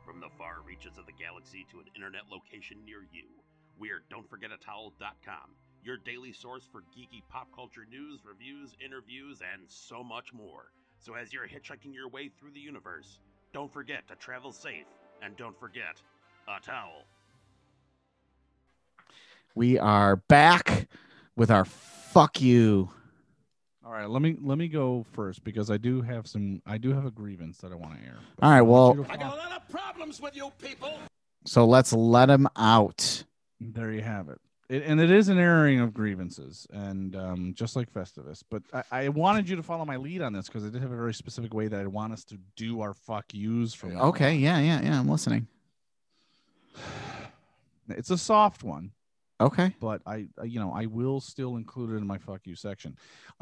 [0.06, 3.13] From the far reaches of the galaxy to an internet location near you,
[3.84, 5.50] we're don'tforgetatowel.com,
[5.84, 10.72] your daily source for geeky pop culture news, reviews, interviews, and so much more.
[11.00, 13.20] So as you're hitchhiking your way through the universe,
[13.52, 14.86] don't forget to travel safe
[15.22, 16.02] and don't forget
[16.48, 17.04] a towel.
[19.54, 20.88] We are back
[21.36, 22.90] with our fuck you.
[23.86, 26.94] All right, let me let me go first because I do have some I do
[26.94, 28.20] have a grievance that I want to air.
[28.42, 31.00] All right, well, I got a lot of problems with you people.
[31.46, 33.26] so let's let him out.
[33.72, 34.40] There you have it.
[34.70, 38.44] it and it is an airing of grievances, and um, just like Festivus.
[38.50, 40.92] But I, I wanted you to follow my lead on this because I did have
[40.92, 43.96] a very specific way that I want us to do our fuck yous from.
[43.98, 45.00] Okay, yeah, yeah, yeah.
[45.00, 45.48] I'm listening.
[47.90, 48.92] It's a soft one,
[49.42, 49.76] Okay.
[49.82, 52.96] but I, I- you know, I will still include it in my fuck you section.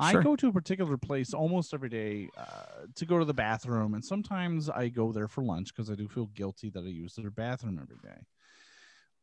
[0.10, 0.20] Sure.
[0.20, 3.94] I go to a particular place almost every day uh, to go to the bathroom,
[3.94, 7.14] and sometimes I go there for lunch because I do feel guilty that I use
[7.16, 8.20] their bathroom every day.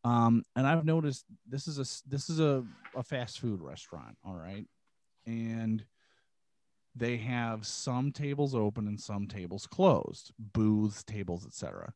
[0.05, 2.65] Um, and I've noticed this is a this is a,
[2.95, 4.65] a fast food restaurant, all right,
[5.27, 5.85] and
[6.95, 11.93] they have some tables open and some tables closed, booths, tables, etc.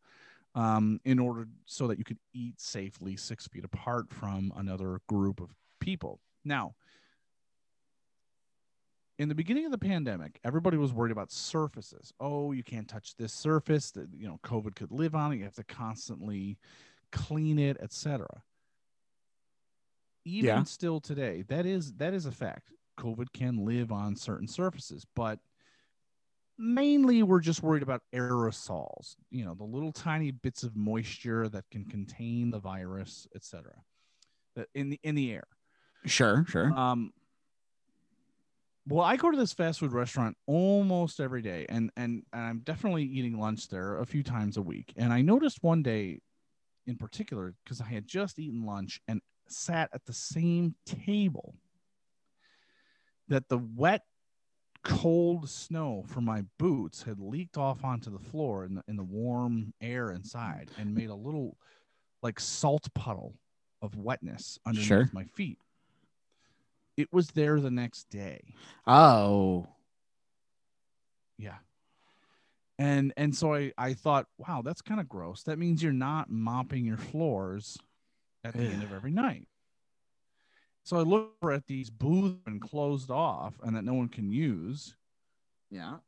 [0.54, 5.40] Um, in order so that you could eat safely six feet apart from another group
[5.40, 5.48] of
[5.80, 6.20] people.
[6.44, 6.74] Now,
[9.18, 12.12] in the beginning of the pandemic, everybody was worried about surfaces.
[12.20, 15.36] Oh, you can't touch this surface that you know COVID could live on it.
[15.36, 16.58] You have to constantly
[17.12, 18.42] clean it, etc.
[20.24, 20.62] Even Yeah.
[20.64, 22.72] still today, that is that is a fact.
[22.98, 25.40] COVID can live on certain surfaces, but
[26.58, 31.64] mainly we're just worried about aerosols, you know, the little tiny bits of moisture that
[31.70, 33.72] can contain the virus, etc.
[34.74, 35.44] In the in the air.
[36.04, 36.72] Sure, sure.
[36.72, 37.12] Um,
[38.86, 42.58] well, I go to this fast food restaurant almost every day, and and and I'm
[42.60, 44.92] definitely eating lunch there a few times a week.
[44.96, 46.20] And I noticed one day,
[46.86, 51.54] in particular, because I had just eaten lunch and sat at the same table,
[53.28, 54.02] that the wet,
[54.84, 59.04] cold snow from my boots had leaked off onto the floor in the in the
[59.04, 61.56] warm air inside, and made a little,
[62.22, 63.34] like salt puddle
[63.80, 65.10] of wetness underneath Sure.
[65.12, 65.58] my feet.
[66.96, 68.54] It was there the next day.
[68.86, 69.66] Oh,
[71.38, 71.58] Yeah.
[72.78, 75.42] And and so I I thought, wow, that's kind of gross.
[75.44, 77.78] That means you're not mopping your floors
[78.44, 79.46] at the end of every night.
[80.84, 84.32] So I look over at these booths and closed off and that no one can
[84.32, 84.96] use,
[85.70, 85.98] yeah.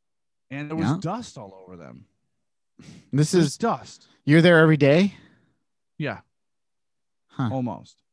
[0.51, 0.97] and there was Yeah.
[0.99, 2.05] dust all over them.
[3.13, 4.07] This There's is dust.
[4.25, 5.15] you're there every day.
[5.97, 6.21] Yeah,
[7.27, 7.49] Huh.
[7.53, 8.03] almost.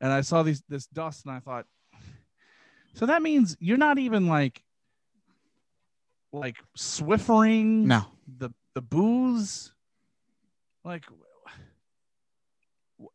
[0.00, 1.66] And I saw these this dust and I thought,
[2.94, 4.62] so that means you're not even like
[6.32, 8.06] like swiffering No.
[8.38, 9.72] the the booze
[10.84, 11.04] like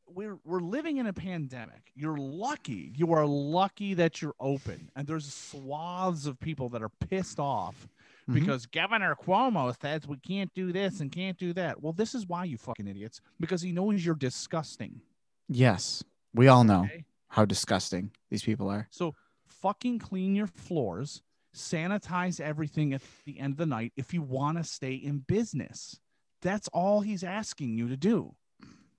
[0.08, 5.08] we're we're living in a pandemic you're lucky you are lucky that you're open and
[5.08, 7.88] there's swaths of people that are pissed off
[8.30, 8.34] Mhm.
[8.34, 12.28] because governor cuomo says we can't do this and can't do that well this is
[12.28, 15.02] why you fucking idiots because he knows you're disgusting
[15.50, 16.04] Yes,
[16.34, 17.06] we all know okay?
[17.30, 18.90] how disgusting these people are.
[18.92, 19.16] So
[19.46, 21.24] fucking clean your floors,
[21.58, 26.00] sanitize everything at the end of the night if you want to stay in business.
[26.42, 28.36] That's all he's asking you to do.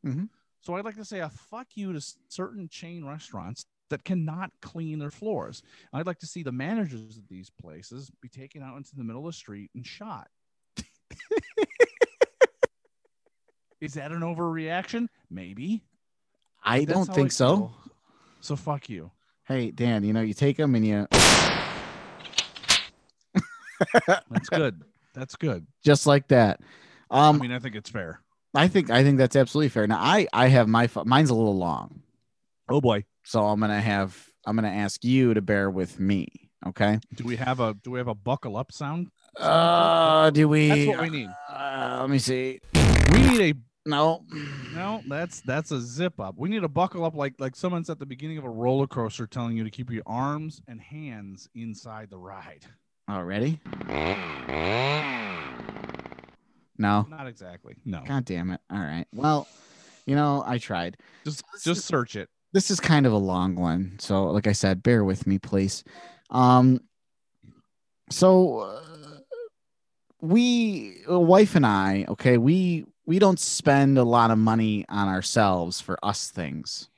[0.05, 0.29] Mhm.
[0.61, 4.99] So I'd like to say a fuck you to certain chain restaurants that cannot clean
[4.99, 5.63] their floors.
[5.93, 9.27] I'd like to see the managers of these places be taken out into the middle
[9.27, 10.29] of the street and shot.
[13.81, 15.07] Is that an overreaction?
[15.31, 15.85] Maybe.
[16.65, 17.57] I don't think so.
[17.57, 17.75] feel.
[18.41, 19.11] So fuck you.
[19.45, 21.07] Hey, Dan, you know, you take them and you
[24.31, 24.83] That's good.
[25.15, 25.67] That's good.
[25.85, 26.61] just like that.
[27.11, 28.21] Um, I mean, I think it's fair.
[28.55, 29.87] I think I think that's absolutely fair.
[29.87, 32.03] Now, I I have my mine's a little long,
[32.69, 33.05] Oh boy.
[33.25, 36.29] so I'm gonna have I'm gonna ask you to bear with me.
[36.67, 36.99] Okay.
[37.15, 39.09] Do we have a do we have a buckle up sound?
[39.37, 40.69] Uh, do we?
[40.69, 41.29] That's what we need.
[41.49, 42.61] Uh, let me see.
[43.13, 43.55] We need a
[43.89, 44.25] No.
[44.75, 46.35] no, that's that's a zip up.
[46.37, 49.27] We need a buckle up like like someone's at the beginning of a roller coaster
[49.27, 52.65] telling you to keep your arms and hands inside the ride.
[53.09, 53.61] Already?
[56.81, 57.07] No.
[57.09, 57.75] Not exactly.
[57.85, 58.03] No.
[58.07, 58.61] God damn it.
[58.71, 59.07] All right.
[59.13, 59.49] Well,
[60.07, 60.97] you know, I tried.
[61.25, 62.29] Just just search it.
[62.53, 65.85] this is kind of a long one so like i said bear with me please
[66.31, 66.81] um
[68.11, 68.81] so uh,
[70.23, 75.09] we uh, wife and i okay we we don't spend a lot of money on
[75.09, 76.89] ourselves for us things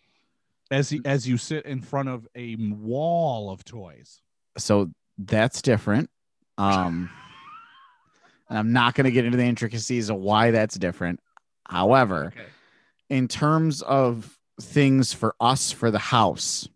[0.70, 4.20] As you, as you sit in front of a wall of toys.
[4.56, 4.90] so
[5.26, 6.10] that's different.
[6.58, 7.10] Um
[8.48, 11.20] and i'm not going to get into the intricacies of why that's different.
[11.68, 12.46] However Okay.
[13.08, 16.68] in terms of things for us for the house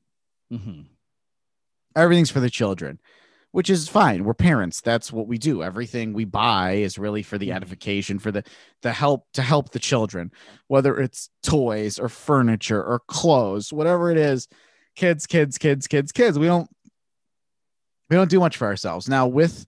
[0.53, 0.83] Mm-hmm.
[1.97, 3.01] everything's for the children
[3.53, 4.25] which is fine.
[4.25, 4.81] We're parents.
[4.81, 5.63] That's what we do.
[5.63, 7.55] Everything we buy is really for the Mhm.
[7.55, 8.43] edification for the
[8.83, 10.33] the help to help the children
[10.67, 14.49] whether it's toys or furniture or clothes whatever it is.
[14.97, 16.37] Kids kids kids kids kids.
[16.37, 16.69] We don't
[18.11, 19.09] we don't do much for ourselves.
[19.09, 19.67] Now with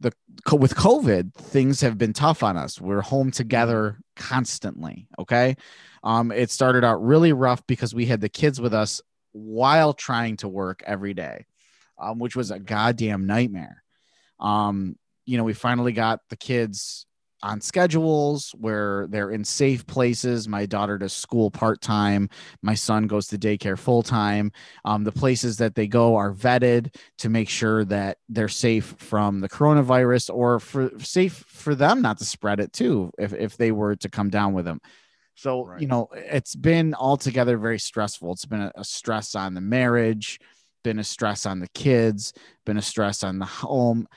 [0.00, 0.12] the
[0.52, 2.80] with covid things have been tough on us.
[2.80, 5.56] We're home together constantly okay?
[6.02, 9.00] Um it started out really rough because we had the kids with us
[9.32, 11.46] while trying to work every day
[11.98, 13.82] um, which was a goddamn nightmare.
[14.40, 14.96] Um,
[15.26, 17.06] you know, we finally got the kids
[17.42, 20.48] on schedules where they're in safe places.
[20.48, 22.28] My daughter does school part time.
[22.62, 24.52] My son goes to daycare full time.
[24.84, 29.40] Um, the places that they go are vetted to make sure that they're safe from
[29.40, 33.72] the coronavirus or for safe for them not to spread it too if, if they
[33.72, 34.80] were to come down with them.
[35.34, 35.80] So, Right.
[35.80, 38.32] you know, it's been altogether very stressful.
[38.32, 40.40] It's been a, a stress on the marriage,
[40.82, 42.32] been a stress on the kids,
[42.66, 44.08] been a stress on the home.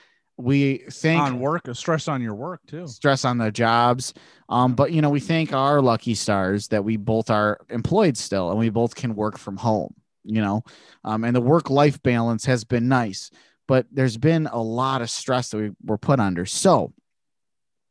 [0.42, 2.88] We think On work, stress on your work too.
[2.88, 4.14] stress on the jobs.
[4.50, 8.50] Um, but you know, we thank our lucky stars that we both are employed still
[8.50, 9.94] and we both can work from home,
[10.24, 10.64] you know.
[11.04, 13.32] Um, and the work life balance has been nice,
[13.68, 16.46] but there's been a lot of stress that we were put under.
[16.46, 16.94] So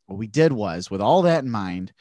[0.06, 1.93] what we did was with all that in mind,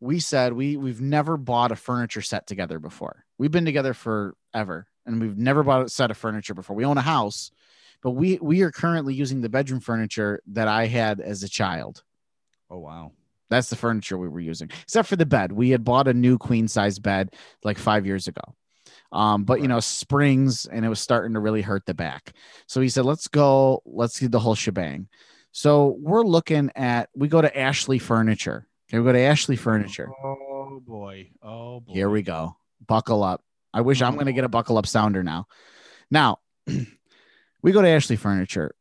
[0.00, 3.24] we said we we've never bought a furniture set together before.
[3.38, 6.76] We've been together forever and we've never bought a set of furniture before.
[6.76, 7.50] We own a house,
[8.02, 12.02] but we we are currently using the bedroom furniture that I had as a child.
[12.70, 13.12] Oh wow.
[13.48, 15.52] That's the furniture we were using, except for the bed.
[15.52, 18.40] We had bought a new queen size bed like five years ago.
[19.12, 22.32] Um, but you know, springs and it was starting to really hurt the back.
[22.66, 25.08] So he said, let's go, let's do the whole shebang.
[25.52, 28.66] So we're looking at we go to Ashley Furniture.
[28.88, 30.08] Okay, we go to Ashley Furniture.
[30.24, 31.30] Oh boy.
[31.42, 31.92] Oh boy.
[31.92, 32.56] Here we go.
[32.86, 33.42] Buckle up.
[33.74, 35.46] I wish I'm gonna get a buckle up sounder now.
[36.10, 36.38] Now
[37.62, 38.74] we go to Ashley Furniture.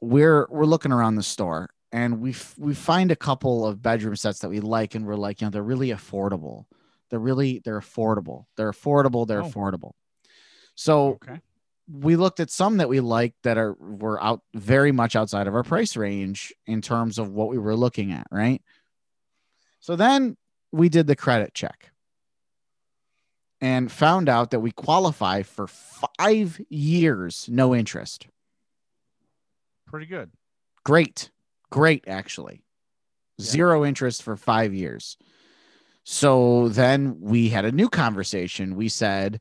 [0.00, 4.16] We're we're looking around the store and we f- we find a couple of bedroom
[4.16, 6.64] sets that we like and we're like, you know, they're really affordable.
[7.10, 8.44] They're really they're affordable.
[8.56, 9.26] They're affordable.
[9.26, 9.48] They're Oh.
[9.50, 9.92] affordable.
[10.74, 11.40] So Okay.
[11.90, 15.54] we looked at some that we liked that are were out very much outside of
[15.54, 18.62] our price range in terms of what we were looking at, right?
[19.80, 20.36] So then
[20.72, 21.90] we did the credit check
[23.60, 28.26] and found out that we qualify for five years, no interest.
[29.86, 30.30] Pretty good.
[30.84, 31.30] Great.
[31.70, 32.62] Great, actually.
[33.40, 35.16] Zero interest for five years.
[36.04, 38.76] So then we had a new conversation.
[38.76, 39.40] We said,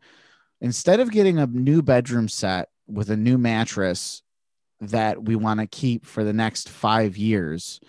[0.62, 4.24] instead of getting a new bedroom set with a new mattress
[4.82, 7.80] that we want to keep for the next five years,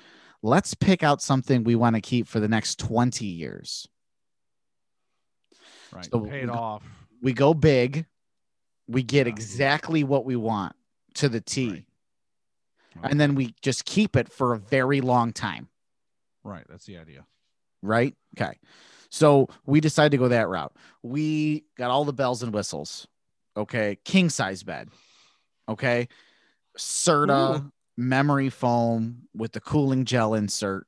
[0.43, 3.89] let's pick out something we want to keep for the next 20 years.
[5.93, 6.05] Right.
[6.11, 6.83] So Paid we go- off.
[7.23, 8.07] We go big,
[8.87, 9.33] we get Yeah.
[9.33, 10.77] exactly what we want
[11.15, 11.87] to the T,
[12.95, 13.11] Right.
[13.11, 15.69] and then we just keep it for a very long time.
[16.45, 16.65] Right.
[16.69, 17.27] That's the idea.
[17.83, 18.15] right?
[18.37, 18.59] Okay.
[19.11, 20.75] So we decided to go that route.
[21.03, 23.07] We got all the bells and whistles.
[23.57, 23.97] Okay.
[24.05, 24.89] King size bed.
[25.69, 26.09] Okay.
[26.77, 30.87] Serta memory foam with the cooling gel insert,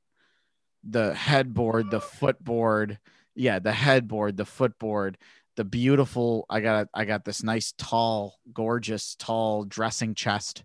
[0.82, 2.98] the headboard, the footboard.
[3.38, 5.16] Yeah, the headboard, the footboard,
[5.56, 6.46] the beautiful.
[6.50, 10.64] I got I got this nice tall, gorgeous, tall dressing chest.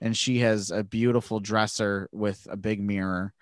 [0.00, 3.32] And she has a beautiful dresser with a big mirror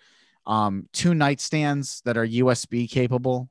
[0.46, 3.48] um two nightstands that are USB capable.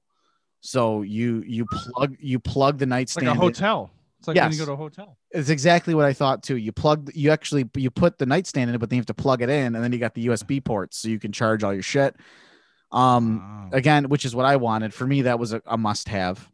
[0.61, 3.27] So you you plug you plug the nightstand.
[3.27, 3.91] like a in- hotel.
[4.19, 5.17] It's like when you go to a hotel.
[5.31, 6.57] It's exactly what I thought too.
[6.57, 9.13] You plug you actually you put the nightstand in it, but then you have to
[9.13, 11.73] plug it in, and then you got the USB ports so you can charge all
[11.73, 12.17] your shit.
[12.91, 13.69] Um Wow.
[13.77, 14.93] again, which is what I wanted.
[14.93, 16.49] For me, that was a, a must have.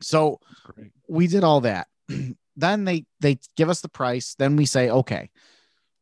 [0.00, 0.92] So great.
[1.08, 1.88] we did all that.
[2.56, 4.34] then they they give us the price.
[4.38, 5.30] Then we say, okay,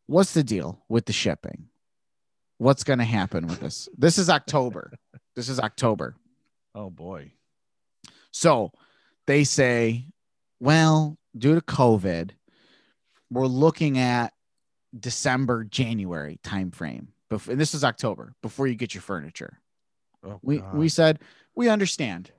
[0.07, 1.67] what's the deal with the shipping?
[2.59, 3.89] What's going to happen with this?
[3.97, 4.93] This is October.
[5.37, 6.15] this is October.
[6.75, 7.33] Oh boy.
[8.31, 8.73] So
[9.27, 10.07] they say,
[10.61, 12.31] well, due to COVID,
[13.31, 14.33] we're looking at
[14.99, 17.09] December, January timeframe.
[17.33, 19.59] Bef- and this is October before you get your furniture.
[20.25, 20.75] Oh, We God.
[20.75, 21.19] we said
[21.55, 22.31] we understand.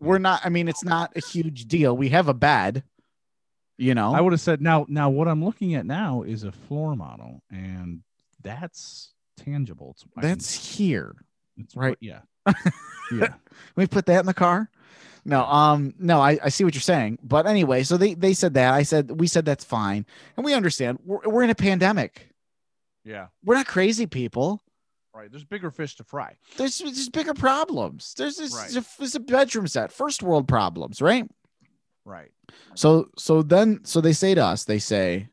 [0.00, 0.40] We're not.
[0.44, 1.96] I mean, it's not a huge deal.
[1.96, 2.82] We have a bed,
[3.78, 4.12] you know.
[4.14, 4.84] I would have said now.
[4.88, 8.02] Now what I'm looking at now is a floor model, and
[8.42, 9.90] that's tangible.
[9.94, 11.14] It's, can- That's here.
[11.56, 11.96] it's right.
[12.00, 12.20] Yeah.
[13.12, 13.28] yeah.
[13.28, 13.34] Can
[13.76, 14.68] we put that in the car?
[15.24, 17.20] No, um, no, I, I see what you're saying.
[17.22, 18.74] But anyway, so they they said that.
[18.74, 20.04] I said we said that's fine,
[20.36, 20.98] and we understand.
[21.04, 22.28] We're, we're in a pandemic.
[23.04, 23.26] Yeah.
[23.44, 24.62] We're not crazy people.
[25.14, 25.30] Right.
[25.30, 26.36] There's bigger fish to fry.
[26.56, 28.14] There's there's bigger problems.
[28.16, 28.84] There's this Right.
[28.98, 31.28] there's a bedroom set, first world problems, right?
[32.04, 32.30] Right.
[32.74, 35.28] So so then so they say to us, they say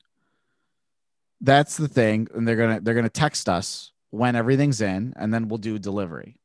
[1.42, 5.48] that's the thing, and they're gonna they're gonna text us when everything's in, and then
[5.48, 6.36] we'll do delivery.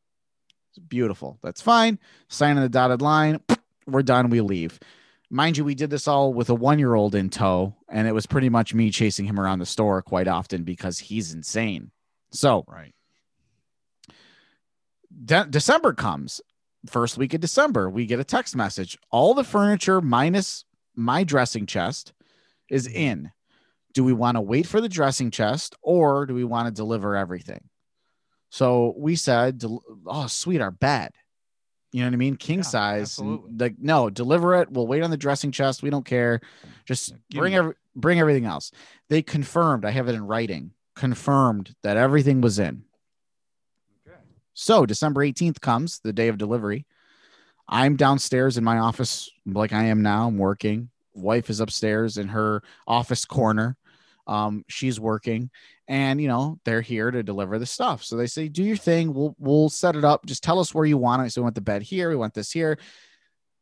[0.71, 1.39] It's beautiful.
[1.43, 1.99] That's fine.
[2.29, 3.41] Sign on the dotted line.
[3.87, 4.31] We're done.
[4.31, 4.79] We leave.
[5.31, 8.13] Mind you, we did this all with a one year old in tow, and it
[8.13, 11.91] was pretty much me chasing him around the store quite often because he's insane.
[12.31, 12.95] So Right.
[15.25, 16.41] De- December comes,
[16.87, 18.99] first week of December, we get a text message.
[19.11, 20.65] All the furniture minus
[20.95, 22.13] my dressing chest
[22.71, 22.97] is mm-hmm.
[22.97, 23.33] in.
[23.93, 27.17] Do we want to wait for the dressing chest or do we want to deliver
[27.17, 27.69] everything?
[28.51, 29.63] So we said,
[30.07, 31.13] oh, sweet, our bed.
[31.95, 32.35] You know what I mean?
[32.35, 33.21] King Yeah, size.
[33.21, 34.69] Like, no, deliver it.
[34.69, 35.81] We'll wait on the dressing chest.
[35.81, 36.41] We don't care.
[36.87, 38.73] Just Yeah, bring every, bring everything else.
[39.09, 39.85] They confirmed.
[39.85, 40.73] I have it in writing.
[40.97, 42.83] Confirmed that everything was in.
[44.05, 44.19] Okay.
[44.55, 46.85] So December 18th comes, the day of delivery.
[47.69, 50.27] I'm downstairs in my office like I am now.
[50.27, 50.91] I'm working.
[51.15, 53.77] Wife is upstairs in her office corner.
[54.27, 55.49] Um, she's working,
[55.89, 58.03] and you know, they're here to deliver the stuff.
[58.05, 59.13] So they say, do your thing.
[59.13, 60.25] We'll we'll set it up.
[60.27, 61.31] Just tell us where you want it.
[61.31, 62.79] So we want the bed here, we want this here.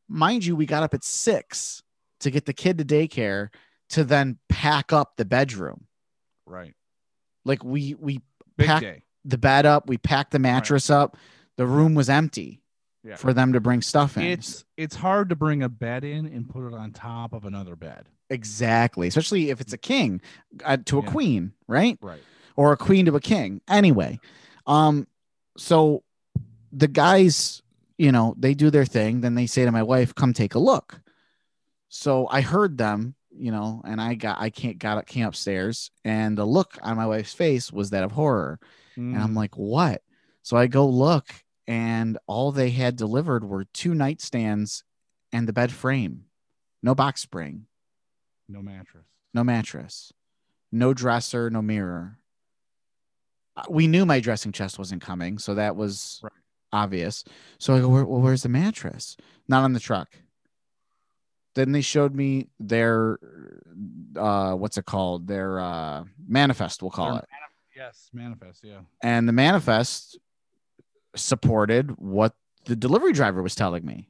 [0.09, 1.83] Mind you, we got up at six
[2.21, 3.49] to get the kid to daycare
[3.91, 5.87] to then pack up the bedroom.
[6.47, 6.75] Right.
[7.45, 8.21] Like we we
[8.57, 9.03] Big Pack- day.
[9.25, 11.17] the bed up, we packed the mattress up.
[11.57, 12.62] The room was empty
[13.05, 13.17] Yeah.
[13.17, 14.23] for them to bring stuff in.
[14.25, 17.77] It's it's hard to bring a bed in and put it on top of another
[17.77, 18.09] bed.
[18.31, 20.21] exactly, especially if it's a king
[20.65, 21.11] uh, to a Yeah.
[21.11, 21.99] queen, right?
[22.01, 22.23] Right.
[22.57, 23.61] Or a queen to a king.
[23.69, 24.21] Anyway,
[24.67, 25.07] um,
[25.59, 26.03] so
[26.73, 27.61] the guys,
[27.99, 29.21] you know, they do their thing.
[29.21, 31.01] Then they say to my wife, "Come take a look."
[31.89, 36.39] So I heard them, you know, and I got I can't got came upstairs, and
[36.39, 38.59] the look on my wife's face was that of horror,
[38.97, 39.37] and I'm Mm.
[39.37, 40.03] like, what?
[40.43, 41.27] So I go look,
[41.67, 44.83] and all they had delivered were two nightstands
[45.33, 46.25] and the bed frame,
[46.83, 47.67] no box spring,
[48.49, 49.05] no mattress.
[49.33, 50.13] no mattress,
[50.71, 52.19] no dresser, no mirror.
[53.57, 56.33] Uh, We knew my dressing chest wasn't coming, so that was Right.
[56.73, 57.25] obvious.
[57.59, 59.17] So I go, Where, well, where's the mattress?
[59.49, 60.17] Not on the truck.
[61.55, 63.19] Then they showed me their,
[64.17, 65.27] uh, what's it called?
[65.27, 67.29] Their uh, manifest, we'll call Their it.
[67.77, 68.65] Yes, manifest.
[68.65, 68.81] Yeah.
[69.03, 70.19] And the manifest
[71.15, 72.35] supported what
[72.65, 74.09] the delivery driver was telling me.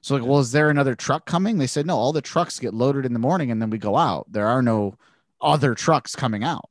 [0.00, 1.58] So like, well, is there another truck coming?
[1.58, 1.96] They said no.
[1.96, 4.30] All the trucks get loaded in the morning and then we go out.
[4.30, 4.94] There are no
[5.40, 6.68] other trucks coming out.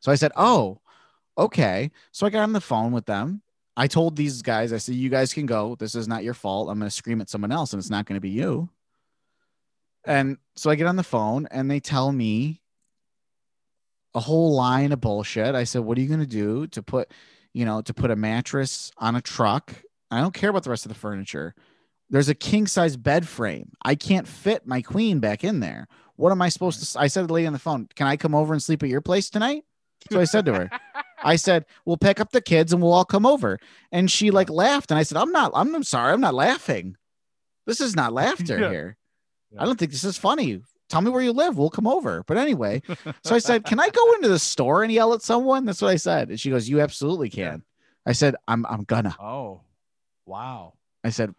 [0.00, 0.80] So I said, oh,
[1.38, 1.90] okay.
[2.12, 3.42] So I got on the phone with them.
[3.76, 5.74] I told these guys, I said, you guys can go.
[5.74, 6.68] This is not your fault.
[6.68, 8.68] I'm going to scream at someone else and it's not going to be you.
[10.04, 12.60] And so I get on the phone and they tell me
[14.14, 15.54] a whole line of bullshit.
[15.54, 17.10] I said, "What are you going to do to put,
[17.52, 19.74] you know, to put a mattress on a truck?
[20.10, 21.54] I don't care about the rest of the furniture.
[22.10, 23.72] There's a king size bed frame.
[23.84, 25.88] I can't fit my queen back in there.
[26.16, 28.16] What am I supposed to?" I said to the lady on the phone, "Can I
[28.16, 29.64] come over and sleep at your place tonight?"
[30.12, 30.70] So I said to her,
[31.24, 33.58] I said, "We'll pick up the kids and we'll all come over."
[33.90, 35.50] And she like laughed, and I said, "I'm not.
[35.54, 36.12] I'm, I'm sorry.
[36.12, 36.96] I'm not laughing.
[37.66, 38.70] This is not laughter Yeah.
[38.70, 38.96] here.
[39.50, 39.62] Yeah.
[39.62, 40.60] I don't think this is funny.
[40.94, 41.58] Tell me where you live.
[41.58, 42.82] We'll come over." But anyway,
[43.24, 45.90] so I said, "Can I go into the store and yell at someone?" That's what
[45.90, 46.28] I said.
[46.30, 47.64] And she goes, "You absolutely can."
[48.06, 49.62] I said, "I'm I'm gonna." Oh,
[50.24, 50.74] wow.
[51.02, 51.34] I said,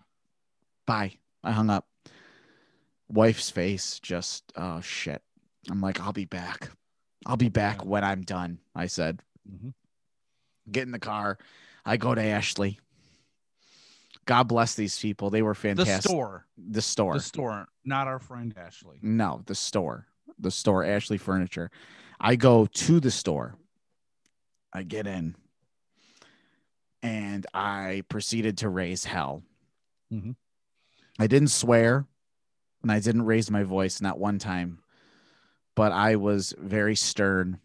[0.86, 1.88] "Bye." I hung up.
[3.08, 5.22] Wife's face just oh shit.
[5.70, 6.70] I'm like, "I'll be back.
[7.26, 7.88] I'll be back Yeah.
[7.88, 9.74] when I'm done." I said, Mhm.
[10.70, 11.38] "Get in the car."
[11.86, 12.78] I go to Ashley.
[14.26, 15.30] God bless these people.
[15.30, 16.02] They were fantastic.
[16.04, 16.46] The store.
[16.58, 17.14] The store.
[17.14, 18.98] The store, not our friend Ashley.
[19.02, 20.08] No, the store.
[20.40, 21.72] The store, Ashley Furniture.
[22.20, 23.56] I go to the store.
[24.74, 25.36] I get in.
[27.02, 29.44] And I proceeded to raise hell.
[30.12, 30.36] Mhm.
[31.20, 32.08] I didn't swear
[32.82, 34.80] and I didn't raise my voice, not one time,
[35.76, 37.60] but I was very stern.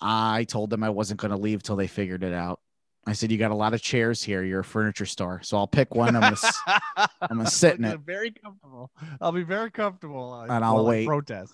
[0.00, 2.60] I told them I wasn't going to leave till they figured it out.
[3.08, 4.42] I said, You got a lot of chairs here.
[4.42, 5.40] You're a furniture store.
[5.42, 6.14] So I'll pick one.
[6.16, 8.00] I'm going to I'm gonna sit in it.
[8.00, 8.90] Very comfortable.
[9.20, 10.32] I'll be very comfortable.
[10.32, 11.06] uh, And I'll wait.
[11.06, 11.52] Protest.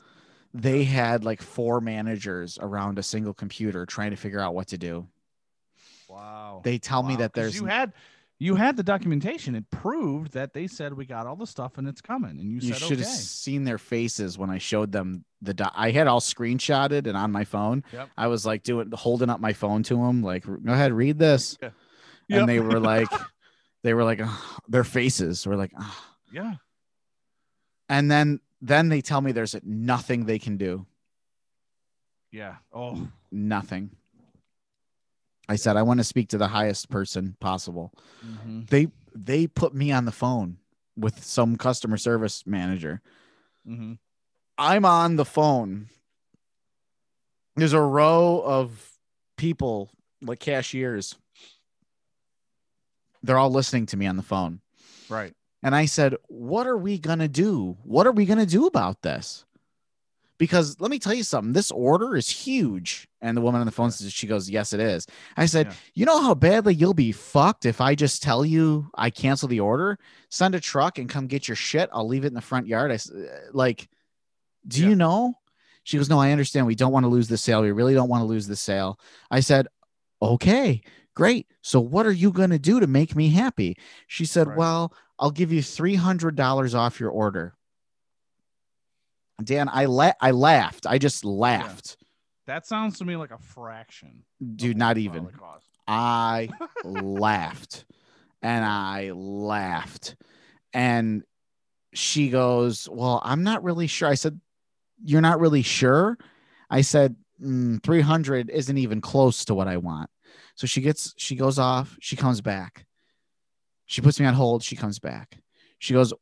[0.53, 4.79] they had like four managers around a single computer trying to figure out what to
[4.79, 5.07] do.
[6.09, 6.61] Wow.
[6.65, 7.93] They tell me that there's you had
[8.45, 9.55] you had the documentation.
[9.55, 12.33] It proved that they said we got all the stuff and it's coming.
[12.33, 13.09] And you, you said should okay.
[13.09, 17.17] have seen their faces when I showed them the doc- I had all screenshotted and
[17.17, 17.85] on my phone.
[17.91, 18.11] Yep.
[18.19, 21.57] I was like doing holding up my phone to them like go ahead read this.
[22.29, 22.41] Yeah.
[22.41, 23.09] And they were like
[23.83, 24.21] they were like
[24.69, 25.73] their faces were like.
[26.31, 26.55] Yeah.
[27.89, 30.87] and then then they tell me there's nothing they can do.
[32.31, 32.57] Yeah.
[32.75, 33.09] Oh.
[33.33, 33.91] Nothing.
[35.49, 37.93] I said I want to speak to the highest person possible.
[38.25, 40.59] mhm, they they put me on the phone
[40.97, 43.01] with some customer service manager.
[43.67, 43.99] mhm.
[44.57, 45.89] I'm on the phone.
[47.57, 48.93] There's a row of
[49.37, 49.91] people
[50.23, 51.17] like cashiers.
[53.23, 54.61] They're all listening to me on the phone.
[55.09, 55.35] Right.
[55.63, 57.77] And I said, What are we going to do?
[57.85, 59.45] What are we going to do about this?
[60.37, 63.07] Because let me tell you something, this order is huge.
[63.23, 65.07] And the woman on the phone says, She goes, Yes, it is.
[65.37, 65.73] I said, Yeah.
[65.95, 69.61] You know how badly you'll be fucked if I just tell you I cancel the
[69.61, 69.99] order?
[70.31, 71.89] Send a truck and come get your shit.
[71.93, 72.91] I'll leave it in the front yard.
[72.91, 73.89] I s- uh, like,
[74.67, 74.89] Do Yeah.
[74.89, 75.35] you know?
[75.85, 76.67] She goes, No, I understand.
[76.67, 77.63] We don't want to lose the sale.
[77.63, 78.99] We really don't want to lose the sale.
[79.31, 79.69] I said,
[80.21, 80.81] Okay,
[81.15, 81.47] great.
[81.63, 83.77] So what are you going to do to make me happy?
[84.09, 84.57] She said, Right.
[84.59, 87.55] Well, I'll give you $300 off your order.
[89.43, 90.87] Dan, I la- I laughed.
[90.87, 91.97] I just laughed.
[92.47, 94.25] That sounds to me like a fraction.
[94.57, 95.29] Dude, not even.
[95.89, 96.51] I
[96.85, 97.85] laughed
[98.43, 100.17] and I laughed.
[100.73, 101.23] And
[101.95, 104.09] she goes, Well, I'm not really sure.
[104.09, 104.41] I said,
[105.03, 106.19] You're not really sure?
[106.71, 110.11] I said, "Mm, 300 isn't even close to what I want.
[110.57, 112.87] So she gets, she goes off, she comes back.
[113.87, 115.39] She puts me on hold, she comes back.
[115.79, 116.13] She goes,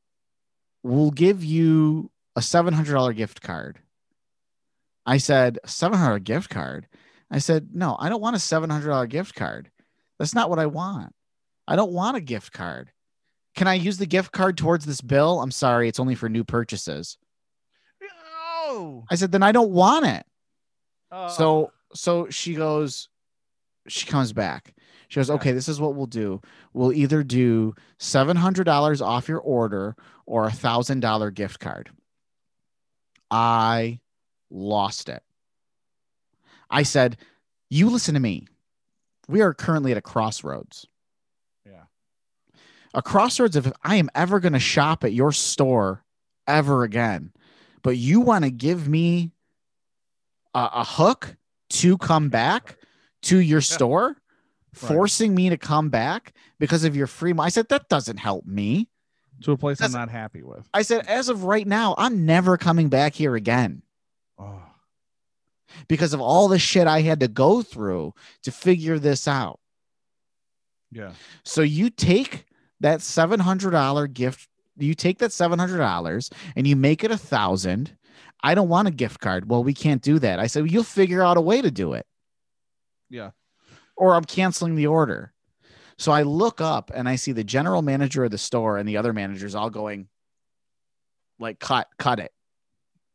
[0.82, 3.78] We'll give you a $700 gift card.
[5.04, 6.86] I said, $700 gift card?
[7.30, 9.70] I said, no, I don't want a $700 gift card.
[10.18, 11.14] That's not what I want.
[11.66, 12.92] I don't want a gift card.
[13.54, 15.40] Can I use the gift card towards this bill?
[15.40, 17.18] I'm sorry, it's only for new purchases.
[18.00, 19.04] No.
[19.10, 20.24] I said, then I don't want it.
[21.10, 21.28] Oh.
[21.28, 23.08] So so she goes,
[23.88, 24.74] she comes back.
[25.08, 26.40] She goes, okay, this is what we'll do.
[26.72, 29.94] We'll either do seven hundred dollars off your order
[30.26, 31.90] or a thousand dollar gift card.
[33.32, 33.98] I
[34.50, 35.22] lost it.
[36.70, 37.16] I said,
[37.70, 38.46] you listen to me.
[39.26, 40.86] We are currently at a crossroads.
[41.64, 41.84] Yeah.
[42.92, 46.04] A crossroads of if I am ever going to shop at your store
[46.46, 47.32] ever again,
[47.82, 49.30] but you want to give me
[50.54, 51.36] a, a hook
[51.70, 52.76] to come back
[53.22, 54.18] to your store,
[54.74, 57.32] forcing me to come back because of your free.
[57.38, 58.88] I said, that doesn't help me.
[59.42, 60.68] To a place I'm not happy with.
[60.72, 63.82] I said, as of right now, I'm never coming back here again
[64.38, 64.62] Oh,
[65.88, 69.58] because of all the shit I had to go through to figure this out.
[70.90, 71.12] yeah.
[71.44, 72.44] So you take
[72.80, 77.10] that seven hundred dollar gift, you take that seven hundred dollars and you make it
[77.10, 77.96] a thousand.
[78.42, 79.48] I don't want a gift card.
[79.48, 80.40] Well, we can't do that.
[80.40, 82.06] I said, you'll figure out a way to do it,
[83.08, 83.30] Yeah.
[83.96, 85.31] or I'm canceling the order.
[85.98, 88.96] So I look up and I see the general manager of the store and the
[88.96, 90.08] other managers all going,
[91.38, 92.32] like, cut, cut it.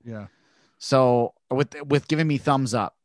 [0.03, 0.27] Yeah.
[0.77, 2.95] So with with giving me thumbs up.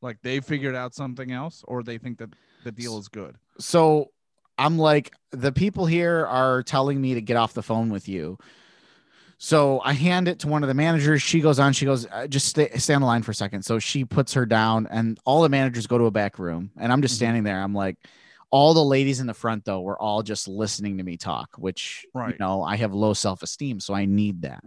[0.00, 2.30] Like they figured out something else or they think that
[2.64, 3.36] the deal is good.
[3.58, 4.10] so
[4.56, 8.38] I'm like, the people here are telling me to get off the phone with you.
[9.36, 11.22] So I hand it to one of the managers.
[11.22, 11.72] She goes on.
[11.72, 13.64] She goes, uh, just stay, stay on the line for a second.
[13.64, 16.70] So she puts her down, and all the managers go to a back room.
[16.78, 17.18] And I'm just Mhm.
[17.18, 17.60] standing there.
[17.60, 17.96] I'm like,
[18.54, 22.06] all the ladies in the front though were all just listening to me talk, which
[22.14, 24.62] you know I have low self esteem, so I need that.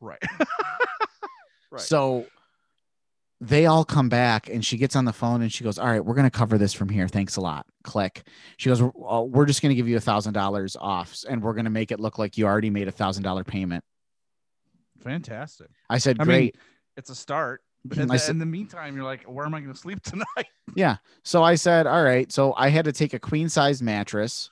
[0.00, 0.22] Right.
[1.70, 1.82] Right.
[1.82, 2.24] So
[3.42, 6.02] they all come back and she gets on the phone and she goes, All right,
[6.02, 7.06] we're going to cover this from here.
[7.06, 7.66] Thanks a lot.
[7.84, 8.22] Click.
[8.56, 11.52] She goes, "Uh, We're just going to give you a thousand dollars off and we're
[11.52, 13.84] going to make it look like you already made a thousand dollar payment.
[15.02, 15.68] Fantastic.
[15.90, 16.56] I said, I mean, Great.
[16.96, 17.60] It's a start.
[17.96, 20.02] But I in, the, in the meantime, you're like, where am I going to sleep
[20.02, 20.46] tonight?
[20.74, 20.96] yeah.
[21.22, 22.30] So I said, All right.
[22.30, 24.50] So I had to take a queen size mattress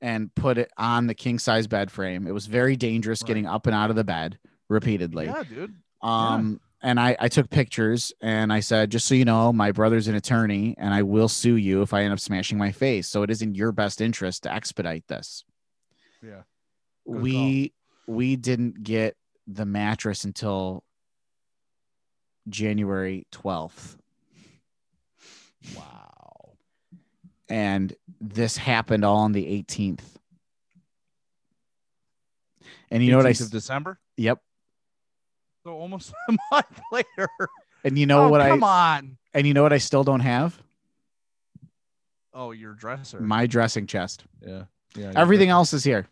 [0.00, 2.26] and put it on the king size bed frame.
[2.26, 3.28] It was very dangerous Right.
[3.28, 4.38] getting up and out of the bed
[4.68, 5.26] repeatedly.
[5.26, 5.74] yeah, dude.
[6.02, 10.08] Um, and I, I took pictures and I said, just so you know, my brother's
[10.08, 13.06] an attorney and I will sue you if I end up smashing my face.
[13.06, 15.44] So it is in your best interest to expedite this.
[16.20, 16.42] Yeah.
[17.06, 17.72] Good we
[18.08, 20.82] we didn't get the mattress until
[22.48, 23.96] January 12th.
[25.76, 26.50] Wow.
[27.48, 30.00] And this happened all on the 18th.
[32.90, 33.98] And you know what I 18th of December?
[34.16, 34.38] Yep.
[35.64, 37.28] So almost a month later.
[37.84, 39.18] And you know oh, what I come on.
[39.34, 40.60] and you know what I still don't have?
[42.34, 43.20] Oh, your dresser.
[43.20, 44.24] My dressing chest.
[44.40, 44.64] yeah.
[44.94, 45.12] Yeah.
[45.16, 46.06] Everything else is here.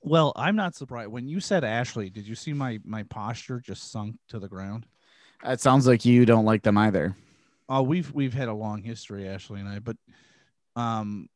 [0.00, 1.10] Well, I'm not surprised.
[1.10, 4.86] When you said Ashley, did you see my my posture just sunk to the ground?
[5.44, 7.16] It sounds like you don't like them either.
[7.68, 9.96] Oh, we've we've had a long history, Ashley and I, but
[10.76, 11.28] um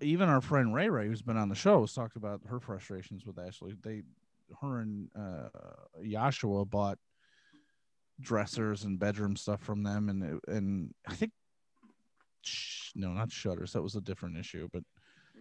[0.00, 3.24] even our friend Ray Ray, who's been on the show, has talked about her frustrations
[3.26, 3.74] with Ashley.
[3.82, 4.02] They
[4.60, 5.48] her and uh
[6.04, 6.98] Yashua bought
[8.20, 11.32] dressers and bedroom stuff from them and and I think
[12.42, 13.72] sh- no, not shutters.
[13.72, 14.82] That was a different issue, but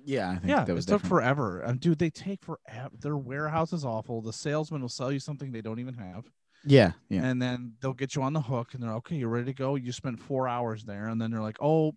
[0.04, 1.10] Yeah, I think yeah, that was it took different.
[1.24, 1.64] forever.
[1.66, 2.90] Um, dude, they take forever.
[3.00, 4.22] Their warehouse is awful.
[4.22, 6.26] The salesman will sell you something they don't even have,
[6.66, 7.24] yeah, yeah.
[7.26, 9.16] and then they'll get you on the hook, and they're okay.
[9.16, 9.76] You're ready to go.
[9.76, 11.96] You spent four hours there, and then they're like, "Oh,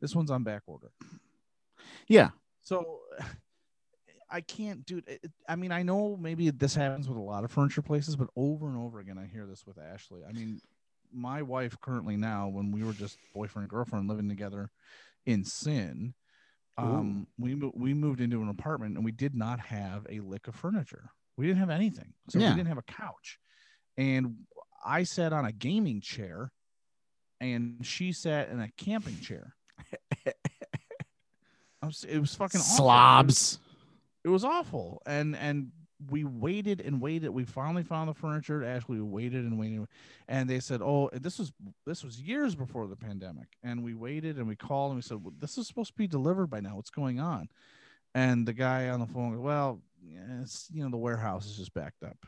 [0.00, 0.90] this one's on back order."
[2.08, 2.30] Yeah.
[2.62, 3.00] So
[4.30, 7.52] I can't, do It, I mean, I know maybe this happens with a lot of
[7.52, 10.22] furniture places, but over and over again, I hear this with Ashley.
[10.28, 10.60] I mean,
[11.12, 14.70] my wife currently now, when we were just boyfriend and girlfriend living together
[15.26, 16.14] in sin,
[16.78, 20.54] um, we we moved into an apartment and we did not have a lick of
[20.54, 21.10] furniture.
[21.36, 22.50] We didn't have anything, so Yeah.
[22.50, 23.38] we didn't have a couch,
[23.96, 24.36] and
[24.84, 26.52] I sat on a gaming chair,
[27.40, 29.54] and she sat in a camping chair.
[31.82, 32.84] I was, it was fucking awful.
[32.84, 33.58] It was-
[34.24, 35.70] it was awful and and
[36.10, 37.30] we waited and waited.
[37.30, 39.86] We finally found the furniture ashley we waited and waited
[40.26, 41.52] and they said oh this was
[41.86, 43.46] this was years before the pandemic.
[43.62, 46.08] And we waited and we called and we said well, this is supposed to be
[46.08, 46.74] delivered by now.
[46.74, 47.48] What's going on?
[48.16, 49.80] And the guy on the phone goes, well
[50.40, 52.18] it's you know the warehouse is just backed up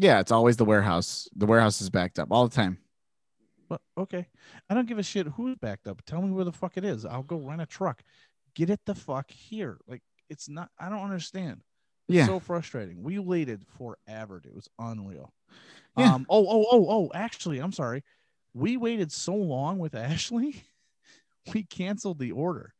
[0.00, 1.28] Yeah, it's always the warehouse.
[1.34, 2.78] The warehouse is backed up all the time.
[3.68, 4.26] but okay
[4.70, 7.04] i don't give a shit who's backed up tell me where the fuck it is
[7.04, 8.02] i'll go rent a truck
[8.54, 10.00] get it the fuck here like
[10.30, 11.60] it's not i don't understand
[12.08, 12.26] It's Yeah.
[12.26, 13.02] so frustrating.
[13.02, 14.52] We waited forever, dude.
[14.52, 15.32] It was unreal.
[15.98, 16.14] Yeah.
[16.14, 18.02] Um, oh, oh, oh, oh, actually, I'm sorry.
[18.54, 20.62] We waited so long with Ashley,
[21.52, 22.72] we canceled the order.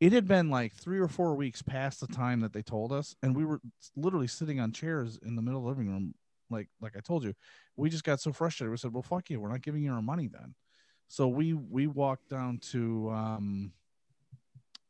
[0.00, 3.14] It had been like three or four weeks past the time that they told us,
[3.22, 3.60] and we were
[3.94, 6.14] literally sitting on chairs in the middle of the living room,
[6.52, 7.34] like like I told you.
[7.76, 8.70] We just got so frustrated.
[8.70, 10.54] We said, Well, fuck you, we're not giving you our money then.
[11.08, 13.72] So we we walked down to um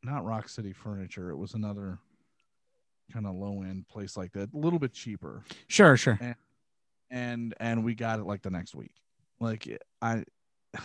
[0.03, 1.31] not Rock City Furniture.
[1.31, 1.99] It was another
[3.11, 5.43] kind of low end place like that, a little bit cheaper.
[5.67, 6.19] Sure, sure.
[7.09, 8.93] And and we got it like the next week.
[9.39, 10.23] Like I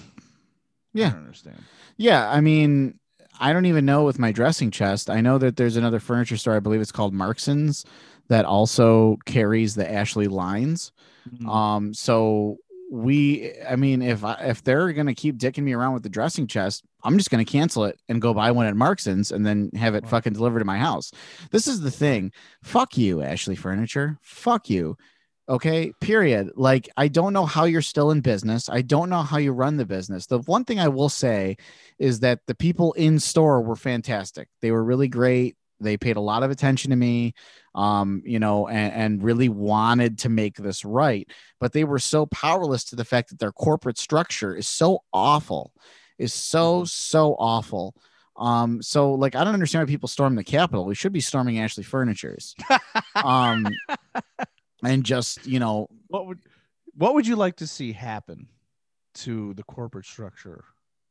[0.95, 1.09] Yeah.
[1.09, 1.63] I don't understand.
[1.97, 2.99] Yeah, I mean,
[3.39, 5.11] I don't even know with my dressing chest.
[5.11, 7.85] I know that there's another furniture store, I believe it's called Markson's,
[8.29, 10.93] that also carries the Ashley lines.
[11.31, 11.49] Mhm.
[11.49, 12.59] Um, so
[12.91, 16.47] we, I mean, if I, if they're gonna keep dicking me around with the dressing
[16.47, 19.95] chest, I'm just gonna cancel it and go buy one at Markson's and then have
[19.95, 21.13] it fucking delivered to my house.
[21.51, 22.33] This is the thing.
[22.63, 24.19] Fuck you, Ashley Furniture.
[24.23, 24.97] Fuck you.
[25.51, 26.51] Okay, period.
[26.57, 28.69] Like, I don't know how you're still in business.
[28.69, 30.27] I don't know how you run the business.
[30.27, 31.57] The one thing I will say
[31.99, 34.49] is that the people in store were fantastic.
[34.61, 35.57] They were really great.
[35.81, 37.35] They paid a lot of attention to me,
[37.75, 41.29] um, you know, and, and really wanted to make this right.
[41.61, 45.73] But they were so powerless to the fact that their corporate structure is so awful,
[46.19, 47.95] is so, so awful.
[48.37, 50.85] Um, so like I don't understand why people storm the Capitol.
[50.85, 52.55] We should be storming Ashley Furnitures.
[53.17, 53.67] um
[54.85, 56.39] and just, you know, What would
[56.95, 58.49] what would you like to see happen
[59.15, 60.65] to the corporate structure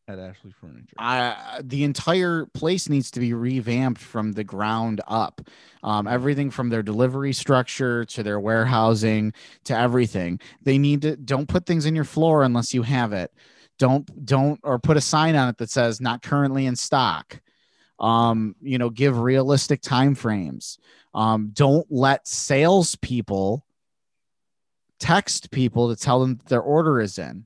[0.08, 0.96] at Ashley Furniture?
[0.98, 5.42] I, the entire place needs to be revamped from the ground up.
[5.84, 9.34] Um, everything from their delivery structure to their warehousing
[9.66, 10.40] to everything.
[10.64, 13.34] They need to don't put things in your floor unless you have it.
[13.78, 17.40] Don't don't or put a sign on it that says not currently in stock.
[18.00, 20.78] Um, you know, give realistic time frames.
[21.14, 23.66] Um, don't let salespeople
[25.00, 27.46] text people to tell them that their order is in.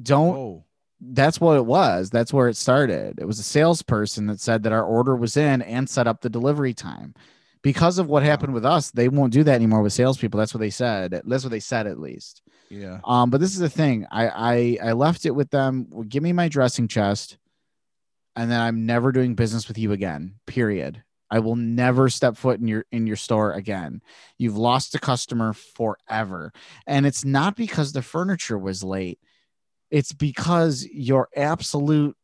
[0.00, 0.64] Don't oh,
[1.00, 2.10] that's what it was.
[2.10, 3.18] That's where it started.
[3.18, 6.30] It was a salesperson that said that our order was in and set up the
[6.30, 7.14] delivery time.
[7.62, 10.38] Because of what happened with us, they won't do that anymore with salespeople.
[10.38, 11.20] That's what they said.
[11.24, 12.42] That's what they said at least.
[12.70, 13.00] yeah.
[13.04, 14.06] Um, but this is the thing.
[14.10, 15.86] I I, I left it with them.
[15.90, 17.36] Well, Give me my dressing chest,
[18.34, 20.36] and then I'm never doing business with you again.
[20.46, 21.02] Period.
[21.30, 24.00] I will never step foot in your in your store again.
[24.38, 26.52] You've lost a customer forever.
[26.86, 29.20] And it's not because the furniture was late.
[29.90, 32.16] It's because your absolute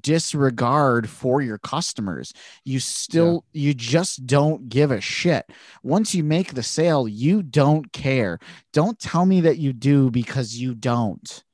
[0.00, 2.32] disregard for your customers.
[2.64, 5.46] You still you just don't give a shit.
[5.82, 8.38] Once you make the sale, you don't care.
[8.72, 11.44] Don't tell me that you do because you don't.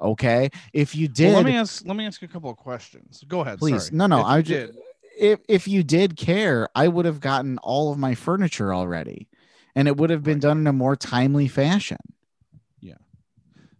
[0.00, 0.50] Okay?
[0.72, 3.24] If you did Well, let me ask let me ask you a couple of questions.
[3.26, 3.58] Go ahead.
[3.58, 3.96] please sorry.
[3.96, 4.72] no no If i did.
[4.72, 4.76] did
[5.18, 9.28] if if you did care i would have gotten all of my furniture already
[9.74, 11.98] and it would have been done in a more timely fashion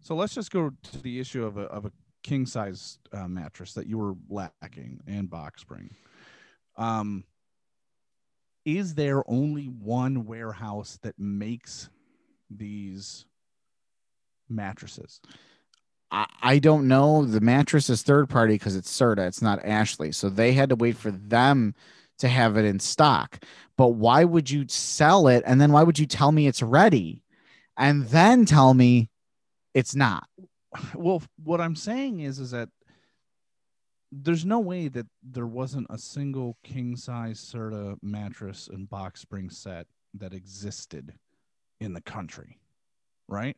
[0.01, 1.93] So let's just go to the issue of a of a
[2.23, 5.95] king size uh, mattress that you were lacking and box spring.
[6.77, 7.25] Um,
[8.65, 11.89] is there only one warehouse that makes
[12.51, 13.25] these
[14.49, 15.21] mattresses?
[16.11, 17.25] I, I don't know.
[17.25, 20.13] The mattress is third party because it's serta it's not ashley.
[20.13, 21.75] So they had to wait for them
[22.19, 23.45] to have it in stock.
[23.77, 25.43] But why would you sell it?
[25.47, 27.23] And then why would you tell me it's ready?
[27.77, 29.09] And then tell me
[29.75, 30.29] it's not
[30.95, 32.69] Well, what I'm saying is, is that
[34.11, 39.51] there's no way that there wasn't a single king size Serta mattress and box spring
[39.51, 41.15] set that existed
[41.81, 42.59] in the country,
[43.29, 43.57] right?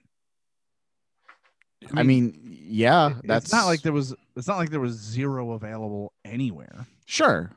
[1.95, 4.15] i mean yeah that's it's not like there was.
[4.37, 6.87] It's not like there was zero available anywhere.
[7.07, 7.53] sure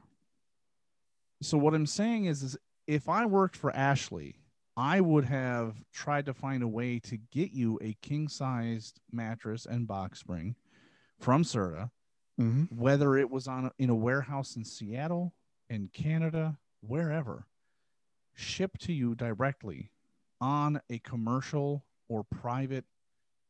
[1.42, 2.58] So what I'm saying is, is
[2.88, 4.36] if I worked for Ashley,
[4.76, 9.66] I would have tried to find a way to get you a king sized mattress
[9.66, 10.56] and box spring
[11.20, 11.90] from Serta
[12.40, 12.72] Mhm.
[12.72, 15.36] whether it was on a, in a warehouse in Seattle,
[15.70, 17.46] in Canada, wherever,
[18.34, 19.92] shipped to you directly
[20.42, 22.86] on a commercial or private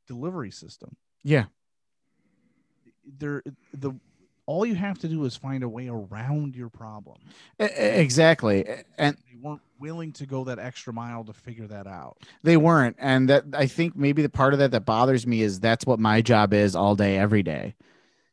[0.05, 0.97] delivery system.
[1.23, 1.45] yeah
[3.05, 3.41] There,
[3.73, 3.93] the
[4.45, 7.17] all you have to do is find a way around your problem.
[7.59, 8.65] Exactly
[8.97, 12.17] and They weren't willing to go that extra mile to figure that out.
[12.43, 15.59] They weren't, and that I think maybe the part of that that bothers me is
[15.59, 17.75] that's what my job is all day, every day,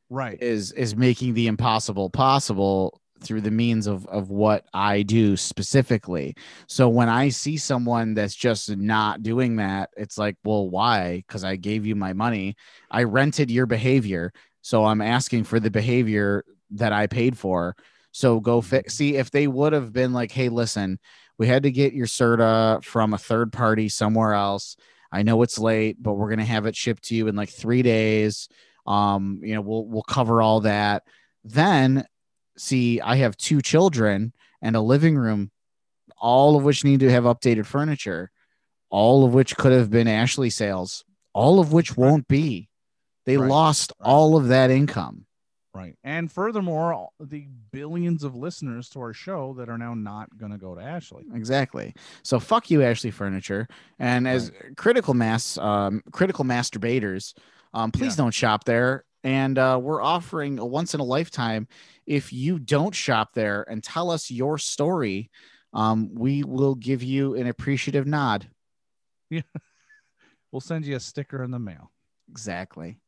[0.08, 0.40] Right.
[0.42, 6.34] is is making the impossible possible through the means of of what I do specifically.
[6.66, 11.16] So when I see someone that's just not doing that, it's like, well, why?
[11.26, 12.56] Because I gave you my money,
[12.90, 14.32] I rented your behavior,
[14.62, 17.76] so I'm asking for the behavior that I paid for.
[18.12, 18.94] So go fix.
[18.94, 20.98] See if they would have been like, hey, listen,
[21.38, 24.76] we had to get your Serta from a third party somewhere else.
[25.12, 27.82] I know it's late, but we're gonna have it shipped to you in like three
[27.82, 28.48] days.
[28.86, 31.04] Um, you know, we'll we'll cover all that.
[31.44, 32.04] Then
[32.56, 34.32] see, I have two children
[34.62, 35.50] and a living room,
[36.18, 38.30] all of which need to have updated furniture,
[38.90, 42.69] all of which could have been Ashley sales, all of which won't be.
[43.26, 44.06] They Right, lost right.
[44.08, 45.26] all of that income.
[45.72, 45.96] Right.
[46.02, 50.58] And furthermore, the billions of listeners to our show that are now not going to
[50.58, 51.24] go to Ashley.
[51.32, 51.94] Exactly.
[52.24, 53.68] So fuck you, Ashley Furniture.
[54.00, 57.34] And as critical mass, um, critical masturbators,
[57.72, 58.24] um, please Yeah.
[58.24, 59.04] don't shop there.
[59.22, 61.68] And uh, we're offering a once in a lifetime.
[62.04, 65.30] If you don't shop there and tell us your story,
[65.72, 68.48] um, we will give you an appreciative nod.
[69.30, 69.42] Yeah.
[70.50, 71.92] We'll send you a sticker in the mail.
[72.28, 72.98] Exactly.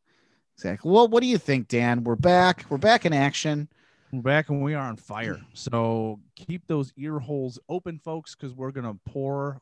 [0.57, 0.91] Exactly.
[0.91, 2.05] Well, what do you think, Dan?
[2.05, 2.65] We're back.
[2.69, 3.69] We're back in action.
[4.13, 5.41] We're back and we are on fire.
[5.55, 9.61] So keep those ear holes open, folks, because we're going to pour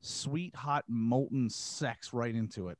[0.00, 2.78] sweet, hot, molten sex right into it.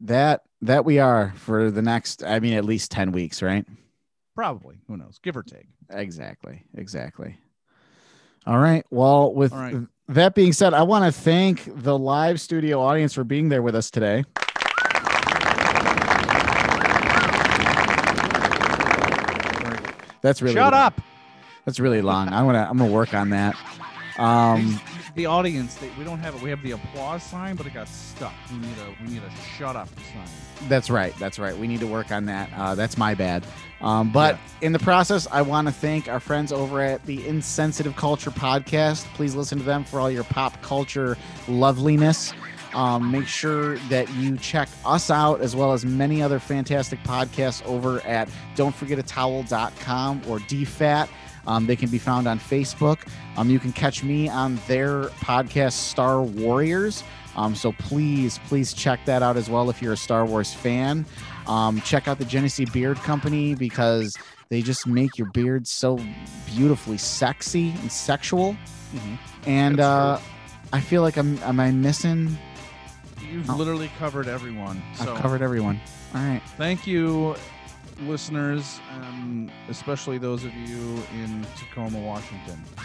[0.00, 3.64] That that we are for the next, I mean, at least 10 weeks, right?
[4.34, 4.76] Probably.
[4.86, 5.18] Who knows?
[5.22, 5.68] Give or take.
[5.88, 6.64] Exactly.
[6.76, 7.38] Exactly.
[8.46, 8.84] All right.
[8.90, 9.76] Well, with right.
[10.08, 13.74] that being said, I want to thank the live studio audience for being there with
[13.74, 14.24] us today.
[20.26, 20.82] That's really Shut long.
[20.82, 21.00] up.
[21.64, 22.32] That's really long.
[22.32, 23.56] I'm gonna I'm gonna work on that.
[24.18, 24.80] Um,
[25.14, 26.42] The audience, they, we don't have it.
[26.42, 28.32] We have the applause sign, but it got stuck.
[28.50, 30.68] We need a we need a shut up sign.
[30.68, 31.14] That's right.
[31.18, 31.56] That's right.
[31.56, 32.50] We need to work on that.
[32.56, 33.46] Uh, that's my bad.
[33.80, 37.94] Um, but in the process, I want to thank our friends over at the Insensitive
[37.96, 39.04] Culture Podcast.
[39.14, 41.16] Please listen to them for all your pop culture
[41.46, 42.32] loveliness.
[42.76, 47.64] Um, make sure that you check us out as well as many other fantastic podcasts
[47.64, 51.08] over at don'tforgetatowel.com or DFAT.
[51.46, 52.98] Um, they can be found on Facebook.
[53.38, 57.02] Um, you can catch me on their podcast, Star Warriors.
[57.34, 61.06] Um, so please, please check that out as well if you're a Star Wars fan.
[61.46, 64.14] Um, check out the Genesee Beard Company because
[64.48, 65.98] they just make your beard so
[66.46, 68.56] beautifully sexy and sexual.
[68.94, 69.18] Mhm.
[69.46, 70.18] And uh,
[70.72, 72.36] I feel like I'm am I missing?
[73.36, 73.56] You've Oh.
[73.56, 74.82] literally covered everyone.
[74.94, 75.78] So I've covered everyone.
[76.14, 76.40] All right.
[76.56, 77.36] thank you,
[78.06, 82.58] listeners, um, especially those of you in Tacoma, Washington.
[82.78, 82.82] Uh,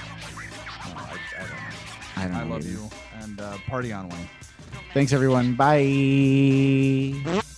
[0.98, 1.56] I, I don't know.
[2.18, 2.70] I don't I love either.
[2.70, 2.90] you
[3.22, 4.30] and uh, party on, Wayne.
[4.94, 5.56] Thanks everyone.
[5.56, 7.16] Bye.